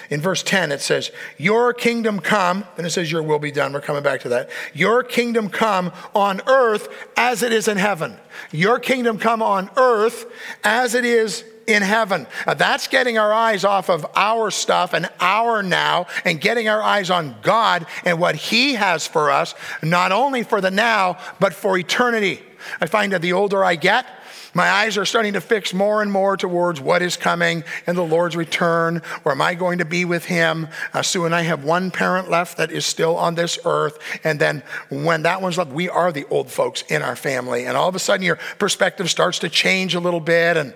in 0.09 0.21
verse 0.21 0.43
10, 0.43 0.71
it 0.71 0.81
says, 0.81 1.11
Your 1.37 1.73
kingdom 1.73 2.19
come, 2.19 2.65
and 2.77 2.85
it 2.85 2.91
says, 2.91 3.11
Your 3.11 3.23
will 3.23 3.39
be 3.39 3.51
done. 3.51 3.73
We're 3.73 3.81
coming 3.81 4.03
back 4.03 4.21
to 4.21 4.29
that. 4.29 4.49
Your 4.73 5.03
kingdom 5.03 5.49
come 5.49 5.91
on 6.15 6.41
earth 6.47 6.87
as 7.17 7.43
it 7.43 7.51
is 7.51 7.67
in 7.67 7.77
heaven. 7.77 8.17
Your 8.51 8.79
kingdom 8.79 9.17
come 9.17 9.41
on 9.41 9.69
earth 9.75 10.25
as 10.63 10.93
it 10.93 11.03
is 11.03 11.43
in 11.67 11.83
heaven. 11.83 12.25
Uh, 12.45 12.53
that's 12.53 12.87
getting 12.87 13.17
our 13.17 13.31
eyes 13.31 13.63
off 13.63 13.89
of 13.89 14.05
our 14.15 14.49
stuff 14.49 14.93
and 14.93 15.09
our 15.19 15.61
now 15.61 16.07
and 16.25 16.41
getting 16.41 16.69
our 16.69 16.81
eyes 16.81 17.09
on 17.09 17.35
God 17.41 17.85
and 18.05 18.19
what 18.19 18.35
He 18.35 18.73
has 18.73 19.05
for 19.05 19.29
us, 19.29 19.53
not 19.83 20.11
only 20.11 20.43
for 20.43 20.61
the 20.61 20.71
now, 20.71 21.17
but 21.39 21.53
for 21.53 21.77
eternity. 21.77 22.41
I 22.81 22.87
find 22.87 23.11
that 23.11 23.21
the 23.21 23.33
older 23.33 23.63
I 23.63 23.75
get, 23.75 24.07
my 24.53 24.69
eyes 24.69 24.97
are 24.97 25.05
starting 25.05 25.33
to 25.33 25.41
fix 25.41 25.71
more 25.71 26.01
and 26.01 26.11
more 26.11 26.35
towards 26.35 26.81
what 26.81 27.03
is 27.03 27.15
coming 27.15 27.63
and 27.85 27.95
the 27.95 28.01
Lord's 28.01 28.35
return. 28.35 29.03
Or 29.23 29.31
am 29.31 29.39
I 29.39 29.53
going 29.53 29.77
to 29.77 29.85
be 29.85 30.03
with 30.03 30.25
Him? 30.25 30.69
Uh, 30.93 31.03
Sue 31.03 31.25
and 31.25 31.35
I 31.35 31.43
have 31.43 31.63
one 31.63 31.91
parent 31.91 32.27
left 32.27 32.57
that 32.57 32.71
is 32.71 32.83
still 32.83 33.17
on 33.17 33.35
this 33.35 33.59
earth. 33.65 33.99
And 34.23 34.39
then 34.39 34.63
when 34.89 35.21
that 35.23 35.43
one's 35.43 35.59
left, 35.59 35.71
we 35.71 35.89
are 35.89 36.11
the 36.11 36.25
old 36.29 36.49
folks 36.49 36.83
in 36.89 37.03
our 37.03 37.15
family. 37.15 37.65
And 37.65 37.77
all 37.77 37.87
of 37.87 37.95
a 37.95 37.99
sudden, 37.99 38.25
your 38.25 38.39
perspective 38.57 39.11
starts 39.11 39.37
to 39.39 39.49
change 39.49 39.93
a 39.93 39.99
little 39.99 40.19
bit. 40.19 40.57
And 40.57 40.73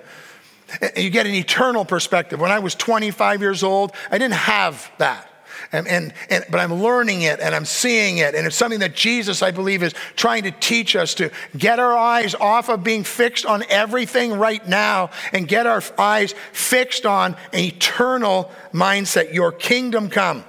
you 0.95 1.09
get 1.09 1.25
an 1.25 1.33
eternal 1.33 1.85
perspective. 1.85 2.39
When 2.39 2.51
I 2.51 2.59
was 2.59 2.75
25 2.75 3.41
years 3.41 3.63
old, 3.63 3.93
I 4.09 4.17
didn't 4.17 4.35
have 4.35 4.91
that. 4.97 5.27
And, 5.71 5.87
and, 5.87 6.13
and, 6.29 6.45
but 6.49 6.59
I'm 6.59 6.73
learning 6.73 7.21
it 7.21 7.39
and 7.39 7.55
I'm 7.55 7.65
seeing 7.65 8.17
it. 8.17 8.35
And 8.35 8.45
it's 8.45 8.55
something 8.55 8.79
that 8.79 8.95
Jesus, 8.95 9.41
I 9.41 9.51
believe, 9.51 9.83
is 9.83 9.93
trying 10.15 10.43
to 10.43 10.51
teach 10.51 10.95
us 10.95 11.13
to 11.15 11.31
get 11.57 11.79
our 11.79 11.95
eyes 11.95 12.35
off 12.35 12.69
of 12.69 12.83
being 12.83 13.03
fixed 13.03 13.45
on 13.45 13.63
everything 13.69 14.33
right 14.33 14.65
now 14.67 15.11
and 15.31 15.47
get 15.47 15.67
our 15.67 15.81
eyes 15.97 16.33
fixed 16.51 17.05
on 17.05 17.35
an 17.53 17.59
eternal 17.59 18.51
mindset. 18.73 19.33
Your 19.33 19.51
kingdom 19.51 20.09
come. 20.09 20.43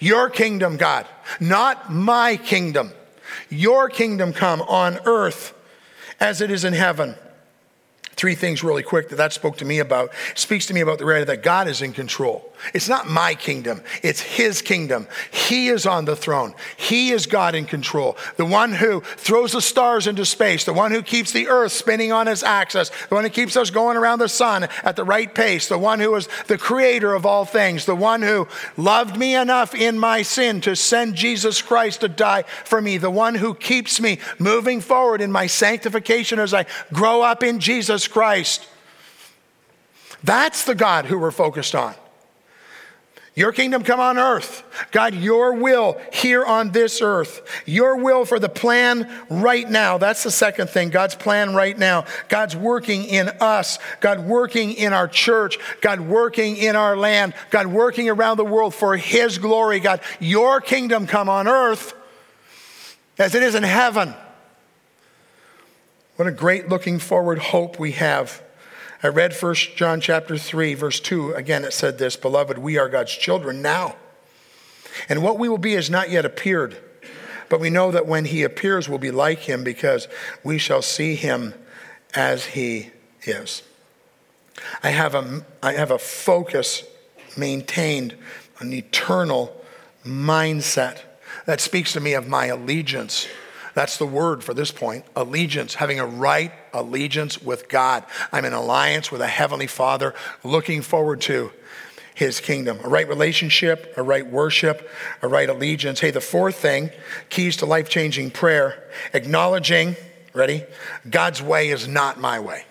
Your 0.00 0.28
kingdom, 0.28 0.76
God, 0.76 1.06
not 1.38 1.92
my 1.92 2.36
kingdom. 2.36 2.92
Your 3.48 3.88
kingdom 3.88 4.32
come 4.32 4.60
on 4.62 4.98
earth 5.06 5.54
as 6.20 6.40
it 6.40 6.50
is 6.50 6.64
in 6.64 6.72
heaven 6.72 7.14
three 8.18 8.34
things 8.34 8.62
really 8.62 8.82
quick 8.82 9.08
that 9.08 9.16
that 9.16 9.32
spoke 9.32 9.56
to 9.58 9.64
me 9.64 9.78
about. 9.78 10.10
It 10.32 10.38
speaks 10.38 10.66
to 10.66 10.74
me 10.74 10.80
about 10.80 10.98
the 10.98 11.06
reality 11.06 11.26
that 11.26 11.42
God 11.42 11.68
is 11.68 11.80
in 11.80 11.92
control. 11.92 12.52
It's 12.74 12.88
not 12.88 13.08
my 13.08 13.34
kingdom, 13.34 13.82
it's 14.02 14.20
His 14.20 14.62
kingdom. 14.62 15.06
He 15.30 15.68
is 15.68 15.86
on 15.86 16.04
the 16.04 16.16
throne. 16.16 16.54
He 16.76 17.10
is 17.10 17.26
God 17.26 17.54
in 17.54 17.64
control. 17.64 18.16
The 18.36 18.44
one 18.44 18.72
who 18.72 19.00
throws 19.00 19.52
the 19.52 19.62
stars 19.62 20.06
into 20.06 20.24
space, 20.24 20.64
the 20.64 20.72
one 20.72 20.92
who 20.92 21.02
keeps 21.02 21.32
the 21.32 21.48
earth 21.48 21.72
spinning 21.72 22.12
on 22.12 22.28
its 22.28 22.42
axis, 22.42 22.90
the 23.08 23.14
one 23.14 23.24
who 23.24 23.30
keeps 23.30 23.56
us 23.56 23.70
going 23.70 23.96
around 23.96 24.18
the 24.18 24.28
sun 24.28 24.68
at 24.82 24.96
the 24.96 25.04
right 25.04 25.34
pace, 25.34 25.68
the 25.68 25.78
one 25.78 26.00
who 26.00 26.14
is 26.14 26.28
the 26.46 26.58
creator 26.58 27.14
of 27.14 27.26
all 27.26 27.44
things, 27.44 27.86
the 27.86 27.94
one 27.94 28.22
who 28.22 28.48
loved 28.76 29.16
me 29.16 29.34
enough 29.34 29.74
in 29.74 29.98
my 29.98 30.22
sin 30.22 30.60
to 30.62 30.76
send 30.76 31.14
Jesus 31.14 31.62
Christ 31.62 32.00
to 32.00 32.08
die 32.08 32.42
for 32.64 32.80
me, 32.80 32.98
the 32.98 33.10
one 33.10 33.34
who 33.34 33.54
keeps 33.54 34.00
me 34.00 34.18
moving 34.38 34.80
forward 34.80 35.20
in 35.20 35.32
my 35.32 35.46
sanctification 35.46 36.38
as 36.38 36.54
I 36.54 36.66
grow 36.92 37.22
up 37.22 37.42
in 37.42 37.60
Jesus 37.60 38.08
Christ. 38.08 38.66
That's 40.24 40.64
the 40.64 40.74
God 40.74 41.06
who 41.06 41.18
we're 41.18 41.30
focused 41.30 41.74
on. 41.74 41.94
Your 43.38 43.52
kingdom 43.52 43.84
come 43.84 44.00
on 44.00 44.18
earth. 44.18 44.64
God, 44.90 45.14
your 45.14 45.52
will 45.52 45.96
here 46.12 46.44
on 46.44 46.72
this 46.72 47.00
earth. 47.00 47.62
Your 47.66 47.96
will 47.98 48.24
for 48.24 48.40
the 48.40 48.48
plan 48.48 49.08
right 49.30 49.70
now. 49.70 49.96
That's 49.96 50.24
the 50.24 50.32
second 50.32 50.70
thing. 50.70 50.90
God's 50.90 51.14
plan 51.14 51.54
right 51.54 51.78
now. 51.78 52.04
God's 52.28 52.56
working 52.56 53.04
in 53.04 53.28
us. 53.40 53.78
God 54.00 54.26
working 54.26 54.72
in 54.72 54.92
our 54.92 55.06
church. 55.06 55.56
God 55.80 56.00
working 56.00 56.56
in 56.56 56.74
our 56.74 56.96
land. 56.96 57.32
God 57.50 57.68
working 57.68 58.10
around 58.10 58.38
the 58.38 58.44
world 58.44 58.74
for 58.74 58.96
his 58.96 59.38
glory. 59.38 59.78
God, 59.78 60.00
your 60.18 60.60
kingdom 60.60 61.06
come 61.06 61.28
on 61.28 61.46
earth 61.46 61.94
as 63.18 63.36
it 63.36 63.44
is 63.44 63.54
in 63.54 63.62
heaven. 63.62 64.14
What 66.16 66.26
a 66.26 66.32
great 66.32 66.68
looking 66.68 66.98
forward 66.98 67.38
hope 67.38 67.78
we 67.78 67.92
have. 67.92 68.42
I 69.00 69.08
read 69.08 69.32
1 69.32 69.54
John 69.76 70.00
chapter 70.00 70.36
3 70.36 70.74
verse 70.74 70.98
2 70.98 71.34
again 71.34 71.64
it 71.64 71.72
said 71.72 71.98
this 71.98 72.16
beloved 72.16 72.58
we 72.58 72.78
are 72.78 72.88
God's 72.88 73.14
children 73.14 73.62
now. 73.62 73.96
And 75.08 75.22
what 75.22 75.38
we 75.38 75.48
will 75.48 75.58
be 75.58 75.74
has 75.74 75.88
not 75.88 76.10
yet 76.10 76.24
appeared. 76.24 76.76
But 77.48 77.60
we 77.60 77.70
know 77.70 77.92
that 77.92 78.06
when 78.06 78.24
he 78.24 78.42
appears 78.42 78.88
we'll 78.88 78.98
be 78.98 79.12
like 79.12 79.40
him 79.40 79.62
because 79.62 80.08
we 80.42 80.58
shall 80.58 80.82
see 80.82 81.14
him 81.14 81.54
as 82.14 82.46
he 82.46 82.90
is. 83.22 83.62
I 84.82 84.90
have 84.90 85.14
a 85.14 85.44
I 85.62 85.72
have 85.74 85.92
a 85.92 85.98
focus 85.98 86.82
maintained 87.36 88.16
an 88.58 88.72
eternal 88.72 89.54
mindset 90.04 91.02
that 91.46 91.60
speaks 91.60 91.92
to 91.92 92.00
me 92.00 92.14
of 92.14 92.26
my 92.26 92.46
allegiance 92.46 93.28
that's 93.78 93.96
the 93.96 94.06
word 94.06 94.42
for 94.42 94.54
this 94.54 94.72
point 94.72 95.04
allegiance, 95.14 95.76
having 95.76 96.00
a 96.00 96.04
right 96.04 96.50
allegiance 96.72 97.40
with 97.40 97.68
God. 97.68 98.02
I'm 98.32 98.44
in 98.44 98.52
alliance 98.52 99.12
with 99.12 99.20
a 99.20 99.28
heavenly 99.28 99.68
Father, 99.68 100.16
looking 100.42 100.82
forward 100.82 101.20
to 101.22 101.52
his 102.12 102.40
kingdom. 102.40 102.80
A 102.82 102.88
right 102.88 103.08
relationship, 103.08 103.94
a 103.96 104.02
right 104.02 104.26
worship, 104.26 104.90
a 105.22 105.28
right 105.28 105.48
allegiance. 105.48 106.00
Hey, 106.00 106.10
the 106.10 106.20
fourth 106.20 106.56
thing, 106.56 106.90
keys 107.30 107.58
to 107.58 107.66
life 107.66 107.88
changing 107.88 108.32
prayer, 108.32 108.82
acknowledging, 109.14 109.94
ready? 110.34 110.64
God's 111.08 111.40
way 111.40 111.68
is 111.68 111.86
not 111.86 112.18
my 112.18 112.40
way. 112.40 112.64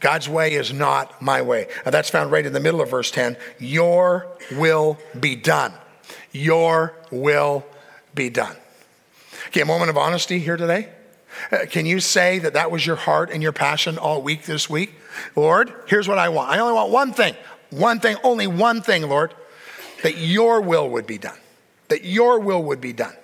God's 0.00 0.28
way 0.28 0.54
is 0.54 0.72
not 0.72 1.22
my 1.22 1.42
way. 1.42 1.68
Now, 1.84 1.92
that's 1.92 2.10
found 2.10 2.32
right 2.32 2.44
in 2.44 2.52
the 2.52 2.58
middle 2.58 2.80
of 2.80 2.90
verse 2.90 3.12
10. 3.12 3.36
Your 3.60 4.26
will 4.56 4.98
be 5.20 5.36
done. 5.36 5.72
Your 6.32 6.92
will 7.12 7.64
be 8.16 8.30
done. 8.30 8.56
Okay, 9.48 9.60
a 9.60 9.66
moment 9.66 9.90
of 9.90 9.98
honesty 9.98 10.38
here 10.38 10.56
today. 10.56 10.88
Uh, 11.50 11.58
can 11.68 11.86
you 11.86 12.00
say 12.00 12.38
that 12.38 12.54
that 12.54 12.70
was 12.70 12.86
your 12.86 12.96
heart 12.96 13.30
and 13.30 13.42
your 13.42 13.52
passion 13.52 13.98
all 13.98 14.22
week 14.22 14.44
this 14.44 14.68
week? 14.68 14.94
Lord, 15.34 15.72
here's 15.86 16.08
what 16.08 16.18
I 16.18 16.28
want. 16.28 16.50
I 16.50 16.58
only 16.58 16.74
want 16.74 16.90
one 16.90 17.12
thing, 17.12 17.34
one 17.70 18.00
thing, 18.00 18.16
only 18.22 18.46
one 18.46 18.82
thing, 18.82 19.08
Lord, 19.08 19.34
that 20.02 20.16
your 20.16 20.60
will 20.60 20.88
would 20.90 21.06
be 21.06 21.18
done. 21.18 21.38
That 21.88 22.04
your 22.04 22.38
will 22.38 22.62
would 22.64 22.80
be 22.80 22.92
done. 22.92 23.14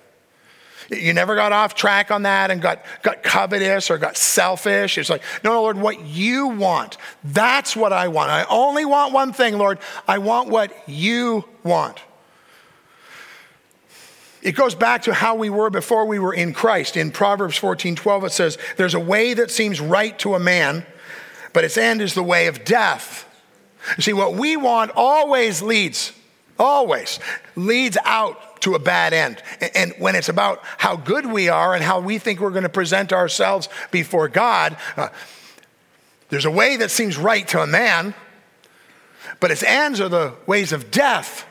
You 0.89 1.13
never 1.13 1.35
got 1.35 1.51
off 1.51 1.75
track 1.75 2.09
on 2.09 2.23
that 2.23 2.49
and 2.49 2.61
got, 2.61 2.83
got 3.03 3.21
covetous 3.21 3.91
or 3.91 3.99
got 3.99 4.17
selfish. 4.17 4.97
It's 4.97 5.09
like, 5.09 5.21
no, 5.43 5.51
no, 5.53 5.61
Lord, 5.61 5.77
what 5.77 6.03
you 6.03 6.47
want, 6.47 6.97
that's 7.23 7.75
what 7.75 7.93
I 7.93 8.07
want. 8.07 8.31
I 8.31 8.45
only 8.49 8.85
want 8.85 9.13
one 9.13 9.31
thing, 9.31 9.57
Lord. 9.57 9.77
I 10.07 10.17
want 10.17 10.49
what 10.49 10.73
you 10.87 11.45
want. 11.63 11.99
It 14.41 14.53
goes 14.53 14.73
back 14.73 15.03
to 15.03 15.13
how 15.13 15.35
we 15.35 15.49
were 15.49 15.69
before 15.69 16.05
we 16.05 16.19
were 16.19 16.33
in 16.33 16.53
Christ. 16.53 16.95
In 16.95 17.11
Proverbs 17.11 17.57
14 17.57 17.95
12, 17.95 18.23
it 18.25 18.31
says, 18.31 18.57
There's 18.77 18.93
a 18.93 18.99
way 18.99 19.33
that 19.33 19.51
seems 19.51 19.81
right 19.81 20.17
to 20.19 20.35
a 20.35 20.39
man, 20.39 20.85
but 21.53 21.63
its 21.63 21.77
end 21.77 22.01
is 22.01 22.13
the 22.13 22.23
way 22.23 22.47
of 22.47 22.63
death. 22.63 23.25
You 23.97 24.03
see, 24.03 24.13
what 24.13 24.33
we 24.33 24.57
want 24.57 24.91
always 24.95 25.61
leads, 25.61 26.13
always 26.57 27.19
leads 27.55 27.97
out 28.03 28.61
to 28.61 28.75
a 28.75 28.79
bad 28.79 29.13
end. 29.13 29.41
And 29.75 29.93
when 29.97 30.15
it's 30.15 30.29
about 30.29 30.61
how 30.77 30.95
good 30.95 31.25
we 31.25 31.49
are 31.49 31.73
and 31.73 31.83
how 31.83 31.99
we 31.99 32.17
think 32.17 32.39
we're 32.39 32.49
going 32.49 32.63
to 32.63 32.69
present 32.69 33.13
ourselves 33.13 33.69
before 33.91 34.27
God, 34.27 34.77
uh, 34.97 35.09
there's 36.29 36.45
a 36.45 36.51
way 36.51 36.77
that 36.77 36.91
seems 36.91 37.17
right 37.17 37.47
to 37.49 37.61
a 37.61 37.67
man, 37.67 38.13
but 39.39 39.51
its 39.51 39.63
ends 39.63 39.99
are 39.99 40.09
the 40.09 40.35
ways 40.45 40.71
of 40.71 40.91
death. 40.91 41.45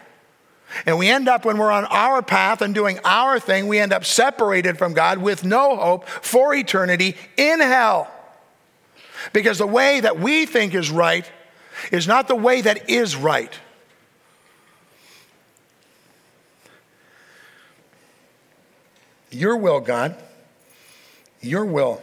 And 0.87 0.99
we 0.99 1.09
end 1.09 1.29
up, 1.29 1.45
when 1.45 1.59
we're 1.59 1.71
on 1.71 1.87
our 1.87 2.23
path 2.23 2.61
and 2.63 2.75
doing 2.75 2.99
our 3.05 3.41
thing, 3.41 3.69
we 3.69 3.79
end 3.79 3.93
up 3.93 4.05
separated 4.05 4.79
from 4.79 4.93
God 4.93 5.19
with 5.19 5.45
no 5.45 5.77
hope 5.77 6.09
for 6.09 6.55
eternity 6.55 7.17
in 7.37 7.61
hell. 7.61 8.11
Because 9.33 9.59
the 9.59 9.67
way 9.67 10.01
that 10.01 10.19
we 10.19 10.47
think 10.47 10.75
is 10.75 10.91
right 10.91 11.31
is 11.91 12.07
not 12.07 12.29
the 12.29 12.37
way 12.37 12.61
that 12.61 12.89
is 12.91 13.17
right. 13.17 13.53
Your 19.31 19.57
will, 19.57 19.81
God, 19.81 20.17
your 21.41 21.65
will. 21.65 22.03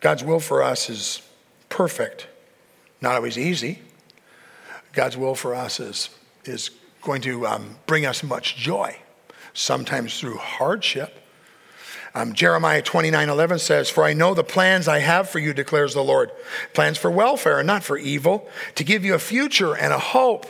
God's 0.00 0.24
will 0.24 0.40
for 0.40 0.62
us 0.62 0.90
is 0.90 1.22
perfect, 1.68 2.26
not 3.00 3.14
always 3.14 3.38
easy. 3.38 3.80
God's 4.92 5.16
will 5.16 5.34
for 5.34 5.54
us 5.54 5.80
is 5.80 6.10
is 6.44 6.70
going 7.02 7.22
to 7.22 7.46
um, 7.46 7.76
bring 7.86 8.06
us 8.06 8.22
much 8.22 8.56
joy, 8.56 8.96
sometimes 9.52 10.18
through 10.18 10.36
hardship. 10.36 11.20
Um, 12.14 12.32
Jeremiah 12.32 12.80
29 12.80 13.28
11 13.28 13.58
says, 13.58 13.90
For 13.90 14.04
I 14.04 14.12
know 14.12 14.34
the 14.34 14.44
plans 14.44 14.86
I 14.86 15.00
have 15.00 15.28
for 15.28 15.40
you, 15.40 15.52
declares 15.52 15.94
the 15.94 16.04
Lord 16.04 16.30
plans 16.72 16.96
for 16.96 17.10
welfare 17.10 17.58
and 17.58 17.66
not 17.66 17.82
for 17.82 17.98
evil, 17.98 18.48
to 18.76 18.84
give 18.84 19.04
you 19.04 19.14
a 19.14 19.18
future 19.18 19.76
and 19.76 19.92
a 19.92 19.98
hope. 19.98 20.46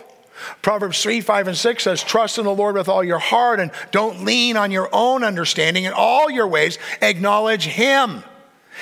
Proverbs 0.62 1.02
3 1.02 1.20
5 1.22 1.48
and 1.48 1.56
6 1.56 1.82
says, 1.82 2.02
Trust 2.02 2.38
in 2.38 2.44
the 2.44 2.54
Lord 2.54 2.74
with 2.74 2.88
all 2.88 3.02
your 3.02 3.18
heart 3.18 3.60
and 3.60 3.70
don't 3.92 4.24
lean 4.24 4.56
on 4.56 4.70
your 4.70 4.90
own 4.92 5.24
understanding. 5.24 5.84
In 5.84 5.92
all 5.94 6.30
your 6.30 6.46
ways, 6.46 6.78
acknowledge 7.00 7.64
Him, 7.66 8.24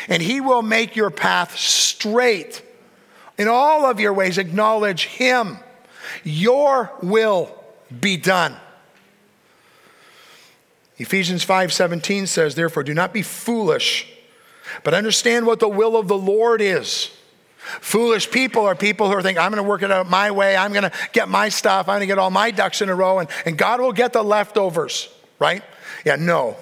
and 0.08 0.20
He 0.20 0.40
will 0.40 0.62
make 0.62 0.96
your 0.96 1.10
path 1.10 1.56
straight. 1.56 2.62
In 3.38 3.48
all 3.48 3.86
of 3.86 4.00
your 4.00 4.12
ways, 4.12 4.38
acknowledge 4.38 5.06
Him. 5.06 5.58
Your 6.24 6.92
will 7.02 7.54
be 8.00 8.16
done. 8.16 8.56
Ephesians 10.98 11.44
5:17 11.44 12.26
says, 12.26 12.54
"Therefore 12.54 12.82
do 12.82 12.94
not 12.94 13.12
be 13.12 13.22
foolish, 13.22 14.06
but 14.84 14.94
understand 14.94 15.46
what 15.46 15.58
the 15.58 15.68
will 15.68 15.96
of 15.96 16.08
the 16.08 16.18
Lord 16.18 16.60
is." 16.60 17.10
Foolish 17.80 18.30
people 18.30 18.66
are 18.66 18.74
people 18.74 19.08
who 19.08 19.14
are 19.14 19.22
thinking, 19.22 19.40
I'm 19.40 19.52
going 19.52 19.62
to 19.62 19.68
work 19.68 19.82
it 19.82 19.90
out 19.92 20.10
my 20.10 20.32
way. 20.32 20.56
I'm 20.56 20.72
going 20.72 20.82
to 20.82 20.92
get 21.12 21.28
my 21.28 21.48
stuff. 21.48 21.88
I'm 21.88 21.94
going 21.94 22.00
to 22.00 22.06
get 22.06 22.18
all 22.18 22.30
my 22.30 22.50
ducks 22.50 22.82
in 22.82 22.88
a 22.88 22.94
row, 22.94 23.20
and, 23.20 23.28
and 23.46 23.56
God 23.56 23.80
will 23.80 23.92
get 23.92 24.12
the 24.12 24.22
leftovers, 24.22 25.08
right? 25.38 25.62
Yeah, 26.04 26.16
no. 26.16 26.56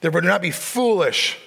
Therefore, 0.00 0.20
do 0.20 0.28
not 0.28 0.42
be 0.42 0.52
foolish, 0.52 1.38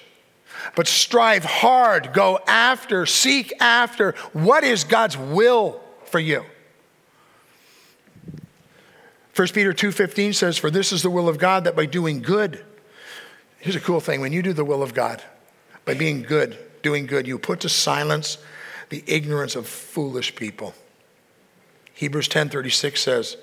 but 0.76 0.86
strive 0.86 1.44
hard, 1.44 2.12
go 2.12 2.38
after, 2.46 3.06
seek 3.06 3.52
after 3.60 4.12
what 4.34 4.62
is 4.62 4.84
God's 4.84 5.16
will 5.16 5.80
for 6.12 6.20
you. 6.20 6.44
1 9.34 9.54
Peter 9.54 9.72
2:15 9.72 10.34
says, 10.34 10.58
"For 10.58 10.70
this 10.70 10.92
is 10.92 11.02
the 11.02 11.10
will 11.10 11.28
of 11.28 11.38
God 11.38 11.64
that 11.64 11.74
by 11.74 11.86
doing 11.86 12.20
good." 12.20 12.62
Here's 13.58 13.76
a 13.76 13.80
cool 13.80 14.00
thing 14.00 14.20
when 14.20 14.32
you 14.32 14.42
do 14.42 14.52
the 14.52 14.64
will 14.64 14.82
of 14.82 14.92
God, 14.92 15.22
by 15.84 15.94
being 15.94 16.22
good, 16.22 16.58
doing 16.82 17.06
good, 17.06 17.26
you 17.26 17.38
put 17.38 17.60
to 17.60 17.68
silence 17.68 18.36
the 18.90 19.02
ignorance 19.06 19.56
of 19.56 19.66
foolish 19.66 20.34
people. 20.36 20.74
Hebrews 21.94 22.28
10:36 22.28 23.00
says, 23.00 23.38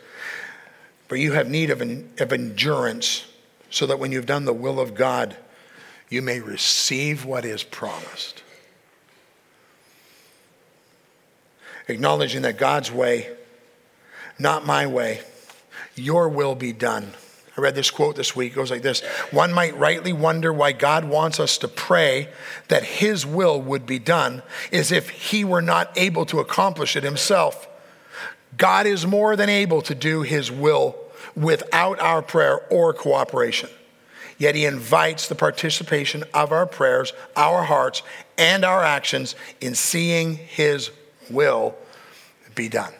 "For 1.08 1.16
you 1.16 1.32
have 1.32 1.50
need 1.50 1.72
of, 1.72 1.82
an, 1.82 2.14
of 2.20 2.32
endurance, 2.32 3.24
so 3.72 3.88
that 3.88 3.98
when 3.98 4.12
you've 4.12 4.28
done 4.28 4.46
the 4.46 4.54
will 4.54 4.80
of 4.80 4.94
God, 4.94 5.38
you 6.10 6.22
may 6.22 6.40
receive 6.40 7.26
what 7.26 7.46
is 7.46 7.64
promised." 7.64 8.44
Acknowledging 11.90 12.44
that 12.44 12.60
God's 12.60 12.92
way, 12.92 13.28
not 14.38 14.66
my 14.66 14.86
way, 14.86 15.22
your 15.96 16.30
will 16.30 16.54
be 16.54 16.72
done. 16.72 17.14
I 17.58 17.62
read 17.62 17.74
this 17.74 17.90
quote 17.90 18.16
this 18.16 18.36
week. 18.36 18.54
It 18.54 18.56
goes 18.56 18.70
like 18.70 18.84
this 18.84 19.02
One 19.32 19.52
might 19.52 19.76
rightly 19.76 20.14
wonder 20.14 20.54
why 20.54 20.72
God 20.72 21.04
wants 21.04 21.40
us 21.40 21.58
to 21.58 21.68
pray 21.68 22.30
that 22.68 22.84
His 22.84 23.26
will 23.26 23.60
would 23.60 23.88
be 23.88 23.98
done, 23.98 24.44
as 24.72 24.92
if 24.92 25.10
He 25.10 25.44
were 25.44 25.64
not 25.64 25.92
able 25.98 26.26
to 26.28 26.40
accomplish 26.40 26.96
it 26.96 27.04
Himself. 27.04 27.68
God 28.56 28.86
is 28.86 29.06
more 29.06 29.36
than 29.36 29.50
able 29.50 29.82
to 29.82 29.96
do 29.96 30.22
His 30.22 30.52
will 30.52 30.96
without 31.36 32.00
our 32.00 32.22
prayer 32.22 32.62
or 32.70 32.94
cooperation. 32.94 33.70
Yet 34.38 34.54
He 34.54 34.66
invites 34.66 35.28
the 35.28 35.36
participation 35.36 36.24
of 36.36 36.52
our 36.52 36.68
prayers, 36.68 37.14
our 37.36 37.64
hearts, 37.64 38.04
and 38.38 38.64
our 38.64 38.84
actions 38.84 39.36
in 39.60 39.74
seeing 39.74 40.36
His 40.36 40.92
will 41.30 41.76
be 42.56 42.70
done. 42.70 42.94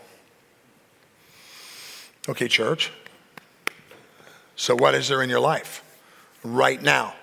Okay, 2.28 2.48
church. 2.48 2.92
So, 4.56 4.76
what 4.76 4.94
is 4.94 5.08
there 5.08 5.24
in 5.24 5.30
your 5.30 5.40
life 5.40 5.84
right 6.44 6.82
now? 6.82 7.14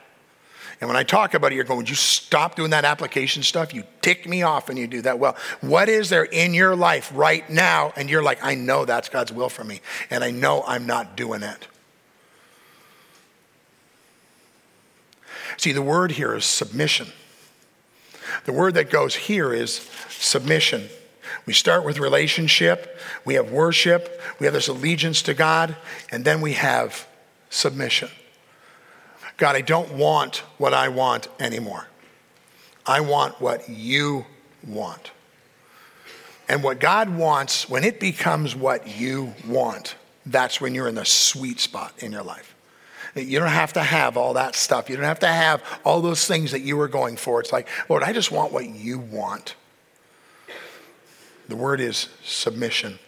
And 0.81 0.88
when 0.88 0.97
I 0.97 1.05
talk 1.05 1.35
about 1.35 1.53
it, 1.53 1.55
you're 1.55 1.64
going, 1.64 1.79
Would 1.79 1.88
you 1.88 1.95
stop 1.95 2.55
doing 2.57 2.71
that 2.71 2.85
application 2.85 3.42
stuff? 3.42 3.73
You 3.73 3.85
tick 4.03 4.29
me 4.29 4.42
off 4.42 4.69
when 4.69 4.77
you 4.77 4.87
do 4.87 5.03
that. 5.03 5.19
Well, 5.19 5.37
what 5.61 5.88
is 5.88 6.09
there 6.09 6.25
in 6.25 6.55
your 6.55 6.77
life 6.77 7.11
right 7.14 7.49
now? 7.49 7.92
And 7.97 8.11
you're 8.11 8.23
like, 8.23 8.42
I 8.42 8.55
know 8.55 8.85
that's 8.85 9.09
God's 9.09 9.33
will 9.33 9.49
for 9.49 9.64
me, 9.64 9.81
and 10.11 10.23
I 10.23 10.31
know 10.31 10.64
I'm 10.66 10.87
not 10.87 11.16
doing 11.16 11.42
it. 11.42 11.69
See, 15.57 15.73
the 15.73 15.83
word 15.83 16.12
here 16.12 16.35
is 16.35 16.45
submission. 16.45 17.09
The 18.44 18.52
word 18.52 18.74
that 18.74 18.90
goes 18.90 19.14
here 19.14 19.52
is 19.52 19.88
submission. 20.08 20.88
We 21.44 21.52
start 21.52 21.84
with 21.84 21.98
relationship, 21.98 22.98
we 23.24 23.34
have 23.34 23.50
worship, 23.50 24.20
we 24.40 24.46
have 24.46 24.54
this 24.54 24.68
allegiance 24.68 25.22
to 25.22 25.34
God, 25.34 25.76
and 26.10 26.24
then 26.24 26.40
we 26.40 26.54
have 26.54 27.06
submission. 27.50 28.10
God, 29.36 29.54
I 29.54 29.60
don't 29.60 29.92
want 29.92 30.38
what 30.58 30.74
I 30.74 30.88
want 30.88 31.28
anymore. 31.38 31.86
I 32.84 33.00
want 33.00 33.40
what 33.40 33.68
you 33.68 34.26
want. 34.66 35.10
And 36.48 36.62
what 36.62 36.80
God 36.80 37.10
wants, 37.10 37.68
when 37.68 37.84
it 37.84 38.00
becomes 38.00 38.54
what 38.54 38.86
you 38.98 39.34
want, 39.46 39.96
that's 40.24 40.60
when 40.60 40.74
you're 40.74 40.88
in 40.88 40.94
the 40.94 41.04
sweet 41.04 41.60
spot 41.60 41.92
in 41.98 42.12
your 42.12 42.22
life. 42.22 42.56
You 43.16 43.38
don't 43.38 43.48
have 43.48 43.72
to 43.74 43.83
have 43.83 44.16
all 44.16 44.35
that 44.35 44.55
stuff. 44.55 44.90
You 44.90 44.96
don't 44.96 45.07
have 45.07 45.20
to 45.20 45.29
have 45.29 45.62
all 45.85 46.02
those 46.02 46.26
things 46.26 46.52
that 46.52 46.61
you 46.61 46.76
were 46.76 46.88
going 46.88 47.16
for. 47.16 47.40
It's 47.40 47.52
like, 47.52 47.68
Lord, 47.88 48.02
I 48.02 48.12
just 48.12 48.31
want 48.31 48.52
what 48.52 48.68
you 48.68 48.98
want. 48.98 49.55
The 51.48 51.57
word 51.57 51.81
is 51.81 52.09
submission. 52.24 52.98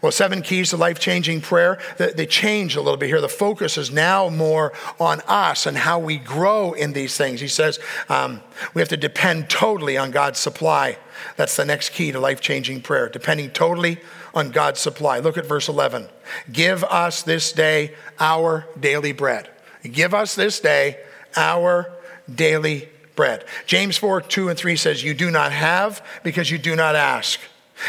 Well, 0.00 0.12
seven 0.12 0.42
keys 0.42 0.70
to 0.70 0.76
life 0.76 1.00
changing 1.00 1.40
prayer, 1.40 1.78
they 1.98 2.26
change 2.26 2.76
a 2.76 2.80
little 2.80 2.96
bit 2.96 3.08
here. 3.08 3.20
The 3.20 3.28
focus 3.28 3.76
is 3.76 3.90
now 3.90 4.28
more 4.28 4.72
on 5.00 5.20
us 5.26 5.66
and 5.66 5.76
how 5.76 5.98
we 5.98 6.18
grow 6.18 6.72
in 6.72 6.92
these 6.92 7.16
things. 7.16 7.40
He 7.40 7.48
says 7.48 7.80
um, 8.08 8.40
we 8.74 8.80
have 8.80 8.88
to 8.90 8.96
depend 8.96 9.50
totally 9.50 9.96
on 9.96 10.10
God's 10.10 10.38
supply. 10.38 10.98
That's 11.36 11.56
the 11.56 11.64
next 11.64 11.90
key 11.90 12.12
to 12.12 12.20
life 12.20 12.40
changing 12.40 12.82
prayer, 12.82 13.08
depending 13.08 13.50
totally 13.50 13.98
on 14.34 14.50
God's 14.50 14.80
supply. 14.80 15.18
Look 15.18 15.36
at 15.36 15.46
verse 15.46 15.68
11. 15.68 16.08
Give 16.52 16.84
us 16.84 17.22
this 17.22 17.52
day 17.52 17.94
our 18.20 18.66
daily 18.78 19.12
bread. 19.12 19.50
Give 19.82 20.14
us 20.14 20.34
this 20.34 20.60
day 20.60 20.98
our 21.36 21.92
daily 22.32 22.88
bread. 23.16 23.44
James 23.66 23.96
4 23.96 24.20
2 24.20 24.48
and 24.48 24.58
3 24.58 24.76
says, 24.76 25.02
You 25.02 25.14
do 25.14 25.30
not 25.30 25.52
have 25.52 26.04
because 26.22 26.50
you 26.50 26.58
do 26.58 26.76
not 26.76 26.94
ask. 26.94 27.40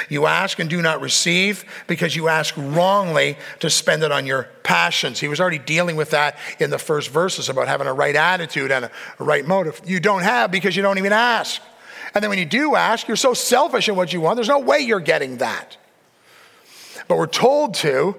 You 0.08 0.26
ask 0.26 0.60
and 0.60 0.70
do 0.70 0.82
not 0.82 1.02
receive 1.02 1.66
because 1.88 2.16
you 2.16 2.28
ask 2.28 2.54
wrongly 2.58 3.38
to 3.60 3.70
spend 3.70 4.04
it 4.04 4.12
on 4.12 4.26
your 4.26 4.50
passions. 4.64 5.20
He 5.20 5.28
was 5.28 5.40
already 5.40 5.60
dealing 5.60 5.96
with 5.96 6.12
that 6.12 6.38
in 6.60 6.70
the 6.70 6.80
first 6.80 7.10
verses 7.10 7.50
about 7.50 7.68
having 7.68 7.88
a 7.88 7.94
right 7.94 8.16
attitude 8.16 8.72
and 8.72 8.86
a, 8.86 8.92
right 9.20 9.46
motive. 9.46 9.82
You 9.86 10.00
don't 10.00 10.22
have 10.22 10.52
because 10.52 10.76
you 10.76 10.84
don't 10.84 10.98
even 10.98 11.14
ask. 11.14 11.62
And 12.14 12.24
then 12.24 12.30
when 12.30 12.40
you 12.40 12.46
do 12.46 12.76
ask, 12.76 13.08
you're 13.08 13.18
so 13.18 13.34
selfish 13.34 13.90
in 13.90 13.96
what 13.96 14.14
you 14.14 14.22
want, 14.22 14.36
there's 14.36 14.48
no 14.48 14.60
way 14.60 14.80
you're 14.80 15.00
getting 15.00 15.38
that. 15.38 15.78
But 17.08 17.18
we're 17.18 17.28
told 17.28 17.74
to 17.76 18.16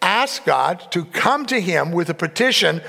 ask 0.00 0.44
God 0.44 0.90
to 0.92 1.04
come 1.04 1.46
to 1.46 1.60
Him 1.60 1.92
with 1.92 2.08
a 2.10 2.14
petition 2.14 2.82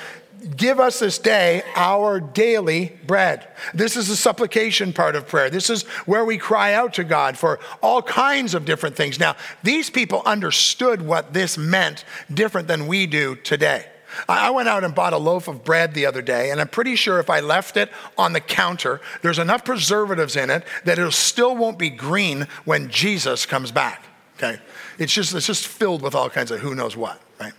Give 0.57 0.79
us 0.79 0.99
this 0.99 1.19
day 1.19 1.63
our 1.75 2.19
daily 2.19 2.97
bread. 3.07 3.47
This 3.73 3.95
is 3.95 4.09
the 4.09 4.15
supplication 4.15 4.91
part 4.91 5.15
of 5.15 5.27
prayer. 5.27 5.49
This 5.49 5.69
is 5.69 5.83
where 6.05 6.25
we 6.25 6.37
cry 6.37 6.73
out 6.73 6.93
to 6.95 7.05
God 7.05 7.37
for 7.37 7.59
all 7.81 8.01
kinds 8.01 8.53
of 8.53 8.65
different 8.65 8.95
things. 8.95 9.19
Now, 9.19 9.35
these 9.63 9.89
people 9.89 10.21
understood 10.25 11.01
what 11.01 11.33
this 11.33 11.57
meant 11.57 12.03
different 12.33 12.67
than 12.67 12.87
we 12.87 13.07
do 13.07 13.35
today. 13.35 13.85
I 14.27 14.51
went 14.51 14.69
out 14.69 14.83
and 14.83 14.93
bought 14.93 15.13
a 15.13 15.17
loaf 15.17 15.47
of 15.47 15.63
bread 15.63 15.93
the 15.93 16.05
other 16.05 16.21
day, 16.21 16.51
and 16.51 16.61
I'm 16.61 16.67
pretty 16.67 16.95
sure 16.95 17.19
if 17.19 17.29
I 17.29 17.39
left 17.39 17.77
it 17.77 17.89
on 18.17 18.33
the 18.33 18.41
counter, 18.41 19.01
there's 19.21 19.39
enough 19.39 19.65
preservatives 19.65 20.35
in 20.35 20.49
it 20.49 20.63
that 20.85 20.99
it 20.99 21.11
still 21.13 21.55
won't 21.55 21.79
be 21.79 21.89
green 21.89 22.47
when 22.65 22.89
Jesus 22.89 23.45
comes 23.45 23.71
back. 23.71 24.05
Okay? 24.37 24.59
It's 24.99 25.13
just, 25.13 25.33
it's 25.33 25.47
just 25.47 25.67
filled 25.67 26.01
with 26.01 26.15
all 26.15 26.29
kinds 26.29 26.51
of 26.51 26.59
who 26.59 26.75
knows 26.75 26.95
what, 26.95 27.21
right? 27.39 27.53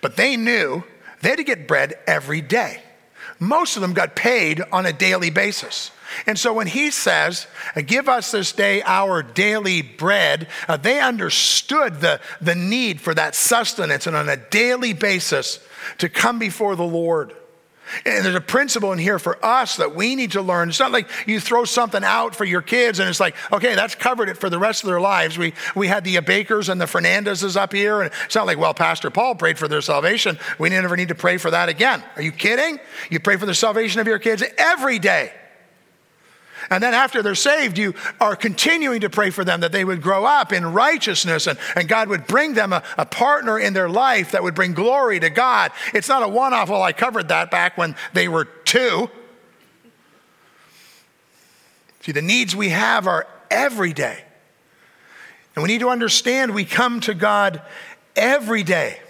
But 0.00 0.16
they 0.16 0.36
knew 0.36 0.82
they 1.20 1.30
had 1.30 1.38
to 1.38 1.44
get 1.44 1.68
bread 1.68 1.94
every 2.06 2.40
day. 2.40 2.82
Most 3.38 3.76
of 3.76 3.82
them 3.82 3.94
got 3.94 4.14
paid 4.14 4.60
on 4.72 4.86
a 4.86 4.92
daily 4.92 5.30
basis. 5.30 5.90
And 6.26 6.38
so 6.38 6.52
when 6.52 6.66
he 6.66 6.90
says, 6.90 7.46
Give 7.86 8.08
us 8.08 8.32
this 8.32 8.52
day 8.52 8.82
our 8.82 9.22
daily 9.22 9.82
bread, 9.82 10.48
uh, 10.68 10.76
they 10.76 11.00
understood 11.00 12.00
the, 12.00 12.20
the 12.40 12.54
need 12.54 13.00
for 13.00 13.14
that 13.14 13.34
sustenance 13.34 14.06
and 14.06 14.16
on 14.16 14.28
a 14.28 14.36
daily 14.36 14.92
basis 14.92 15.60
to 15.98 16.08
come 16.08 16.38
before 16.38 16.76
the 16.76 16.84
Lord. 16.84 17.34
And 18.06 18.24
there's 18.24 18.34
a 18.34 18.40
principle 18.40 18.92
in 18.92 18.98
here 18.98 19.18
for 19.18 19.44
us 19.44 19.76
that 19.76 19.94
we 19.94 20.14
need 20.14 20.32
to 20.32 20.42
learn. 20.42 20.68
It's 20.68 20.80
not 20.80 20.92
like 20.92 21.08
you 21.26 21.40
throw 21.40 21.64
something 21.64 22.04
out 22.04 22.34
for 22.34 22.44
your 22.44 22.62
kids 22.62 22.98
and 22.98 23.08
it's 23.08 23.20
like, 23.20 23.34
okay, 23.52 23.74
that's 23.74 23.94
covered 23.94 24.28
it 24.28 24.36
for 24.36 24.50
the 24.50 24.58
rest 24.58 24.82
of 24.82 24.88
their 24.88 25.00
lives. 25.00 25.38
We, 25.38 25.54
we 25.74 25.88
had 25.88 26.04
the 26.04 26.18
Bakers 26.20 26.68
and 26.68 26.80
the 26.80 26.86
Fernandezes 26.86 27.56
up 27.56 27.72
here, 27.72 28.02
and 28.02 28.12
it's 28.24 28.34
not 28.34 28.46
like, 28.46 28.58
well, 28.58 28.74
Pastor 28.74 29.10
Paul 29.10 29.34
prayed 29.34 29.58
for 29.58 29.68
their 29.68 29.80
salvation. 29.80 30.38
We 30.58 30.68
never 30.68 30.96
need 30.96 31.08
to 31.08 31.14
pray 31.14 31.38
for 31.38 31.50
that 31.50 31.68
again. 31.68 32.02
Are 32.16 32.22
you 32.22 32.32
kidding? 32.32 32.78
You 33.10 33.20
pray 33.20 33.36
for 33.36 33.46
the 33.46 33.54
salvation 33.54 34.00
of 34.00 34.06
your 34.06 34.18
kids 34.18 34.44
every 34.58 34.98
day. 34.98 35.32
And 36.68 36.82
then 36.82 36.94
after 36.94 37.22
they're 37.22 37.34
saved, 37.34 37.78
you 37.78 37.94
are 38.20 38.36
continuing 38.36 39.00
to 39.00 39.10
pray 39.10 39.30
for 39.30 39.44
them 39.44 39.60
that 39.60 39.72
they 39.72 39.84
would 39.84 40.02
grow 40.02 40.24
up 40.24 40.52
in 40.52 40.72
righteousness 40.72 41.46
and, 41.46 41.58
and 41.74 41.88
God 41.88 42.08
would 42.08 42.26
bring 42.26 42.54
them 42.54 42.72
a, 42.72 42.82
a 42.98 43.06
partner 43.06 43.58
in 43.58 43.72
their 43.72 43.88
life 43.88 44.32
that 44.32 44.42
would 44.42 44.54
bring 44.54 44.74
glory 44.74 45.20
to 45.20 45.30
God. 45.30 45.72
It's 45.94 46.08
not 46.08 46.22
a 46.22 46.28
one 46.28 46.52
off, 46.52 46.68
well, 46.68 46.82
I 46.82 46.92
covered 46.92 47.28
that 47.28 47.50
back 47.50 47.78
when 47.78 47.96
they 48.12 48.28
were 48.28 48.44
two. 48.44 49.08
See, 52.00 52.12
the 52.12 52.22
needs 52.22 52.56
we 52.56 52.70
have 52.70 53.06
are 53.06 53.26
every 53.50 53.92
day. 53.92 54.24
And 55.54 55.62
we 55.62 55.68
need 55.68 55.80
to 55.80 55.88
understand 55.88 56.54
we 56.54 56.64
come 56.64 57.00
to 57.00 57.14
God 57.14 57.62
every 58.16 58.62
day. 58.62 59.00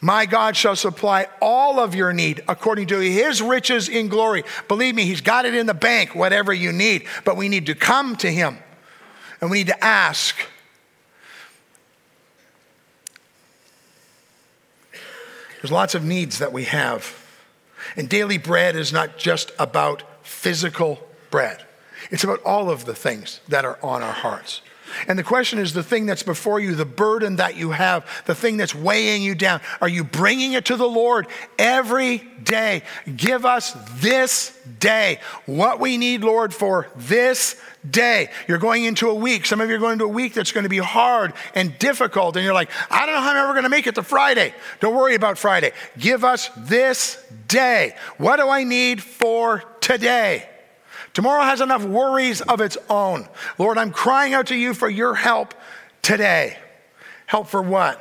My 0.00 0.26
God 0.26 0.56
shall 0.56 0.76
supply 0.76 1.26
all 1.42 1.80
of 1.80 1.94
your 1.94 2.12
need 2.12 2.42
according 2.46 2.86
to 2.88 3.00
his 3.00 3.42
riches 3.42 3.88
in 3.88 4.08
glory. 4.08 4.44
Believe 4.68 4.94
me, 4.94 5.04
he's 5.04 5.20
got 5.20 5.44
it 5.44 5.54
in 5.54 5.66
the 5.66 5.74
bank, 5.74 6.14
whatever 6.14 6.52
you 6.52 6.72
need. 6.72 7.06
But 7.24 7.36
we 7.36 7.48
need 7.48 7.66
to 7.66 7.74
come 7.74 8.14
to 8.16 8.30
him 8.30 8.58
and 9.40 9.50
we 9.50 9.58
need 9.58 9.66
to 9.68 9.84
ask. 9.84 10.36
There's 15.60 15.72
lots 15.72 15.96
of 15.96 16.04
needs 16.04 16.38
that 16.38 16.52
we 16.52 16.64
have. 16.64 17.24
And 17.96 18.08
daily 18.08 18.38
bread 18.38 18.76
is 18.76 18.92
not 18.92 19.18
just 19.18 19.50
about 19.58 20.04
physical 20.24 21.00
bread, 21.30 21.64
it's 22.10 22.24
about 22.24 22.42
all 22.44 22.70
of 22.70 22.84
the 22.84 22.94
things 22.94 23.40
that 23.48 23.64
are 23.64 23.78
on 23.82 24.02
our 24.02 24.12
hearts. 24.12 24.60
And 25.06 25.18
the 25.18 25.24
question 25.24 25.58
is 25.58 25.72
the 25.72 25.82
thing 25.82 26.06
that's 26.06 26.22
before 26.22 26.60
you, 26.60 26.74
the 26.74 26.84
burden 26.84 27.36
that 27.36 27.56
you 27.56 27.70
have, 27.70 28.06
the 28.26 28.34
thing 28.34 28.56
that's 28.56 28.74
weighing 28.74 29.22
you 29.22 29.34
down, 29.34 29.60
are 29.80 29.88
you 29.88 30.04
bringing 30.04 30.52
it 30.52 30.66
to 30.66 30.76
the 30.76 30.88
Lord 30.88 31.26
every 31.58 32.18
day? 32.42 32.82
Give 33.16 33.44
us 33.44 33.76
this 33.96 34.58
day 34.80 35.20
what 35.46 35.80
we 35.80 35.96
need, 35.98 36.22
Lord, 36.22 36.54
for 36.54 36.88
this 36.96 37.60
day. 37.88 38.30
You're 38.46 38.58
going 38.58 38.84
into 38.84 39.08
a 39.08 39.14
week. 39.14 39.46
Some 39.46 39.60
of 39.60 39.68
you 39.68 39.76
are 39.76 39.80
going 39.80 39.94
into 39.94 40.04
a 40.04 40.08
week 40.08 40.34
that's 40.34 40.52
going 40.52 40.64
to 40.64 40.70
be 40.70 40.78
hard 40.78 41.32
and 41.54 41.78
difficult. 41.78 42.36
And 42.36 42.44
you're 42.44 42.54
like, 42.54 42.70
I 42.90 43.06
don't 43.06 43.14
know 43.14 43.20
how 43.20 43.30
I'm 43.30 43.36
ever 43.36 43.52
going 43.52 43.64
to 43.64 43.70
make 43.70 43.86
it 43.86 43.94
to 43.96 44.02
Friday. 44.02 44.54
Don't 44.80 44.94
worry 44.94 45.14
about 45.14 45.38
Friday. 45.38 45.72
Give 45.98 46.24
us 46.24 46.50
this 46.56 47.22
day. 47.46 47.94
What 48.18 48.36
do 48.36 48.48
I 48.48 48.64
need 48.64 49.02
for 49.02 49.62
today? 49.80 50.48
Tomorrow 51.18 51.42
has 51.42 51.60
enough 51.60 51.82
worries 51.82 52.40
of 52.42 52.60
its 52.60 52.78
own. 52.88 53.26
Lord, 53.58 53.76
I'm 53.76 53.90
crying 53.90 54.34
out 54.34 54.46
to 54.46 54.54
you 54.54 54.72
for 54.72 54.88
your 54.88 55.16
help 55.16 55.52
today. 56.00 56.56
Help 57.26 57.48
for 57.48 57.60
what? 57.60 58.00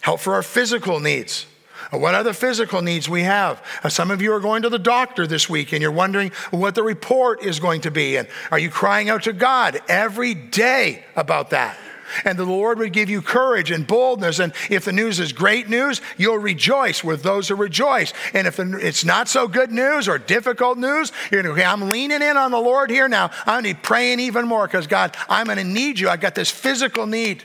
Help 0.00 0.18
for 0.18 0.34
our 0.34 0.42
physical 0.42 0.98
needs. 0.98 1.46
What 1.92 2.16
other 2.16 2.32
physical 2.32 2.82
needs 2.82 3.08
we 3.08 3.22
have? 3.22 3.64
Uh, 3.84 3.88
some 3.88 4.10
of 4.10 4.20
you 4.20 4.32
are 4.32 4.40
going 4.40 4.62
to 4.62 4.68
the 4.68 4.80
doctor 4.80 5.28
this 5.28 5.48
week 5.48 5.72
and 5.72 5.80
you're 5.80 5.92
wondering 5.92 6.32
what 6.50 6.74
the 6.74 6.82
report 6.82 7.40
is 7.40 7.60
going 7.60 7.82
to 7.82 7.92
be. 7.92 8.16
And 8.16 8.26
are 8.50 8.58
you 8.58 8.68
crying 8.68 9.08
out 9.08 9.22
to 9.22 9.32
God 9.32 9.80
every 9.88 10.34
day 10.34 11.04
about 11.14 11.50
that? 11.50 11.78
And 12.24 12.38
the 12.38 12.44
Lord 12.44 12.78
would 12.78 12.92
give 12.92 13.10
you 13.10 13.22
courage 13.22 13.70
and 13.70 13.86
boldness. 13.86 14.38
And 14.38 14.52
if 14.70 14.84
the 14.84 14.92
news 14.92 15.20
is 15.20 15.32
great 15.32 15.68
news, 15.68 16.00
you'll 16.16 16.38
rejoice 16.38 17.02
with 17.02 17.22
those 17.22 17.48
who 17.48 17.54
rejoice. 17.54 18.12
And 18.32 18.46
if 18.46 18.58
it's 18.58 19.04
not 19.04 19.28
so 19.28 19.48
good 19.48 19.72
news 19.72 20.08
or 20.08 20.18
difficult 20.18 20.78
news, 20.78 21.12
you're 21.30 21.42
going 21.42 21.54
to, 21.54 21.60
okay, 21.60 21.70
I'm 21.70 21.90
leaning 21.90 22.22
in 22.22 22.36
on 22.36 22.50
the 22.50 22.60
Lord 22.60 22.90
here 22.90 23.08
now. 23.08 23.30
I'm 23.46 23.62
going 23.62 23.74
to 23.74 23.80
be 23.80 23.82
praying 23.82 24.20
even 24.20 24.46
more 24.46 24.66
because 24.66 24.86
God, 24.86 25.16
I'm 25.28 25.46
going 25.46 25.58
to 25.58 25.64
need 25.64 25.98
you. 25.98 26.08
I've 26.08 26.20
got 26.20 26.34
this 26.34 26.50
physical 26.50 27.06
need. 27.06 27.44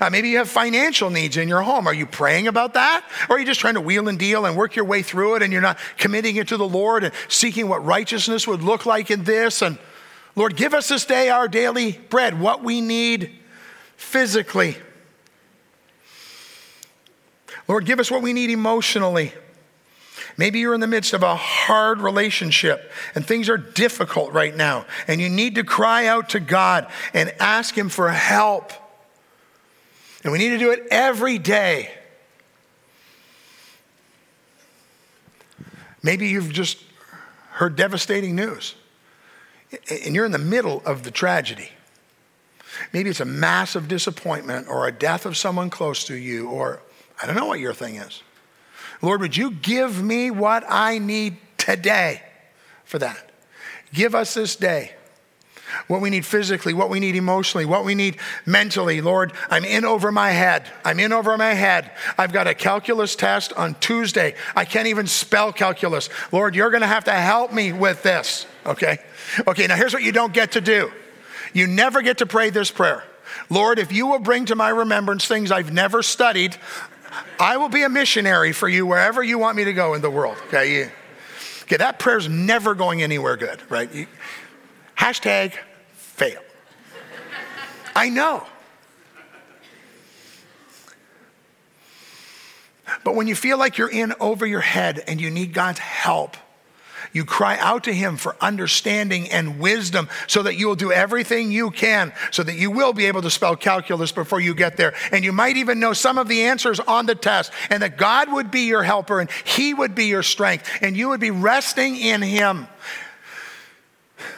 Uh, 0.00 0.10
maybe 0.10 0.28
you 0.28 0.38
have 0.38 0.48
financial 0.48 1.10
needs 1.10 1.36
in 1.36 1.48
your 1.48 1.62
home. 1.62 1.86
Are 1.86 1.94
you 1.94 2.06
praying 2.06 2.46
about 2.46 2.74
that? 2.74 3.04
Or 3.28 3.36
are 3.36 3.38
you 3.38 3.44
just 3.44 3.60
trying 3.60 3.74
to 3.74 3.80
wheel 3.80 4.08
and 4.08 4.18
deal 4.18 4.46
and 4.46 4.56
work 4.56 4.76
your 4.76 4.84
way 4.84 5.02
through 5.02 5.36
it 5.36 5.42
and 5.42 5.52
you're 5.52 5.62
not 5.62 5.78
committing 5.96 6.36
it 6.36 6.48
to 6.48 6.56
the 6.56 6.68
Lord 6.68 7.04
and 7.04 7.12
seeking 7.28 7.68
what 7.68 7.84
righteousness 7.84 8.46
would 8.46 8.62
look 8.62 8.86
like 8.86 9.10
in 9.10 9.24
this? 9.24 9.62
And 9.62 9.78
Lord, 10.36 10.56
give 10.56 10.74
us 10.74 10.88
this 10.88 11.04
day 11.04 11.30
our 11.30 11.48
daily 11.48 11.92
bread, 12.10 12.38
what 12.38 12.62
we 12.62 12.80
need 12.80 13.32
physically. 13.96 14.76
Lord, 17.66 17.84
give 17.84 18.00
us 18.00 18.10
what 18.10 18.22
we 18.22 18.32
need 18.32 18.50
emotionally. 18.50 19.32
Maybe 20.36 20.60
you're 20.60 20.74
in 20.74 20.80
the 20.80 20.86
midst 20.86 21.12
of 21.12 21.22
a 21.22 21.34
hard 21.34 22.00
relationship 22.00 22.92
and 23.14 23.26
things 23.26 23.48
are 23.48 23.58
difficult 23.58 24.32
right 24.32 24.54
now, 24.54 24.86
and 25.08 25.20
you 25.20 25.28
need 25.28 25.56
to 25.56 25.64
cry 25.64 26.06
out 26.06 26.30
to 26.30 26.40
God 26.40 26.86
and 27.12 27.34
ask 27.40 27.76
Him 27.76 27.88
for 27.88 28.08
help. 28.10 28.72
And 30.22 30.32
we 30.32 30.38
need 30.38 30.50
to 30.50 30.58
do 30.58 30.70
it 30.70 30.86
every 30.90 31.38
day. 31.38 31.90
Maybe 36.02 36.28
you've 36.28 36.52
just 36.52 36.78
heard 37.50 37.74
devastating 37.74 38.36
news 38.36 38.76
and 39.90 40.14
you're 40.14 40.26
in 40.26 40.32
the 40.32 40.38
middle 40.38 40.82
of 40.84 41.02
the 41.02 41.10
tragedy. 41.10 41.70
Maybe 42.92 43.10
it's 43.10 43.20
a 43.20 43.24
massive 43.24 43.88
disappointment 43.88 44.68
or 44.68 44.86
a 44.86 44.92
death 44.92 45.26
of 45.26 45.36
someone 45.36 45.70
close 45.70 46.04
to 46.04 46.14
you, 46.14 46.48
or 46.48 46.80
I 47.20 47.26
don't 47.26 47.36
know 47.36 47.46
what 47.46 47.60
your 47.60 47.74
thing 47.74 47.96
is. 47.96 48.22
Lord, 49.02 49.20
would 49.20 49.36
you 49.36 49.50
give 49.50 50.02
me 50.02 50.30
what 50.30 50.64
I 50.68 50.98
need 50.98 51.38
today 51.56 52.22
for 52.84 52.98
that? 52.98 53.30
Give 53.92 54.14
us 54.14 54.34
this 54.34 54.56
day 54.56 54.94
what 55.86 56.00
we 56.00 56.10
need 56.10 56.24
physically, 56.24 56.74
what 56.74 56.90
we 56.90 57.00
need 57.00 57.16
emotionally, 57.16 57.64
what 57.64 57.84
we 57.84 57.94
need 57.94 58.16
mentally. 58.46 59.00
Lord, 59.00 59.32
I'm 59.50 59.64
in 59.64 59.84
over 59.84 60.10
my 60.12 60.30
head. 60.30 60.64
I'm 60.84 61.00
in 61.00 61.12
over 61.12 61.36
my 61.36 61.54
head. 61.54 61.90
I've 62.16 62.32
got 62.32 62.46
a 62.46 62.54
calculus 62.54 63.16
test 63.16 63.52
on 63.52 63.74
Tuesday. 63.76 64.34
I 64.56 64.64
can't 64.64 64.88
even 64.88 65.06
spell 65.06 65.52
calculus. 65.52 66.08
Lord, 66.32 66.54
you're 66.54 66.70
going 66.70 66.82
to 66.82 66.86
have 66.86 67.04
to 67.04 67.12
help 67.12 67.52
me 67.52 67.72
with 67.72 68.02
this, 68.02 68.46
okay? 68.66 68.98
Okay, 69.46 69.66
now 69.66 69.76
here's 69.76 69.92
what 69.92 70.02
you 70.02 70.12
don't 70.12 70.32
get 70.32 70.52
to 70.52 70.60
do 70.60 70.90
you 71.54 71.66
never 71.66 72.02
get 72.02 72.18
to 72.18 72.26
pray 72.26 72.50
this 72.50 72.70
prayer. 72.70 73.02
Lord, 73.50 73.78
if 73.78 73.92
you 73.92 74.06
will 74.06 74.18
bring 74.18 74.44
to 74.46 74.54
my 74.54 74.68
remembrance 74.68 75.26
things 75.26 75.50
I've 75.50 75.72
never 75.72 76.02
studied, 76.02 76.56
I 77.38 77.56
will 77.56 77.68
be 77.68 77.82
a 77.82 77.88
missionary 77.88 78.52
for 78.52 78.68
you 78.68 78.86
wherever 78.86 79.22
you 79.22 79.38
want 79.38 79.56
me 79.56 79.64
to 79.64 79.72
go 79.72 79.94
in 79.94 80.02
the 80.02 80.10
world. 80.10 80.36
Okay, 80.48 80.90
okay 81.62 81.76
that 81.76 81.98
prayer's 81.98 82.28
never 82.28 82.74
going 82.74 83.02
anywhere 83.02 83.36
good, 83.36 83.60
right? 83.70 83.92
You, 83.94 84.06
hashtag 84.98 85.54
fail. 85.92 86.42
I 87.94 88.10
know. 88.10 88.46
But 93.04 93.14
when 93.14 93.26
you 93.26 93.34
feel 93.34 93.58
like 93.58 93.78
you're 93.78 93.90
in 93.90 94.14
over 94.18 94.46
your 94.46 94.60
head 94.60 95.02
and 95.06 95.20
you 95.20 95.30
need 95.30 95.52
God's 95.52 95.78
help, 95.78 96.36
you 97.12 97.24
cry 97.24 97.56
out 97.58 97.84
to 97.84 97.92
Him 97.92 98.16
for 98.16 98.36
understanding 98.40 99.30
and 99.30 99.58
wisdom 99.58 100.08
so 100.26 100.42
that 100.42 100.56
you 100.56 100.66
will 100.66 100.74
do 100.74 100.92
everything 100.92 101.50
you 101.50 101.70
can 101.70 102.12
so 102.30 102.42
that 102.42 102.56
you 102.56 102.70
will 102.70 102.92
be 102.92 103.06
able 103.06 103.22
to 103.22 103.30
spell 103.30 103.56
calculus 103.56 104.12
before 104.12 104.40
you 104.40 104.54
get 104.54 104.76
there. 104.76 104.94
And 105.12 105.24
you 105.24 105.32
might 105.32 105.56
even 105.56 105.80
know 105.80 105.92
some 105.92 106.18
of 106.18 106.28
the 106.28 106.42
answers 106.42 106.80
on 106.80 107.06
the 107.06 107.14
test, 107.14 107.52
and 107.70 107.82
that 107.82 107.96
God 107.96 108.32
would 108.32 108.50
be 108.50 108.62
your 108.62 108.82
helper 108.82 109.20
and 109.20 109.30
He 109.44 109.74
would 109.74 109.94
be 109.94 110.06
your 110.06 110.22
strength, 110.22 110.68
and 110.82 110.96
you 110.96 111.08
would 111.10 111.20
be 111.20 111.30
resting 111.30 111.96
in 111.96 112.20
Him. 112.22 112.68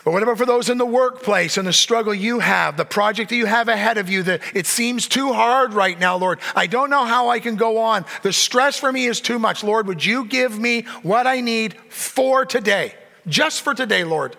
But 0.04 0.12
what 0.12 0.22
about 0.22 0.38
for 0.38 0.46
those 0.46 0.68
in 0.68 0.78
the 0.78 0.86
workplace 0.86 1.56
and 1.56 1.66
the 1.66 1.72
struggle 1.72 2.14
you 2.14 2.38
have, 2.38 2.76
the 2.76 2.84
project 2.84 3.30
that 3.30 3.36
you 3.36 3.46
have 3.46 3.68
ahead 3.68 3.98
of 3.98 4.08
you 4.08 4.22
that 4.24 4.42
it 4.54 4.66
seems 4.66 5.06
too 5.06 5.32
hard 5.32 5.74
right 5.74 5.98
now, 5.98 6.16
Lord? 6.16 6.40
I 6.54 6.66
don't 6.66 6.90
know 6.90 7.04
how 7.04 7.28
I 7.28 7.40
can 7.40 7.56
go 7.56 7.78
on. 7.78 8.04
The 8.22 8.32
stress 8.32 8.78
for 8.78 8.92
me 8.92 9.06
is 9.06 9.20
too 9.20 9.38
much. 9.38 9.64
Lord, 9.64 9.86
would 9.86 10.04
you 10.04 10.24
give 10.24 10.58
me 10.58 10.82
what 11.02 11.26
I 11.26 11.40
need 11.40 11.74
for 11.88 12.44
today? 12.44 12.94
Just 13.26 13.62
for 13.62 13.74
today, 13.74 14.04
Lord. 14.04 14.36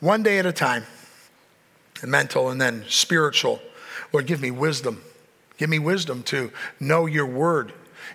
One 0.00 0.22
day 0.22 0.38
at 0.38 0.46
a 0.46 0.52
time. 0.52 0.84
Mental 2.04 2.50
and 2.50 2.60
then 2.60 2.84
spiritual. 2.88 3.60
Lord, 4.12 4.26
give 4.26 4.40
me 4.40 4.50
wisdom. 4.50 5.02
Give 5.56 5.68
me 5.68 5.78
wisdom 5.78 6.22
to 6.24 6.52
know 6.78 7.06
your 7.06 7.26
word, 7.26 7.72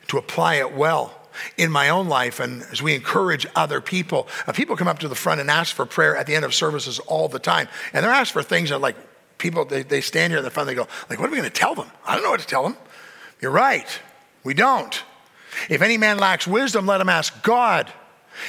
to 0.08 0.18
apply 0.18 0.56
it 0.56 0.74
well 0.74 1.23
in 1.58 1.72
my 1.72 1.90
own 1.90 2.08
life 2.08 2.40
and 2.40 2.64
as 2.72 2.82
we 2.82 2.96
encourage 2.96 3.46
other 3.56 3.82
people. 3.82 4.28
Uh, 4.48 4.52
people 4.52 4.76
come 4.76 4.88
up 4.88 5.00
to 5.00 5.08
the 5.08 5.16
front 5.16 5.42
and 5.42 5.50
ask 5.50 5.76
for 5.76 5.86
prayer 5.86 6.16
at 6.16 6.28
the 6.28 6.36
end 6.36 6.46
of 6.46 6.54
services 6.54 7.00
all 7.00 7.28
the 7.28 7.40
time. 7.40 7.68
And 7.94 8.04
they're 8.04 8.12
asked 8.12 8.32
for 8.32 8.44
things 8.44 8.70
that 8.70 8.80
like 8.80 8.96
people, 9.38 9.66
they, 9.66 9.84
they 9.84 10.02
stand 10.02 10.32
here 10.32 10.40
in 10.40 10.44
the 10.44 10.50
front, 10.50 10.68
they 10.68 10.76
go, 10.76 10.88
like, 11.10 11.20
what 11.20 11.28
are 11.28 11.32
we 11.32 11.38
going 11.38 11.50
to 11.50 11.56
tell 11.56 11.76
them? 11.76 11.90
I 12.06 12.16
don't 12.16 12.24
know 12.24 12.32
what 12.32 12.40
to 12.40 12.48
tell 12.48 12.64
them. 12.64 12.78
You're 13.42 13.52
right. 13.52 13.88
We 14.44 14.54
don't. 14.54 15.04
If 15.70 15.82
any 15.82 15.98
man 15.98 16.18
lacks 16.18 16.48
wisdom, 16.48 16.86
let 16.86 17.02
him 17.02 17.10
ask 17.10 17.44
God. 17.44 17.92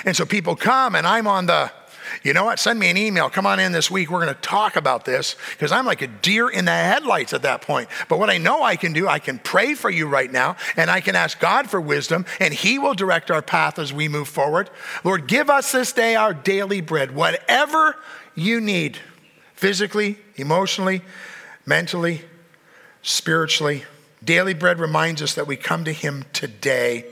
And 0.04 0.16
so 0.16 0.24
people 0.24 0.56
come 0.56 0.94
and 0.94 1.06
I'm 1.06 1.26
on 1.26 1.46
the, 1.46 1.70
you 2.22 2.32
know 2.32 2.44
what? 2.44 2.58
Send 2.58 2.78
me 2.78 2.90
an 2.90 2.96
email. 2.96 3.28
Come 3.28 3.46
on 3.46 3.58
in 3.58 3.72
this 3.72 3.90
week. 3.90 4.10
We're 4.10 4.22
going 4.22 4.34
to 4.34 4.40
talk 4.40 4.76
about 4.76 5.04
this 5.04 5.36
because 5.50 5.72
I'm 5.72 5.86
like 5.86 6.02
a 6.02 6.06
deer 6.06 6.48
in 6.48 6.64
the 6.64 6.70
headlights 6.70 7.32
at 7.32 7.42
that 7.42 7.62
point. 7.62 7.88
But 8.08 8.18
what 8.18 8.30
I 8.30 8.38
know 8.38 8.62
I 8.62 8.76
can 8.76 8.92
do, 8.92 9.08
I 9.08 9.18
can 9.18 9.38
pray 9.38 9.74
for 9.74 9.90
you 9.90 10.06
right 10.06 10.30
now 10.30 10.56
and 10.76 10.90
I 10.90 11.00
can 11.00 11.16
ask 11.16 11.38
God 11.40 11.68
for 11.68 11.80
wisdom 11.80 12.26
and 12.40 12.54
He 12.54 12.78
will 12.78 12.94
direct 12.94 13.30
our 13.30 13.42
path 13.42 13.78
as 13.78 13.92
we 13.92 14.08
move 14.08 14.28
forward. 14.28 14.70
Lord, 15.02 15.26
give 15.26 15.50
us 15.50 15.72
this 15.72 15.92
day 15.92 16.14
our 16.14 16.34
daily 16.34 16.80
bread, 16.80 17.14
whatever 17.14 17.96
you 18.34 18.60
need 18.60 18.98
physically, 19.54 20.18
emotionally, 20.36 21.02
mentally, 21.66 22.22
spiritually. 23.02 23.84
Daily 24.22 24.54
bread 24.54 24.78
reminds 24.78 25.22
us 25.22 25.34
that 25.34 25.46
we 25.46 25.56
come 25.56 25.84
to 25.84 25.92
Him 25.92 26.24
today 26.32 27.06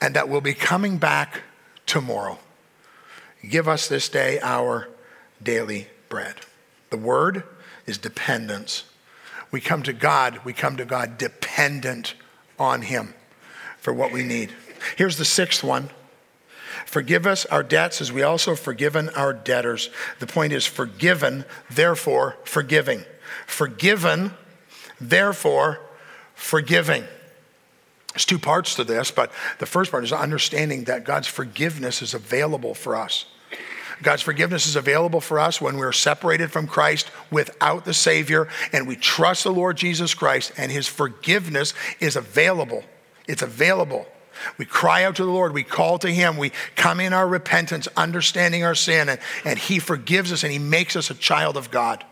and 0.00 0.14
that 0.16 0.28
we'll 0.28 0.40
be 0.40 0.54
coming 0.54 0.98
back 0.98 1.42
tomorrow. 1.86 2.38
Give 3.48 3.68
us 3.68 3.88
this 3.88 4.08
day 4.08 4.38
our 4.40 4.88
daily 5.42 5.88
bread. 6.08 6.36
The 6.90 6.96
word 6.96 7.42
is 7.86 7.98
dependence. 7.98 8.84
We 9.50 9.60
come 9.60 9.82
to 9.82 9.92
God, 9.92 10.40
we 10.44 10.52
come 10.52 10.76
to 10.76 10.84
God 10.84 11.18
dependent 11.18 12.14
on 12.58 12.82
Him 12.82 13.14
for 13.78 13.92
what 13.92 14.12
we 14.12 14.22
need. 14.22 14.52
Here's 14.96 15.16
the 15.16 15.24
sixth 15.24 15.62
one 15.62 15.90
Forgive 16.86 17.26
us 17.26 17.46
our 17.46 17.62
debts 17.62 18.00
as 18.00 18.12
we 18.12 18.22
also 18.22 18.52
have 18.52 18.60
forgiven 18.60 19.08
our 19.10 19.32
debtors. 19.32 19.90
The 20.18 20.26
point 20.26 20.52
is 20.52 20.66
forgiven, 20.66 21.44
therefore 21.70 22.36
forgiving. 22.44 23.04
Forgiven, 23.46 24.32
therefore 25.00 25.80
forgiving. 26.34 27.04
There's 28.12 28.26
two 28.26 28.38
parts 28.38 28.74
to 28.74 28.84
this, 28.84 29.10
but 29.10 29.32
the 29.58 29.66
first 29.66 29.90
part 29.90 30.04
is 30.04 30.12
understanding 30.12 30.84
that 30.84 31.04
God's 31.04 31.28
forgiveness 31.28 32.02
is 32.02 32.14
available 32.14 32.74
for 32.74 32.94
us. 32.94 33.24
God's 34.02 34.22
forgiveness 34.22 34.66
is 34.66 34.76
available 34.76 35.20
for 35.20 35.38
us 35.38 35.60
when 35.60 35.76
we're 35.76 35.92
separated 35.92 36.50
from 36.50 36.66
Christ 36.66 37.10
without 37.30 37.84
the 37.84 37.94
Savior 37.94 38.48
and 38.72 38.86
we 38.86 38.96
trust 38.96 39.44
the 39.44 39.52
Lord 39.52 39.76
Jesus 39.76 40.14
Christ 40.14 40.52
and 40.56 40.70
His 40.70 40.86
forgiveness 40.86 41.74
is 42.00 42.16
available. 42.16 42.84
It's 43.26 43.42
available. 43.42 44.06
We 44.58 44.64
cry 44.64 45.04
out 45.04 45.16
to 45.16 45.24
the 45.24 45.30
Lord, 45.30 45.52
we 45.52 45.62
call 45.62 45.98
to 45.98 46.08
Him, 46.08 46.36
we 46.36 46.52
come 46.74 47.00
in 47.00 47.12
our 47.12 47.28
repentance, 47.28 47.86
understanding 47.96 48.64
our 48.64 48.74
sin, 48.74 49.08
and, 49.08 49.20
and 49.44 49.58
He 49.58 49.78
forgives 49.78 50.32
us 50.32 50.42
and 50.42 50.52
He 50.52 50.58
makes 50.58 50.96
us 50.96 51.10
a 51.10 51.14
child 51.14 51.56
of 51.56 51.70
God. 51.70 52.04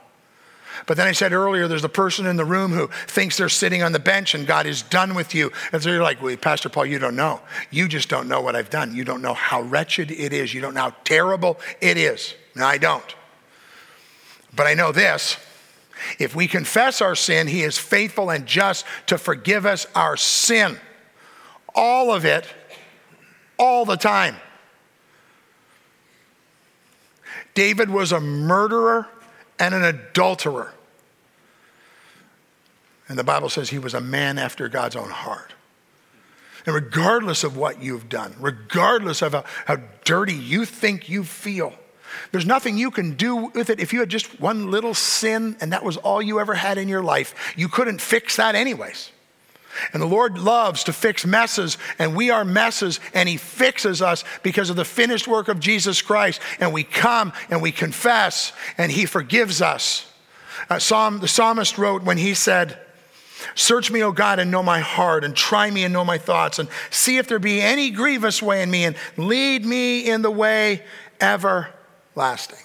But 0.86 0.96
then 0.96 1.06
I 1.06 1.12
said 1.12 1.32
earlier, 1.32 1.68
there's 1.68 1.84
a 1.84 1.88
person 1.88 2.26
in 2.26 2.36
the 2.36 2.44
room 2.44 2.72
who 2.72 2.88
thinks 3.06 3.36
they're 3.36 3.48
sitting 3.48 3.82
on 3.82 3.92
the 3.92 3.98
bench 3.98 4.34
and 4.34 4.46
God 4.46 4.66
is 4.66 4.82
done 4.82 5.14
with 5.14 5.34
you. 5.34 5.52
And 5.72 5.82
so 5.82 5.90
you're 5.90 6.02
like, 6.02 6.22
well, 6.22 6.36
Pastor 6.36 6.68
Paul, 6.68 6.86
you 6.86 6.98
don't 6.98 7.16
know. 7.16 7.40
You 7.70 7.88
just 7.88 8.08
don't 8.08 8.28
know 8.28 8.40
what 8.40 8.56
I've 8.56 8.70
done. 8.70 8.94
You 8.94 9.04
don't 9.04 9.22
know 9.22 9.34
how 9.34 9.62
wretched 9.62 10.10
it 10.10 10.32
is. 10.32 10.54
You 10.54 10.60
don't 10.60 10.74
know 10.74 10.82
how 10.82 10.94
terrible 11.04 11.58
it 11.80 11.96
is. 11.96 12.34
No, 12.54 12.66
I 12.66 12.78
don't. 12.78 13.14
But 14.54 14.66
I 14.66 14.74
know 14.74 14.92
this. 14.92 15.36
If 16.18 16.34
we 16.34 16.46
confess 16.46 17.00
our 17.00 17.14
sin, 17.14 17.46
he 17.46 17.62
is 17.62 17.78
faithful 17.78 18.30
and 18.30 18.46
just 18.46 18.86
to 19.06 19.18
forgive 19.18 19.66
us 19.66 19.86
our 19.94 20.16
sin. 20.16 20.78
All 21.74 22.12
of 22.12 22.24
it, 22.24 22.46
all 23.58 23.84
the 23.84 23.96
time. 23.96 24.36
David 27.54 27.90
was 27.90 28.12
a 28.12 28.20
murderer 28.20 29.06
and 29.60 29.74
an 29.74 29.84
adulterer. 29.84 30.72
And 33.08 33.18
the 33.18 33.24
Bible 33.24 33.48
says 33.48 33.70
he 33.70 33.78
was 33.78 33.94
a 33.94 34.00
man 34.00 34.38
after 34.38 34.68
God's 34.68 34.96
own 34.96 35.10
heart. 35.10 35.52
And 36.66 36.74
regardless 36.74 37.44
of 37.44 37.56
what 37.56 37.82
you've 37.82 38.08
done, 38.08 38.34
regardless 38.38 39.22
of 39.22 39.32
how, 39.32 39.44
how, 39.66 39.78
dirty 40.04 40.34
you 40.34 40.64
think 40.64 41.08
you 41.08 41.24
feel, 41.24 41.74
there's 42.32 42.46
nothing 42.46 42.76
you 42.76 42.90
can 42.90 43.14
do 43.14 43.36
with 43.36 43.70
it. 43.70 43.80
If 43.80 43.92
you 43.92 44.00
had 44.00 44.08
just 44.08 44.40
one 44.40 44.70
little 44.70 44.94
sin 44.94 45.56
and 45.60 45.72
that 45.72 45.84
was 45.84 45.96
all 45.96 46.20
you 46.20 46.40
ever 46.40 46.54
had 46.54 46.78
in 46.78 46.88
your 46.88 47.02
life, 47.02 47.54
you 47.56 47.68
couldn't 47.68 48.00
fix 48.00 48.36
that 48.36 48.54
anyways. 48.54 49.10
And 49.92 50.02
the 50.02 50.06
Lord 50.06 50.38
loves 50.38 50.84
to 50.84 50.92
fix 50.92 51.24
messes, 51.26 51.78
and 51.98 52.16
we 52.16 52.30
are 52.30 52.44
messes, 52.44 53.00
and 53.14 53.28
He 53.28 53.36
fixes 53.36 54.02
us 54.02 54.24
because 54.42 54.70
of 54.70 54.76
the 54.76 54.84
finished 54.84 55.28
work 55.28 55.48
of 55.48 55.60
Jesus 55.60 56.02
Christ. 56.02 56.40
And 56.58 56.72
we 56.72 56.84
come 56.84 57.32
and 57.50 57.62
we 57.62 57.72
confess, 57.72 58.52
and 58.78 58.90
He 58.90 59.06
forgives 59.06 59.62
us. 59.62 60.06
Uh, 60.68 60.78
Psalm, 60.78 61.20
the 61.20 61.28
psalmist 61.28 61.78
wrote 61.78 62.02
when 62.02 62.18
he 62.18 62.34
said, 62.34 62.78
Search 63.54 63.90
me, 63.90 64.02
O 64.02 64.12
God, 64.12 64.38
and 64.38 64.50
know 64.50 64.62
my 64.62 64.80
heart, 64.80 65.24
and 65.24 65.34
try 65.34 65.70
me 65.70 65.84
and 65.84 65.92
know 65.92 66.04
my 66.04 66.18
thoughts, 66.18 66.58
and 66.58 66.68
see 66.90 67.16
if 67.16 67.26
there 67.26 67.38
be 67.38 67.60
any 67.60 67.90
grievous 67.90 68.42
way 68.42 68.62
in 68.62 68.70
me, 68.70 68.84
and 68.84 68.96
lead 69.16 69.64
me 69.64 70.08
in 70.08 70.20
the 70.22 70.30
way 70.30 70.84
everlasting. 71.20 72.58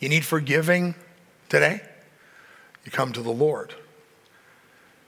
You 0.00 0.08
need 0.08 0.24
forgiving 0.24 0.94
today? 1.48 1.82
You 2.84 2.90
come 2.90 3.12
to 3.12 3.22
the 3.22 3.30
Lord. 3.30 3.74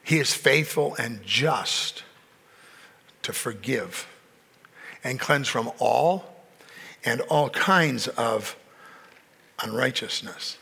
He 0.05 0.19
is 0.19 0.35
faithful 0.35 0.95
and 0.97 1.25
just 1.25 2.05
to 3.23 3.33
forgive 3.33 4.07
and 5.03 5.19
cleanse 5.19 5.49
from 5.49 5.73
all 5.79 6.45
and 7.05 7.23
all 7.23 7.49
kinds 7.49 8.07
of 8.09 8.55
unrighteousness. 9.63 10.59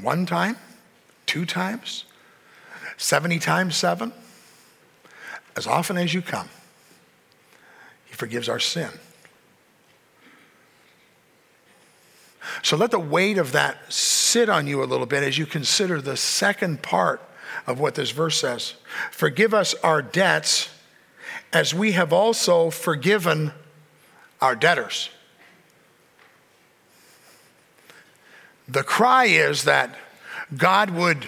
One 0.00 0.26
time, 0.26 0.56
two 1.24 1.46
times, 1.46 2.04
70 2.96 3.38
times 3.38 3.76
seven, 3.76 4.12
as 5.56 5.68
often 5.68 5.96
as 5.96 6.12
you 6.12 6.20
come, 6.20 6.48
He 8.06 8.14
forgives 8.14 8.48
our 8.48 8.60
sin. 8.60 8.90
So 12.62 12.76
let 12.76 12.90
the 12.90 12.98
weight 12.98 13.38
of 13.38 13.52
that 13.52 13.92
sit 13.92 14.48
on 14.48 14.66
you 14.66 14.82
a 14.82 14.86
little 14.86 15.06
bit 15.06 15.22
as 15.22 15.38
you 15.38 15.46
consider 15.46 16.00
the 16.00 16.16
second 16.16 16.82
part 16.82 17.22
of 17.66 17.78
what 17.80 17.94
this 17.94 18.10
verse 18.10 18.40
says. 18.40 18.74
Forgive 19.10 19.54
us 19.54 19.74
our 19.82 20.02
debts 20.02 20.68
as 21.52 21.74
we 21.74 21.92
have 21.92 22.12
also 22.12 22.70
forgiven 22.70 23.52
our 24.40 24.54
debtors. 24.54 25.10
The 28.68 28.82
cry 28.82 29.26
is 29.26 29.64
that 29.64 29.96
God 30.56 30.90
would 30.90 31.26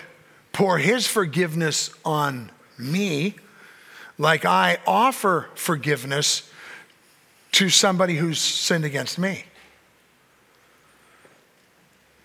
pour 0.53 0.79
his 0.79 1.07
forgiveness 1.07 1.91
on 2.05 2.51
me 2.77 3.37
like 4.19 4.45
I 4.45 4.79
offer 4.87 5.49
forgiveness 5.55 6.51
to 7.53 7.69
somebody 7.69 8.17
who's 8.17 8.41
sinned 8.41 8.85
against 8.85 9.19
me. 9.19 9.45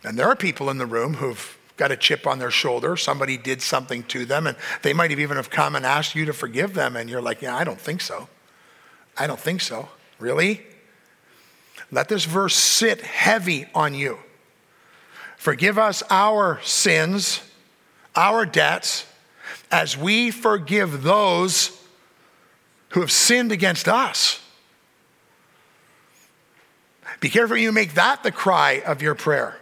And 0.03 0.17
there 0.17 0.27
are 0.27 0.35
people 0.35 0.69
in 0.69 0.77
the 0.77 0.85
room 0.85 1.15
who've 1.15 1.57
got 1.83 1.91
a 1.91 1.97
chip 1.97 2.25
on 2.25 2.39
their 2.39 2.49
shoulder. 2.49 2.95
Somebody 2.95 3.35
did 3.35 3.61
something 3.61 4.03
to 4.03 4.23
them, 4.23 4.47
and 4.47 4.55
they 4.83 4.93
might 4.93 5.11
have 5.11 5.19
even 5.19 5.35
have 5.35 5.49
come 5.49 5.75
and 5.75 5.85
asked 5.85 6.15
you 6.15 6.23
to 6.23 6.31
forgive 6.31 6.73
them, 6.73 6.95
and 6.95 7.09
you're 7.09 7.21
like, 7.21 7.41
yeah, 7.41 7.53
I 7.53 7.65
don't 7.65 7.79
think 7.79 7.99
so. 7.99 8.29
I 9.17 9.27
don't 9.27 9.39
think 9.39 9.59
so. 9.59 9.89
Really? 10.17 10.61
Let 11.91 12.07
this 12.07 12.23
verse 12.23 12.55
sit 12.55 13.01
heavy 13.01 13.65
on 13.75 13.93
you. 13.93 14.19
Forgive 15.35 15.77
us 15.77 16.03
our 16.09 16.61
sins, 16.63 17.41
our 18.15 18.45
debts, 18.45 19.05
as 19.69 19.97
we 19.97 20.31
forgive 20.31 21.03
those 21.03 21.77
who 22.91 23.01
have 23.01 23.11
sinned 23.11 23.51
against 23.51 23.89
us. 23.89 24.39
Be 27.19 27.29
careful 27.29 27.57
you 27.57 27.73
make 27.73 27.95
that 27.95 28.23
the 28.23 28.31
cry 28.31 28.81
of 28.85 29.01
your 29.01 29.15
prayer. 29.15 29.59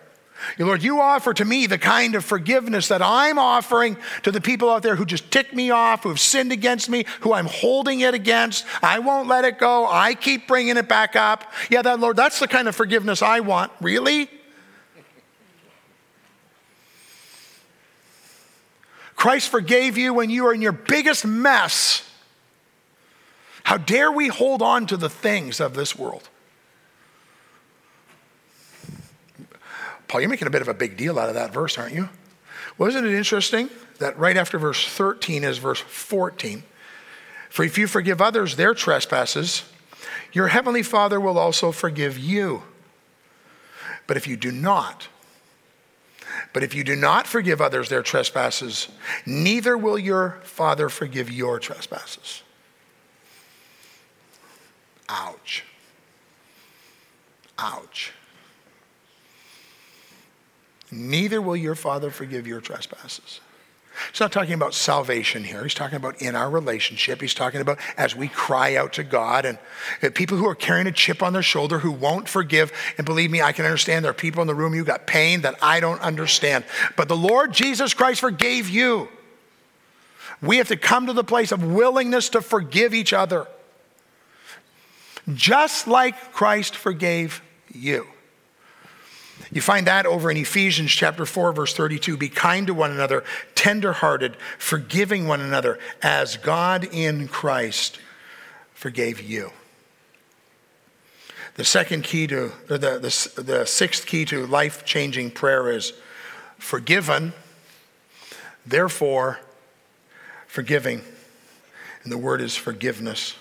Lord, 0.58 0.84
you 0.84 1.00
offer 1.00 1.34
to 1.34 1.46
me 1.46 1.68
the 1.68 1.78
kind 1.78 2.16
of 2.16 2.26
forgiveness 2.26 2.88
that 2.90 3.02
I'm 3.02 3.38
offering 3.38 3.98
to 4.24 4.32
the 4.32 4.42
people 4.42 4.70
out 4.70 4.84
there 4.84 4.96
who 4.96 5.06
just 5.06 5.32
tick 5.32 5.54
me 5.54 5.70
off, 5.70 6.04
who 6.04 6.10
have 6.10 6.20
sinned 6.20 6.52
against 6.52 6.90
me, 6.90 7.06
who 7.22 7.34
I'm 7.34 7.46
holding 7.46 8.02
it 8.02 8.14
against. 8.14 8.66
I 8.82 9.00
won't 9.00 9.28
let 9.28 9.46
it 9.46 9.60
go. 9.60 9.88
I 9.88 10.16
keep 10.16 10.48
bringing 10.48 10.78
it 10.78 10.88
back 10.88 11.16
up. 11.16 11.52
Yeah, 11.70 11.82
that 11.82 12.00
Lord, 12.00 12.18
that's 12.18 12.40
the 12.40 12.48
kind 12.48 12.68
of 12.68 12.76
forgiveness 12.76 13.22
I 13.22 13.40
want. 13.42 13.72
Really? 13.82 14.30
Christ 19.16 19.50
forgave 19.50 20.00
you 20.00 20.16
when 20.16 20.32
you 20.32 20.46
were 20.46 20.54
in 20.54 20.64
your 20.64 20.72
biggest 20.72 21.26
mess. 21.26 22.10
How 23.64 23.78
dare 23.78 24.12
we 24.12 24.30
hold 24.30 24.64
on 24.64 24.88
to 24.88 24.98
the 24.98 25.10
things 25.10 25.60
of 25.60 25.76
this 25.76 25.96
world? 25.96 26.28
Paul, 30.12 30.20
you're 30.20 30.30
making 30.30 30.50
a 30.50 30.52
bit 30.52 30.62
of 30.62 30.68
a 30.68 30.74
big 30.74 30.98
deal 30.98 31.18
out 31.18 31.30
of 31.30 31.36
that 31.36 31.54
verse, 31.54 31.78
aren't 31.78 31.96
you? 31.96 32.10
Wasn't 32.78 33.08
it 33.08 33.14
interesting 33.14 33.70
that 34.00 34.20
right 34.20 34.36
after 34.36 34.60
verse 34.60 34.86
13 34.86 35.46
is 35.46 35.58
verse 35.58 35.80
14? 35.80 36.64
For 37.50 37.64
if 37.64 37.78
you 37.78 37.88
forgive 37.88 38.20
others 38.20 38.58
their 38.58 38.74
trespasses, 38.74 39.64
your 40.34 40.50
heavenly 40.50 40.84
Father 40.84 41.18
will 41.18 41.40
also 41.40 41.72
forgive 41.72 42.18
you. 42.18 42.64
But 44.06 44.18
if 44.18 44.28
you 44.28 44.36
do 44.36 44.52
not, 44.52 45.08
but 46.52 46.62
if 46.62 46.76
you 46.76 46.84
do 46.84 46.98
not 46.98 47.26
forgive 47.26 47.62
others 47.62 47.88
their 47.88 48.04
trespasses, 48.04 48.90
neither 49.26 49.78
will 49.78 49.98
your 49.98 50.42
Father 50.44 50.90
forgive 50.90 51.32
your 51.32 51.58
trespasses. 51.58 52.44
Ouch. 55.08 55.64
Ouch 57.58 58.12
neither 60.92 61.42
will 61.42 61.56
your 61.56 61.76
Father 61.76 62.12
forgive 62.12 62.46
your 62.46 62.62
trespasses. 62.62 63.40
He's 64.10 64.22
not 64.22 64.32
talking 64.32 64.54
about 64.54 64.74
salvation 64.74 65.44
here. 65.44 65.64
He's 65.64 65.74
talking 65.74 65.98
about 65.98 66.22
in 66.22 66.34
our 66.34 66.50
relationship. 66.50 67.20
He's 67.20 67.34
talking 67.34 67.60
about 67.60 67.78
as 67.98 68.16
we 68.16 68.30
cry 68.30 68.76
out 68.76 68.94
to 68.94 69.04
God 69.04 69.46
and 69.46 69.60
people 70.16 70.38
who 70.38 70.48
are 70.48 70.56
carrying 70.56 70.88
a 70.88 70.92
chip 70.92 71.22
on 71.22 71.34
their 71.34 71.44
shoulder 71.44 71.80
who 71.80 71.92
won't 71.92 72.30
forgive. 72.30 72.72
And 72.98 73.06
believe 73.06 73.30
me, 73.30 73.42
I 73.42 73.52
can 73.52 73.66
understand 73.66 74.06
there 74.06 74.12
are 74.12 74.16
people 74.16 74.42
in 74.42 74.48
the 74.48 74.56
room, 74.56 74.74
you 74.74 74.86
got 74.86 75.08
pain 75.08 75.42
that 75.42 75.56
I 75.62 75.82
don't 75.82 76.00
understand. 76.02 76.64
But 76.96 77.10
the 77.10 77.18
Lord 77.18 77.52
Jesus 77.52 77.94
Christ 77.94 78.22
forgave 78.22 78.70
you. 78.70 79.10
We 80.42 80.58
have 80.58 80.70
to 80.70 80.78
come 80.78 81.08
to 81.08 81.14
the 81.14 81.26
place 81.26 81.52
of 81.52 81.64
willingness 81.64 82.30
to 82.30 82.42
forgive 82.42 82.94
each 82.94 83.12
other. 83.12 83.46
Just 85.34 85.86
like 85.88 86.32
Christ 86.32 86.76
forgave 86.76 87.44
you. 87.72 88.08
You 89.54 89.62
find 89.62 89.86
that 89.88 90.06
over 90.06 90.32
in 90.32 90.38
Ephesians 90.38 90.92
chapter 90.92 91.26
4 91.26 91.52
verse 91.52 91.74
32, 91.74 92.16
be 92.16 92.30
kind 92.30 92.68
to 92.68 92.74
one 92.74 92.92
another, 92.92 93.24
tenderhearted, 93.54 94.38
forgiving 94.58 95.28
one 95.28 95.42
another 95.42 95.78
as 96.02 96.38
God 96.38 96.86
in 96.86 97.28
Christ 97.28 98.00
forgave 98.74 99.22
you. 99.22 99.52
The 101.56 101.66
second 101.66 102.04
key 102.04 102.28
to 102.28 102.54
the, 102.68 102.78
the, 102.78 103.42
the 103.42 103.66
sixth 103.66 104.06
key 104.06 104.24
to 104.26 104.48
life-changing 104.48 105.32
prayer 105.32 105.70
is 105.70 105.94
forgiven, 106.58 107.34
therefore 108.66 109.40
forgiving. 110.48 111.02
And 112.04 112.12
the 112.12 112.18
word 112.18 112.40
is 112.40 112.56
forgiveness. 112.56 113.36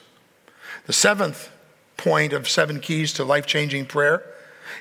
The 0.87 0.93
seventh 0.93 1.51
point 1.97 2.33
of 2.33 2.49
seven 2.49 2.81
keys 2.81 3.13
to 3.15 3.25
life 3.25 3.47
changing 3.47 3.87
prayer 3.87 4.25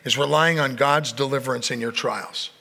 is 0.03 0.17
relying 0.17 0.59
on 0.59 0.75
God's 0.75 1.11
deliverance 1.11 1.71
in 1.71 1.81
your 1.81 1.91
trials. 1.91 2.51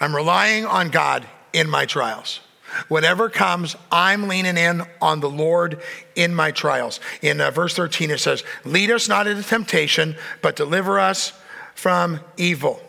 I'm 0.00 0.14
relying 0.14 0.64
on 0.64 0.88
God 0.88 1.26
in 1.52 1.68
my 1.68 1.86
trials. 1.86 2.40
Whatever 2.88 3.28
comes, 3.28 3.76
I'm 3.90 4.28
leaning 4.28 4.56
in 4.56 4.82
on 5.02 5.20
the 5.20 5.30
Lord 5.30 5.80
in 6.14 6.34
my 6.34 6.52
trials. 6.52 7.00
In 7.20 7.40
uh, 7.40 7.50
verse 7.50 7.74
13, 7.74 8.10
it 8.10 8.18
says, 8.18 8.44
Lead 8.64 8.90
us 8.90 9.08
not 9.08 9.26
into 9.26 9.42
temptation, 9.42 10.16
but 10.40 10.56
deliver 10.56 10.98
us 10.98 11.32
from 11.74 12.20
evil. 12.36 12.80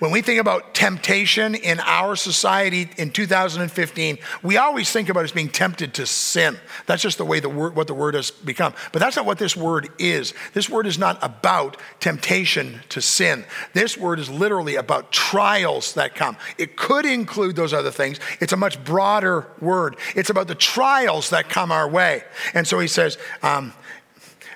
When 0.00 0.10
we 0.10 0.22
think 0.22 0.40
about 0.40 0.74
temptation 0.74 1.54
in 1.54 1.78
our 1.80 2.16
society 2.16 2.90
in 2.96 3.10
2015, 3.10 4.18
we 4.42 4.56
always 4.56 4.90
think 4.90 5.08
about 5.08 5.20
it 5.20 5.24
as 5.24 5.32
being 5.32 5.48
tempted 5.48 5.94
to 5.94 6.06
sin. 6.06 6.58
That's 6.86 7.02
just 7.02 7.18
the 7.18 7.24
way 7.24 7.38
the 7.38 7.48
word, 7.48 7.76
what 7.76 7.86
the 7.86 7.94
word 7.94 8.14
has 8.14 8.32
become. 8.32 8.74
But 8.92 8.98
that's 8.98 9.14
not 9.16 9.24
what 9.24 9.38
this 9.38 9.56
word 9.56 9.88
is. 9.98 10.34
This 10.52 10.68
word 10.68 10.86
is 10.86 10.98
not 10.98 11.18
about 11.22 11.76
temptation 12.00 12.80
to 12.88 13.00
sin. 13.00 13.44
This 13.72 13.96
word 13.96 14.18
is 14.18 14.28
literally 14.28 14.74
about 14.74 15.12
trials 15.12 15.94
that 15.94 16.16
come. 16.16 16.36
It 16.58 16.76
could 16.76 17.06
include 17.06 17.54
those 17.54 17.72
other 17.72 17.92
things. 17.92 18.18
It's 18.40 18.52
a 18.52 18.56
much 18.56 18.82
broader 18.84 19.46
word. 19.60 19.96
It's 20.16 20.30
about 20.30 20.48
the 20.48 20.56
trials 20.56 21.30
that 21.30 21.48
come 21.48 21.70
our 21.70 21.88
way. 21.88 22.24
And 22.52 22.66
so 22.66 22.80
he 22.80 22.88
says, 22.88 23.16
um, 23.44 23.72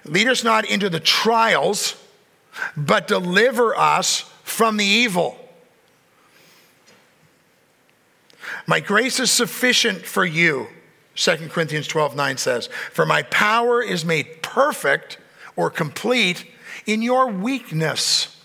lead 0.05 0.27
us 0.27 0.43
not 0.43 0.69
into 0.69 0.91
the 0.91 1.01
trials, 1.01 1.97
but 2.77 3.07
deliver 3.07 3.77
us 3.77 4.32
from 4.53 4.77
the 4.77 4.85
evil. 4.85 5.39
My 8.67 8.81
grace 8.81 9.19
is 9.19 9.31
sufficient 9.31 10.05
for 10.05 10.25
you, 10.25 10.69
2 11.17 11.49
Corinthians 11.49 11.87
12 11.87 12.15
9 12.15 12.37
says, 12.37 12.69
For 12.93 13.07
my 13.07 13.23
power 13.23 13.83
is 13.83 14.05
made 14.05 14.43
perfect 14.43 15.19
or 15.57 15.71
complete 15.71 16.47
in 16.87 17.03
your 17.03 17.27
weakness. 17.29 18.37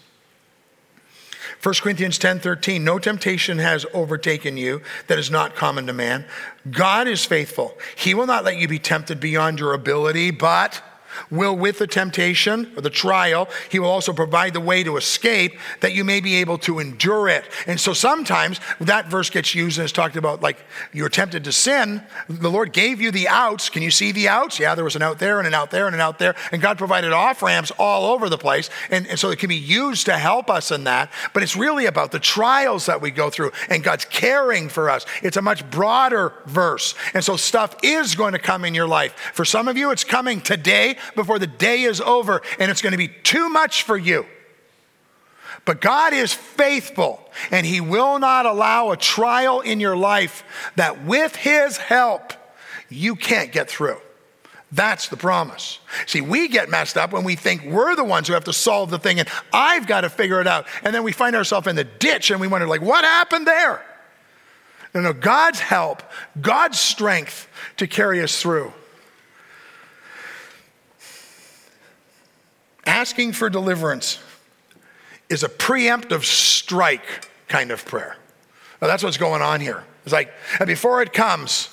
1 1.61 1.75
Corinthians 1.81 2.17
10 2.17 2.39
13, 2.39 2.83
no 2.83 2.99
temptation 2.99 3.57
has 3.57 3.85
overtaken 3.93 4.57
you 4.57 4.81
that 5.07 5.19
is 5.19 5.29
not 5.29 5.55
common 5.55 5.87
to 5.87 5.93
man. 5.93 6.25
God 6.69 7.07
is 7.07 7.25
faithful. 7.25 7.77
He 7.95 8.13
will 8.13 8.27
not 8.27 8.43
let 8.43 8.57
you 8.57 8.67
be 8.67 8.79
tempted 8.79 9.19
beyond 9.19 9.59
your 9.59 9.73
ability, 9.73 10.31
but 10.31 10.81
will, 11.29 11.55
with 11.55 11.79
the 11.79 11.87
temptation 11.87 12.71
or 12.75 12.81
the 12.81 12.89
trial, 12.89 13.47
he 13.69 13.79
will 13.79 13.89
also 13.89 14.13
provide 14.13 14.53
the 14.53 14.59
way 14.59 14.83
to 14.83 14.97
escape 14.97 15.57
that 15.81 15.93
you 15.93 16.03
may 16.03 16.19
be 16.19 16.35
able 16.35 16.57
to 16.59 16.79
endure 16.79 17.27
it. 17.29 17.45
And 17.65 17.79
so 17.79 17.93
sometimes 17.93 18.59
that 18.79 19.07
verse 19.07 19.29
gets 19.29 19.55
used 19.55 19.77
and 19.77 19.83
it's 19.83 19.93
talked 19.93 20.15
about 20.15 20.41
like 20.41 20.57
you're 20.93 21.09
tempted 21.09 21.43
to 21.43 21.51
sin. 21.51 22.03
The 22.29 22.51
Lord 22.51 22.73
gave 22.73 23.01
you 23.01 23.11
the 23.11 23.27
outs. 23.27 23.69
Can 23.69 23.81
you 23.81 23.91
see 23.91 24.11
the 24.11 24.27
outs? 24.27 24.59
Yeah, 24.59 24.75
there 24.75 24.83
was 24.83 24.95
an 24.95 25.01
out 25.01 25.19
there 25.19 25.39
and 25.39 25.47
an 25.47 25.53
out 25.53 25.71
there 25.71 25.87
and 25.87 25.95
an 25.95 26.01
out 26.01 26.19
there. 26.19 26.35
And 26.51 26.61
God 26.61 26.77
provided 26.77 27.13
off 27.13 27.41
ramps 27.41 27.71
all 27.77 28.11
over 28.11 28.29
the 28.29 28.37
place. 28.37 28.69
And, 28.91 29.07
and 29.07 29.19
so 29.19 29.29
it 29.29 29.39
can 29.39 29.49
be 29.49 29.55
used 29.55 30.05
to 30.05 30.17
help 30.17 30.49
us 30.49 30.71
in 30.71 30.83
that. 30.85 31.11
But 31.33 31.43
it's 31.43 31.55
really 31.55 31.85
about 31.85 32.11
the 32.11 32.19
trials 32.19 32.85
that 32.85 33.01
we 33.01 33.11
go 33.11 33.29
through 33.29 33.51
and 33.69 33.83
God's 33.83 34.05
caring 34.05 34.69
for 34.69 34.89
us. 34.89 35.05
It's 35.23 35.37
a 35.37 35.41
much 35.41 35.69
broader 35.69 36.33
verse. 36.45 36.95
And 37.13 37.23
so 37.23 37.37
stuff 37.37 37.75
is 37.83 38.15
going 38.15 38.33
to 38.33 38.39
come 38.39 38.65
in 38.65 38.75
your 38.75 38.87
life. 38.87 39.13
For 39.33 39.45
some 39.45 39.67
of 39.67 39.77
you, 39.77 39.91
it's 39.91 40.03
coming 40.03 40.41
today 40.41 40.96
before 41.15 41.39
the 41.39 41.47
day 41.47 41.83
is 41.83 42.01
over, 42.01 42.41
and 42.59 42.71
it's 42.71 42.81
going 42.81 42.91
to 42.91 42.97
be 42.97 43.07
too 43.07 43.49
much 43.49 43.83
for 43.83 43.97
you. 43.97 44.25
But 45.65 45.81
God 45.81 46.13
is 46.13 46.33
faithful, 46.33 47.19
and 47.51 47.65
He 47.65 47.81
will 47.81 48.19
not 48.19 48.45
allow 48.45 48.91
a 48.91 48.97
trial 48.97 49.61
in 49.61 49.79
your 49.79 49.97
life 49.97 50.43
that 50.75 51.05
with 51.05 51.35
His 51.35 51.77
help, 51.77 52.33
you 52.89 53.15
can't 53.15 53.51
get 53.51 53.69
through. 53.69 53.97
That's 54.71 55.07
the 55.07 55.17
promise. 55.17 55.79
See, 56.07 56.19
we 56.19 56.49
get 56.49 56.69
messed 56.69 56.97
up 56.97 57.13
when 57.13 57.23
we 57.23 57.35
think 57.35 57.63
we're 57.63 57.95
the 57.95 58.03
ones 58.03 58.27
who 58.27 58.33
have 58.33 58.43
to 58.45 58.53
solve 58.53 58.89
the 58.89 58.99
thing 58.99 59.19
and 59.19 59.29
I've 59.53 59.87
got 59.87 60.01
to 60.01 60.09
figure 60.09 60.41
it 60.41 60.47
out. 60.47 60.67
And 60.83 60.93
then 60.93 61.03
we 61.03 61.13
find 61.13 61.37
ourselves 61.37 61.67
in 61.67 61.77
the 61.77 61.85
ditch 61.85 62.31
and 62.31 62.41
we 62.41 62.47
wonder, 62.47 62.67
like, 62.67 62.81
what 62.81 63.05
happened 63.05 63.47
there? 63.47 63.81
No, 64.93 65.01
no, 65.01 65.13
God's 65.13 65.59
help, 65.59 66.03
God's 66.41 66.79
strength 66.79 67.47
to 67.77 67.87
carry 67.87 68.21
us 68.21 68.41
through. 68.41 68.73
Asking 72.87 73.33
for 73.33 73.49
deliverance 73.49 74.17
is 75.29 75.43
a 75.43 75.49
preemptive 75.49 76.23
strike 76.23 77.29
kind 77.49 77.69
of 77.69 77.85
prayer. 77.85 78.15
Now, 78.81 78.87
that's 78.87 79.03
what's 79.03 79.17
going 79.17 79.41
on 79.41 79.59
here. 79.59 79.83
It's 80.05 80.13
like, 80.13 80.31
before 80.65 81.01
it 81.01 81.11
comes, 81.11 81.69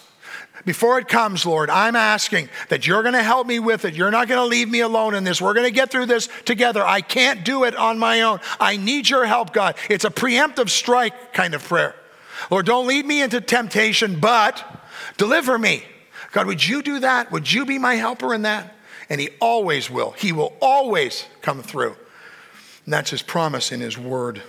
before 0.65 0.99
it 0.99 1.07
comes, 1.07 1.47
Lord, 1.47 1.71
I'm 1.71 1.95
asking 1.95 2.49
that 2.69 2.87
you're 2.87 3.03
going 3.03 3.15
to 3.15 3.23
help 3.23 3.47
me 3.47 3.61
with 3.61 3.85
it. 3.85 3.95
You're 3.95 4.11
not 4.11 4.29
going 4.29 4.41
to 4.41 4.47
leave 4.47 4.69
me 4.69 4.81
alone 4.81 5.15
in 5.15 5.23
this. 5.23 5.41
We're 5.41 5.55
going 5.55 5.67
to 5.67 5.73
get 5.73 5.91
through 5.91 6.07
this 6.07 6.29
together. 6.45 6.85
I 6.85 7.01
can't 7.01 7.45
do 7.45 7.65
it 7.65 7.77
on 7.77 7.99
my 7.99 8.23
own. 8.23 8.41
I 8.59 8.77
need 8.77 9.09
your 9.09 9.25
help, 9.25 9.53
God. 9.53 9.77
It's 9.89 10.05
a 10.05 10.11
preemptive 10.11 10.69
strike 10.69 11.33
kind 11.33 11.55
of 11.55 11.63
prayer. 11.63 11.95
Lord, 12.51 12.67
don't 12.67 12.87
lead 12.87 13.07
me 13.07 13.23
into 13.23 13.41
temptation, 13.41 14.19
but 14.19 14.65
deliver 15.17 15.59
me. 15.59 15.85
God, 16.33 16.47
would 16.47 16.67
you 16.67 16.83
do 16.83 16.99
that? 17.01 17.31
Would 17.31 17.53
you 17.53 17.65
be 17.65 17.79
my 17.79 17.95
helper 17.95 18.35
in 18.35 18.43
that? 18.43 18.75
And 19.09 19.21
He 19.21 19.31
always 19.41 19.91
will. 19.91 20.13
He 20.13 20.33
will 20.33 20.55
always 20.61 21.27
come 21.43 21.63
through. 21.63 21.97
And 22.85 22.93
that's 22.93 23.11
His 23.11 23.23
promise 23.23 23.73
in 23.73 23.81
His 23.81 23.99
word. 23.99 24.43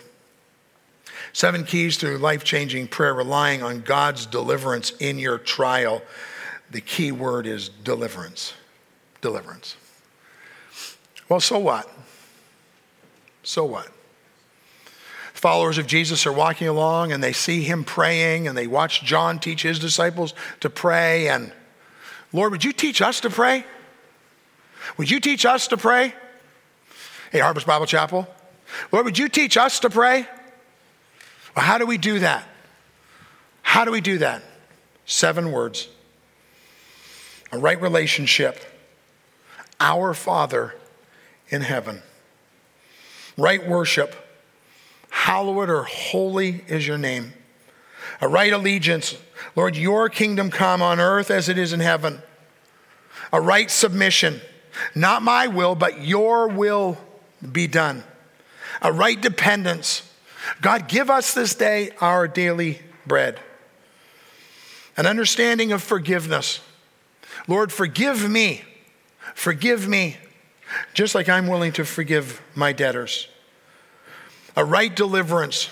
Seven 1.33 1.65
keys 1.65 1.97
to 1.97 2.17
life 2.17 2.43
changing 2.43 2.87
prayer, 2.87 3.13
relying 3.13 3.61
on 3.61 3.81
God's 3.81 4.25
deliverance 4.25 4.91
in 4.99 5.19
your 5.19 5.37
trial. 5.37 6.01
The 6.71 6.81
key 6.81 7.11
word 7.11 7.45
is 7.45 7.69
deliverance. 7.69 8.53
Deliverance. 9.21 9.75
Well, 11.27 11.39
so 11.39 11.59
what? 11.59 11.89
So 13.43 13.65
what? 13.65 13.89
followers 15.45 15.77
of 15.77 15.85
Jesus 15.85 16.25
are 16.25 16.33
walking 16.33 16.67
along 16.67 17.11
and 17.11 17.23
they 17.23 17.31
see 17.31 17.61
him 17.61 17.83
praying 17.83 18.47
and 18.47 18.57
they 18.57 18.65
watch 18.65 19.03
John 19.03 19.37
teach 19.37 19.61
his 19.61 19.77
disciples 19.77 20.33
to 20.61 20.71
pray. 20.71 21.27
And 21.27 21.51
Lord, 22.33 22.51
would 22.51 22.63
you 22.63 22.73
teach 22.73 22.99
us 22.99 23.19
to 23.19 23.29
pray? 23.29 23.63
Would 24.97 25.09
you 25.09 25.19
teach 25.19 25.45
us 25.45 25.67
to 25.69 25.77
pray? 25.77 26.13
Hey, 27.31 27.39
Harvest 27.39 27.67
Bible 27.67 27.85
Chapel. 27.85 28.27
Lord, 28.91 29.05
would 29.05 29.17
you 29.17 29.29
teach 29.29 29.57
us 29.57 29.79
to 29.81 29.89
pray? 29.89 30.27
Well, 31.55 31.65
how 31.65 31.77
do 31.77 31.85
we 31.85 31.97
do 31.97 32.19
that? 32.19 32.47
How 33.61 33.85
do 33.85 33.91
we 33.91 34.01
do 34.01 34.19
that? 34.19 34.43
Seven 35.05 35.51
words 35.51 35.89
a 37.51 37.57
right 37.57 37.81
relationship, 37.81 38.59
our 39.79 40.13
Father 40.13 40.75
in 41.49 41.61
heaven, 41.61 42.01
right 43.37 43.65
worship, 43.65 44.15
hallowed 45.09 45.69
or 45.69 45.83
holy 45.83 46.63
is 46.67 46.85
your 46.85 46.97
name. 46.97 47.33
A 48.21 48.27
right 48.27 48.51
allegiance, 48.51 49.17
Lord, 49.55 49.75
your 49.75 50.09
kingdom 50.09 50.49
come 50.49 50.81
on 50.81 50.99
earth 50.99 51.29
as 51.31 51.49
it 51.49 51.57
is 51.57 51.71
in 51.71 51.79
heaven. 51.79 52.21
A 53.31 53.39
right 53.39 53.69
submission, 53.69 54.41
not 54.93 55.21
my 55.21 55.47
will, 55.47 55.75
but 55.75 56.01
your 56.01 56.47
will 56.47 56.97
be 57.51 57.67
done. 57.67 58.03
A 58.81 58.91
right 58.91 59.19
dependence, 59.19 60.09
God, 60.61 60.87
give 60.87 61.09
us 61.09 61.33
this 61.33 61.55
day 61.55 61.91
our 62.01 62.27
daily 62.27 62.79
bread. 63.05 63.39
An 64.97 65.05
understanding 65.05 65.71
of 65.71 65.81
forgiveness. 65.83 66.59
Lord, 67.47 67.71
forgive 67.71 68.29
me. 68.29 68.63
Forgive 69.33 69.87
me, 69.87 70.17
just 70.93 71.15
like 71.15 71.27
I'm 71.27 71.47
willing 71.47 71.73
to 71.73 71.85
forgive 71.85 72.41
my 72.55 72.71
debtors 72.71 73.27
a 74.55 74.63
right 74.63 74.95
deliverance. 74.95 75.69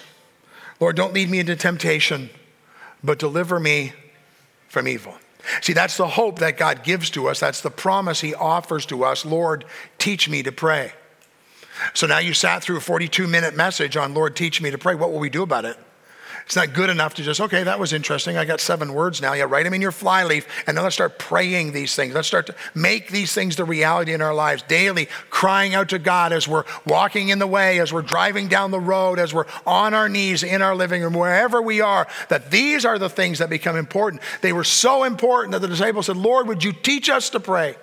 Lord, 0.80 0.96
don't 0.96 1.14
lead 1.14 1.30
me 1.30 1.40
into 1.40 1.56
temptation, 1.56 2.30
but 3.04 3.20
deliver 3.20 3.60
me 3.60 3.94
from 4.68 4.88
evil. 4.88 5.16
See, 5.62 5.74
that's 5.74 5.98
the 5.98 6.08
hope 6.08 6.40
that 6.40 6.58
God 6.58 6.84
gives 6.84 7.10
to 7.12 7.28
us. 7.28 7.40
That's 7.40 7.62
the 7.62 7.72
promise 7.72 8.22
He 8.22 8.34
offers 8.34 8.86
to 8.88 9.04
us. 9.04 9.26
Lord, 9.26 9.66
teach 9.98 10.30
me 10.30 10.44
to 10.44 10.52
pray. 10.52 10.94
So 11.94 12.08
now 12.08 12.20
you 12.20 12.34
sat 12.34 12.64
through 12.64 12.78
a 12.78 12.82
42 12.82 13.28
minute 13.28 13.56
message 13.56 13.98
on 13.98 14.14
Lord, 14.14 14.36
teach 14.36 14.62
me 14.62 14.72
to 14.72 14.78
pray. 14.78 14.96
What 14.96 15.12
will 15.12 15.20
we 15.20 15.30
do 15.30 15.44
about 15.44 15.66
it? 15.66 15.78
It's 16.46 16.58
not 16.58 16.74
good 16.74 16.90
enough 16.90 17.14
to 17.16 17.24
just, 17.24 17.40
okay, 17.40 17.64
that 17.64 17.80
was 17.80 17.94
interesting. 17.94 18.36
I 18.36 18.44
got 18.44 18.60
seven 18.60 18.94
words 18.94 19.22
now. 19.22 19.32
Yeah, 19.32 19.46
write 19.46 19.64
them 19.64 19.74
in 19.74 19.82
your 19.82 19.94
flyleaf. 19.94 20.46
And 20.68 20.76
then 20.76 20.84
let's 20.84 20.96
start 20.96 21.18
praying 21.18 21.72
these 21.72 21.96
things. 21.96 22.14
Let's 22.14 22.28
start 22.28 22.48
to 22.48 22.56
make 22.76 23.10
these 23.10 23.34
things 23.34 23.56
the 23.56 23.64
reality 23.64 24.14
in 24.14 24.22
our 24.22 24.34
lives 24.34 24.62
daily, 24.64 25.08
crying 25.30 25.74
out 25.74 25.90
to 25.90 26.00
God 26.00 26.34
as 26.34 26.46
we're 26.46 26.66
walking 26.86 27.30
in 27.30 27.40
the 27.40 27.48
way, 27.48 27.80
as 27.80 27.94
we're 27.94 28.02
driving 28.02 28.50
down 28.50 28.72
the 28.72 28.80
road, 28.80 29.20
as 29.20 29.34
we're 29.34 29.46
on 29.66 29.94
our 29.94 30.10
knees 30.10 30.44
in 30.44 30.62
our 30.62 30.76
living 30.76 31.02
room, 31.02 31.14
wherever 31.14 31.62
we 31.62 31.80
are, 31.80 32.08
that 32.28 32.52
these 32.52 32.84
are 32.84 33.00
the 33.00 33.10
things 33.10 33.40
that 33.40 33.50
become 33.50 33.78
important. 33.78 34.22
They 34.42 34.52
were 34.52 34.66
so 34.66 35.06
important 35.06 35.54
that 35.54 35.60
the 35.60 35.70
disciples 35.70 36.08
said, 36.08 36.18
Lord, 36.18 36.48
would 36.48 36.62
you 36.64 36.74
teach 36.74 37.10
us 37.10 37.30
to 37.30 37.40
pray? 37.40 37.76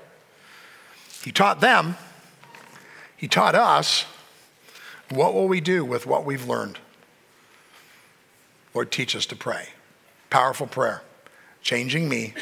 He 1.22 1.32
taught 1.32 1.62
them, 1.62 1.96
He 3.16 3.26
taught 3.26 3.54
us. 3.54 4.04
What 5.11 5.34
will 5.34 5.48
we 5.48 5.61
do 5.61 5.84
with 5.84 6.06
what 6.06 6.24
we've 6.24 6.46
learned? 6.46 6.78
Lord, 8.74 8.90
teach 8.90 9.16
us 9.16 9.26
to 9.26 9.36
pray. 9.36 9.68
Powerful 10.30 10.66
prayer. 10.66 11.02
Changing 11.62 12.08
me, 12.08 12.34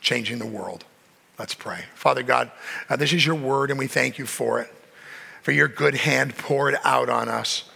changing 0.00 0.38
the 0.38 0.46
world. 0.46 0.84
Let's 1.38 1.54
pray. 1.54 1.84
Father 1.94 2.22
God, 2.22 2.50
uh, 2.88 2.96
this 2.96 3.12
is 3.12 3.26
your 3.26 3.34
word, 3.34 3.70
and 3.70 3.78
we 3.78 3.86
thank 3.86 4.18
you 4.18 4.26
for 4.26 4.60
it, 4.60 4.72
for 5.42 5.52
your 5.52 5.68
good 5.68 5.94
hand 5.94 6.36
poured 6.36 6.76
out 6.84 7.08
on 7.08 7.28
us. 7.28 7.68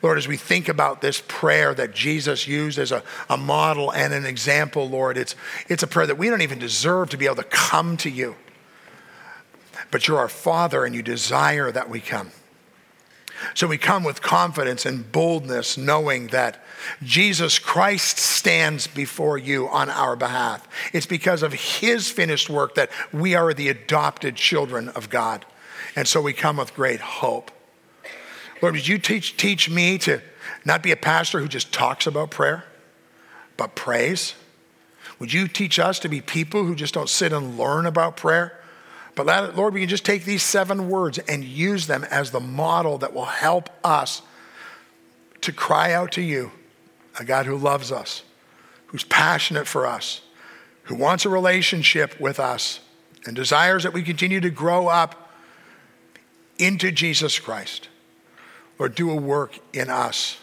Lord, 0.00 0.16
as 0.16 0.26
we 0.26 0.38
think 0.38 0.68
about 0.68 1.02
this 1.02 1.22
prayer 1.28 1.74
that 1.74 1.94
Jesus 1.94 2.48
used 2.48 2.78
as 2.78 2.90
a, 2.90 3.02
a 3.28 3.36
model 3.36 3.92
and 3.92 4.14
an 4.14 4.24
example, 4.24 4.88
Lord, 4.88 5.18
it's, 5.18 5.34
it's 5.68 5.82
a 5.82 5.86
prayer 5.86 6.06
that 6.06 6.16
we 6.16 6.30
don't 6.30 6.40
even 6.40 6.58
deserve 6.58 7.10
to 7.10 7.18
be 7.18 7.26
able 7.26 7.36
to 7.36 7.44
come 7.44 7.98
to 7.98 8.08
you. 8.08 8.36
But 9.90 10.08
you're 10.08 10.18
our 10.18 10.28
Father, 10.28 10.84
and 10.84 10.94
you 10.94 11.02
desire 11.02 11.70
that 11.70 11.90
we 11.90 12.00
come. 12.00 12.30
So 13.54 13.66
we 13.66 13.78
come 13.78 14.04
with 14.04 14.22
confidence 14.22 14.86
and 14.86 15.10
boldness, 15.10 15.76
knowing 15.76 16.28
that 16.28 16.62
Jesus 17.02 17.58
Christ 17.58 18.18
stands 18.18 18.86
before 18.86 19.38
you 19.38 19.68
on 19.68 19.90
our 19.90 20.16
behalf. 20.16 20.66
It's 20.92 21.06
because 21.06 21.42
of 21.42 21.52
his 21.52 22.10
finished 22.10 22.48
work 22.48 22.74
that 22.74 22.90
we 23.12 23.34
are 23.34 23.52
the 23.52 23.68
adopted 23.68 24.36
children 24.36 24.88
of 24.90 25.10
God. 25.10 25.44
And 25.96 26.08
so 26.08 26.20
we 26.20 26.32
come 26.32 26.56
with 26.56 26.74
great 26.74 27.00
hope. 27.00 27.50
Lord, 28.62 28.74
would 28.74 28.88
you 28.88 28.98
teach, 28.98 29.36
teach 29.36 29.68
me 29.68 29.98
to 29.98 30.20
not 30.64 30.82
be 30.82 30.90
a 30.90 30.96
pastor 30.96 31.40
who 31.40 31.48
just 31.48 31.72
talks 31.72 32.06
about 32.06 32.30
prayer, 32.30 32.64
but 33.56 33.74
prays? 33.74 34.34
Would 35.18 35.32
you 35.32 35.48
teach 35.48 35.78
us 35.78 35.98
to 36.00 36.08
be 36.08 36.20
people 36.20 36.64
who 36.64 36.74
just 36.74 36.94
don't 36.94 37.08
sit 37.08 37.32
and 37.32 37.58
learn 37.58 37.86
about 37.86 38.16
prayer? 38.16 38.60
But 39.14 39.56
Lord, 39.56 39.74
we 39.74 39.80
can 39.80 39.88
just 39.88 40.04
take 40.04 40.24
these 40.24 40.42
seven 40.42 40.88
words 40.88 41.18
and 41.18 41.44
use 41.44 41.86
them 41.86 42.04
as 42.10 42.30
the 42.30 42.40
model 42.40 42.98
that 42.98 43.12
will 43.12 43.24
help 43.24 43.70
us 43.84 44.22
to 45.42 45.52
cry 45.52 45.92
out 45.92 46.12
to 46.12 46.22
you 46.22 46.50
a 47.18 47.24
God 47.24 47.46
who 47.46 47.56
loves 47.56 47.92
us, 47.92 48.22
who's 48.86 49.04
passionate 49.04 49.68
for 49.68 49.86
us, 49.86 50.20
who 50.84 50.96
wants 50.96 51.24
a 51.24 51.28
relationship 51.28 52.18
with 52.18 52.40
us, 52.40 52.80
and 53.24 53.36
desires 53.36 53.84
that 53.84 53.92
we 53.92 54.02
continue 54.02 54.40
to 54.40 54.50
grow 54.50 54.88
up 54.88 55.30
into 56.58 56.90
Jesus 56.90 57.38
Christ. 57.38 57.88
or 58.78 58.88
do 58.88 59.10
a 59.10 59.14
work 59.14 59.58
in 59.72 59.88
us 59.88 60.38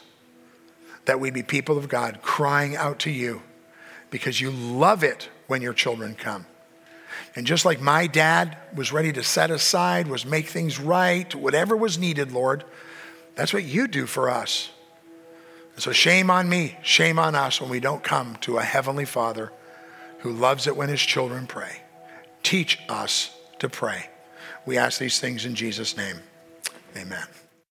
that 1.06 1.20
we 1.20 1.32
be 1.32 1.44
people 1.44 1.78
of 1.78 1.90
God 1.90 2.20
crying 2.22 2.76
out 2.76 3.00
to 3.00 3.12
you 3.12 3.42
because 4.10 4.40
you 4.40 4.52
love 4.52 5.04
it 5.04 5.30
when 5.48 5.62
your 5.62 5.74
children 5.74 6.16
come. 6.16 6.46
And 7.36 7.48
just 7.48 7.64
like 7.64 7.80
my 7.80 8.08
dad 8.08 8.58
was 8.76 8.92
ready 8.92 9.14
to 9.14 9.24
set 9.24 9.52
aside, 9.52 10.08
was 10.08 10.26
make 10.26 10.48
things 10.48 10.80
right, 10.80 11.34
whatever 11.34 11.78
was 11.78 11.98
needed, 11.98 12.32
Lord, 12.32 12.66
that's 13.36 13.54
what 13.54 13.64
you 13.64 13.88
do 13.88 14.06
for 14.06 14.30
us. 14.30 14.70
And 15.76 15.82
so 15.82 15.92
shame 15.92 16.30
on 16.30 16.50
me, 16.50 16.78
shame 16.84 17.18
on 17.18 17.36
us 17.36 17.62
when 17.62 17.70
we 17.70 17.80
don't 17.80 18.04
come 18.04 18.36
to 18.42 18.58
a 18.58 18.64
heavenly 18.64 19.06
Father 19.06 19.52
who 20.20 20.32
loves 20.32 20.68
it 20.68 20.76
when 20.76 20.90
his 20.90 21.02
children 21.02 21.48
pray. 21.48 21.82
Teach 22.44 22.78
us 22.90 23.36
to 23.60 23.70
pray. 23.70 24.10
We 24.66 24.78
ask 24.78 25.00
these 25.00 25.20
things 25.20 25.46
in 25.46 25.56
Jesus' 25.56 25.96
name. 25.96 26.18
Amen. 26.98 27.26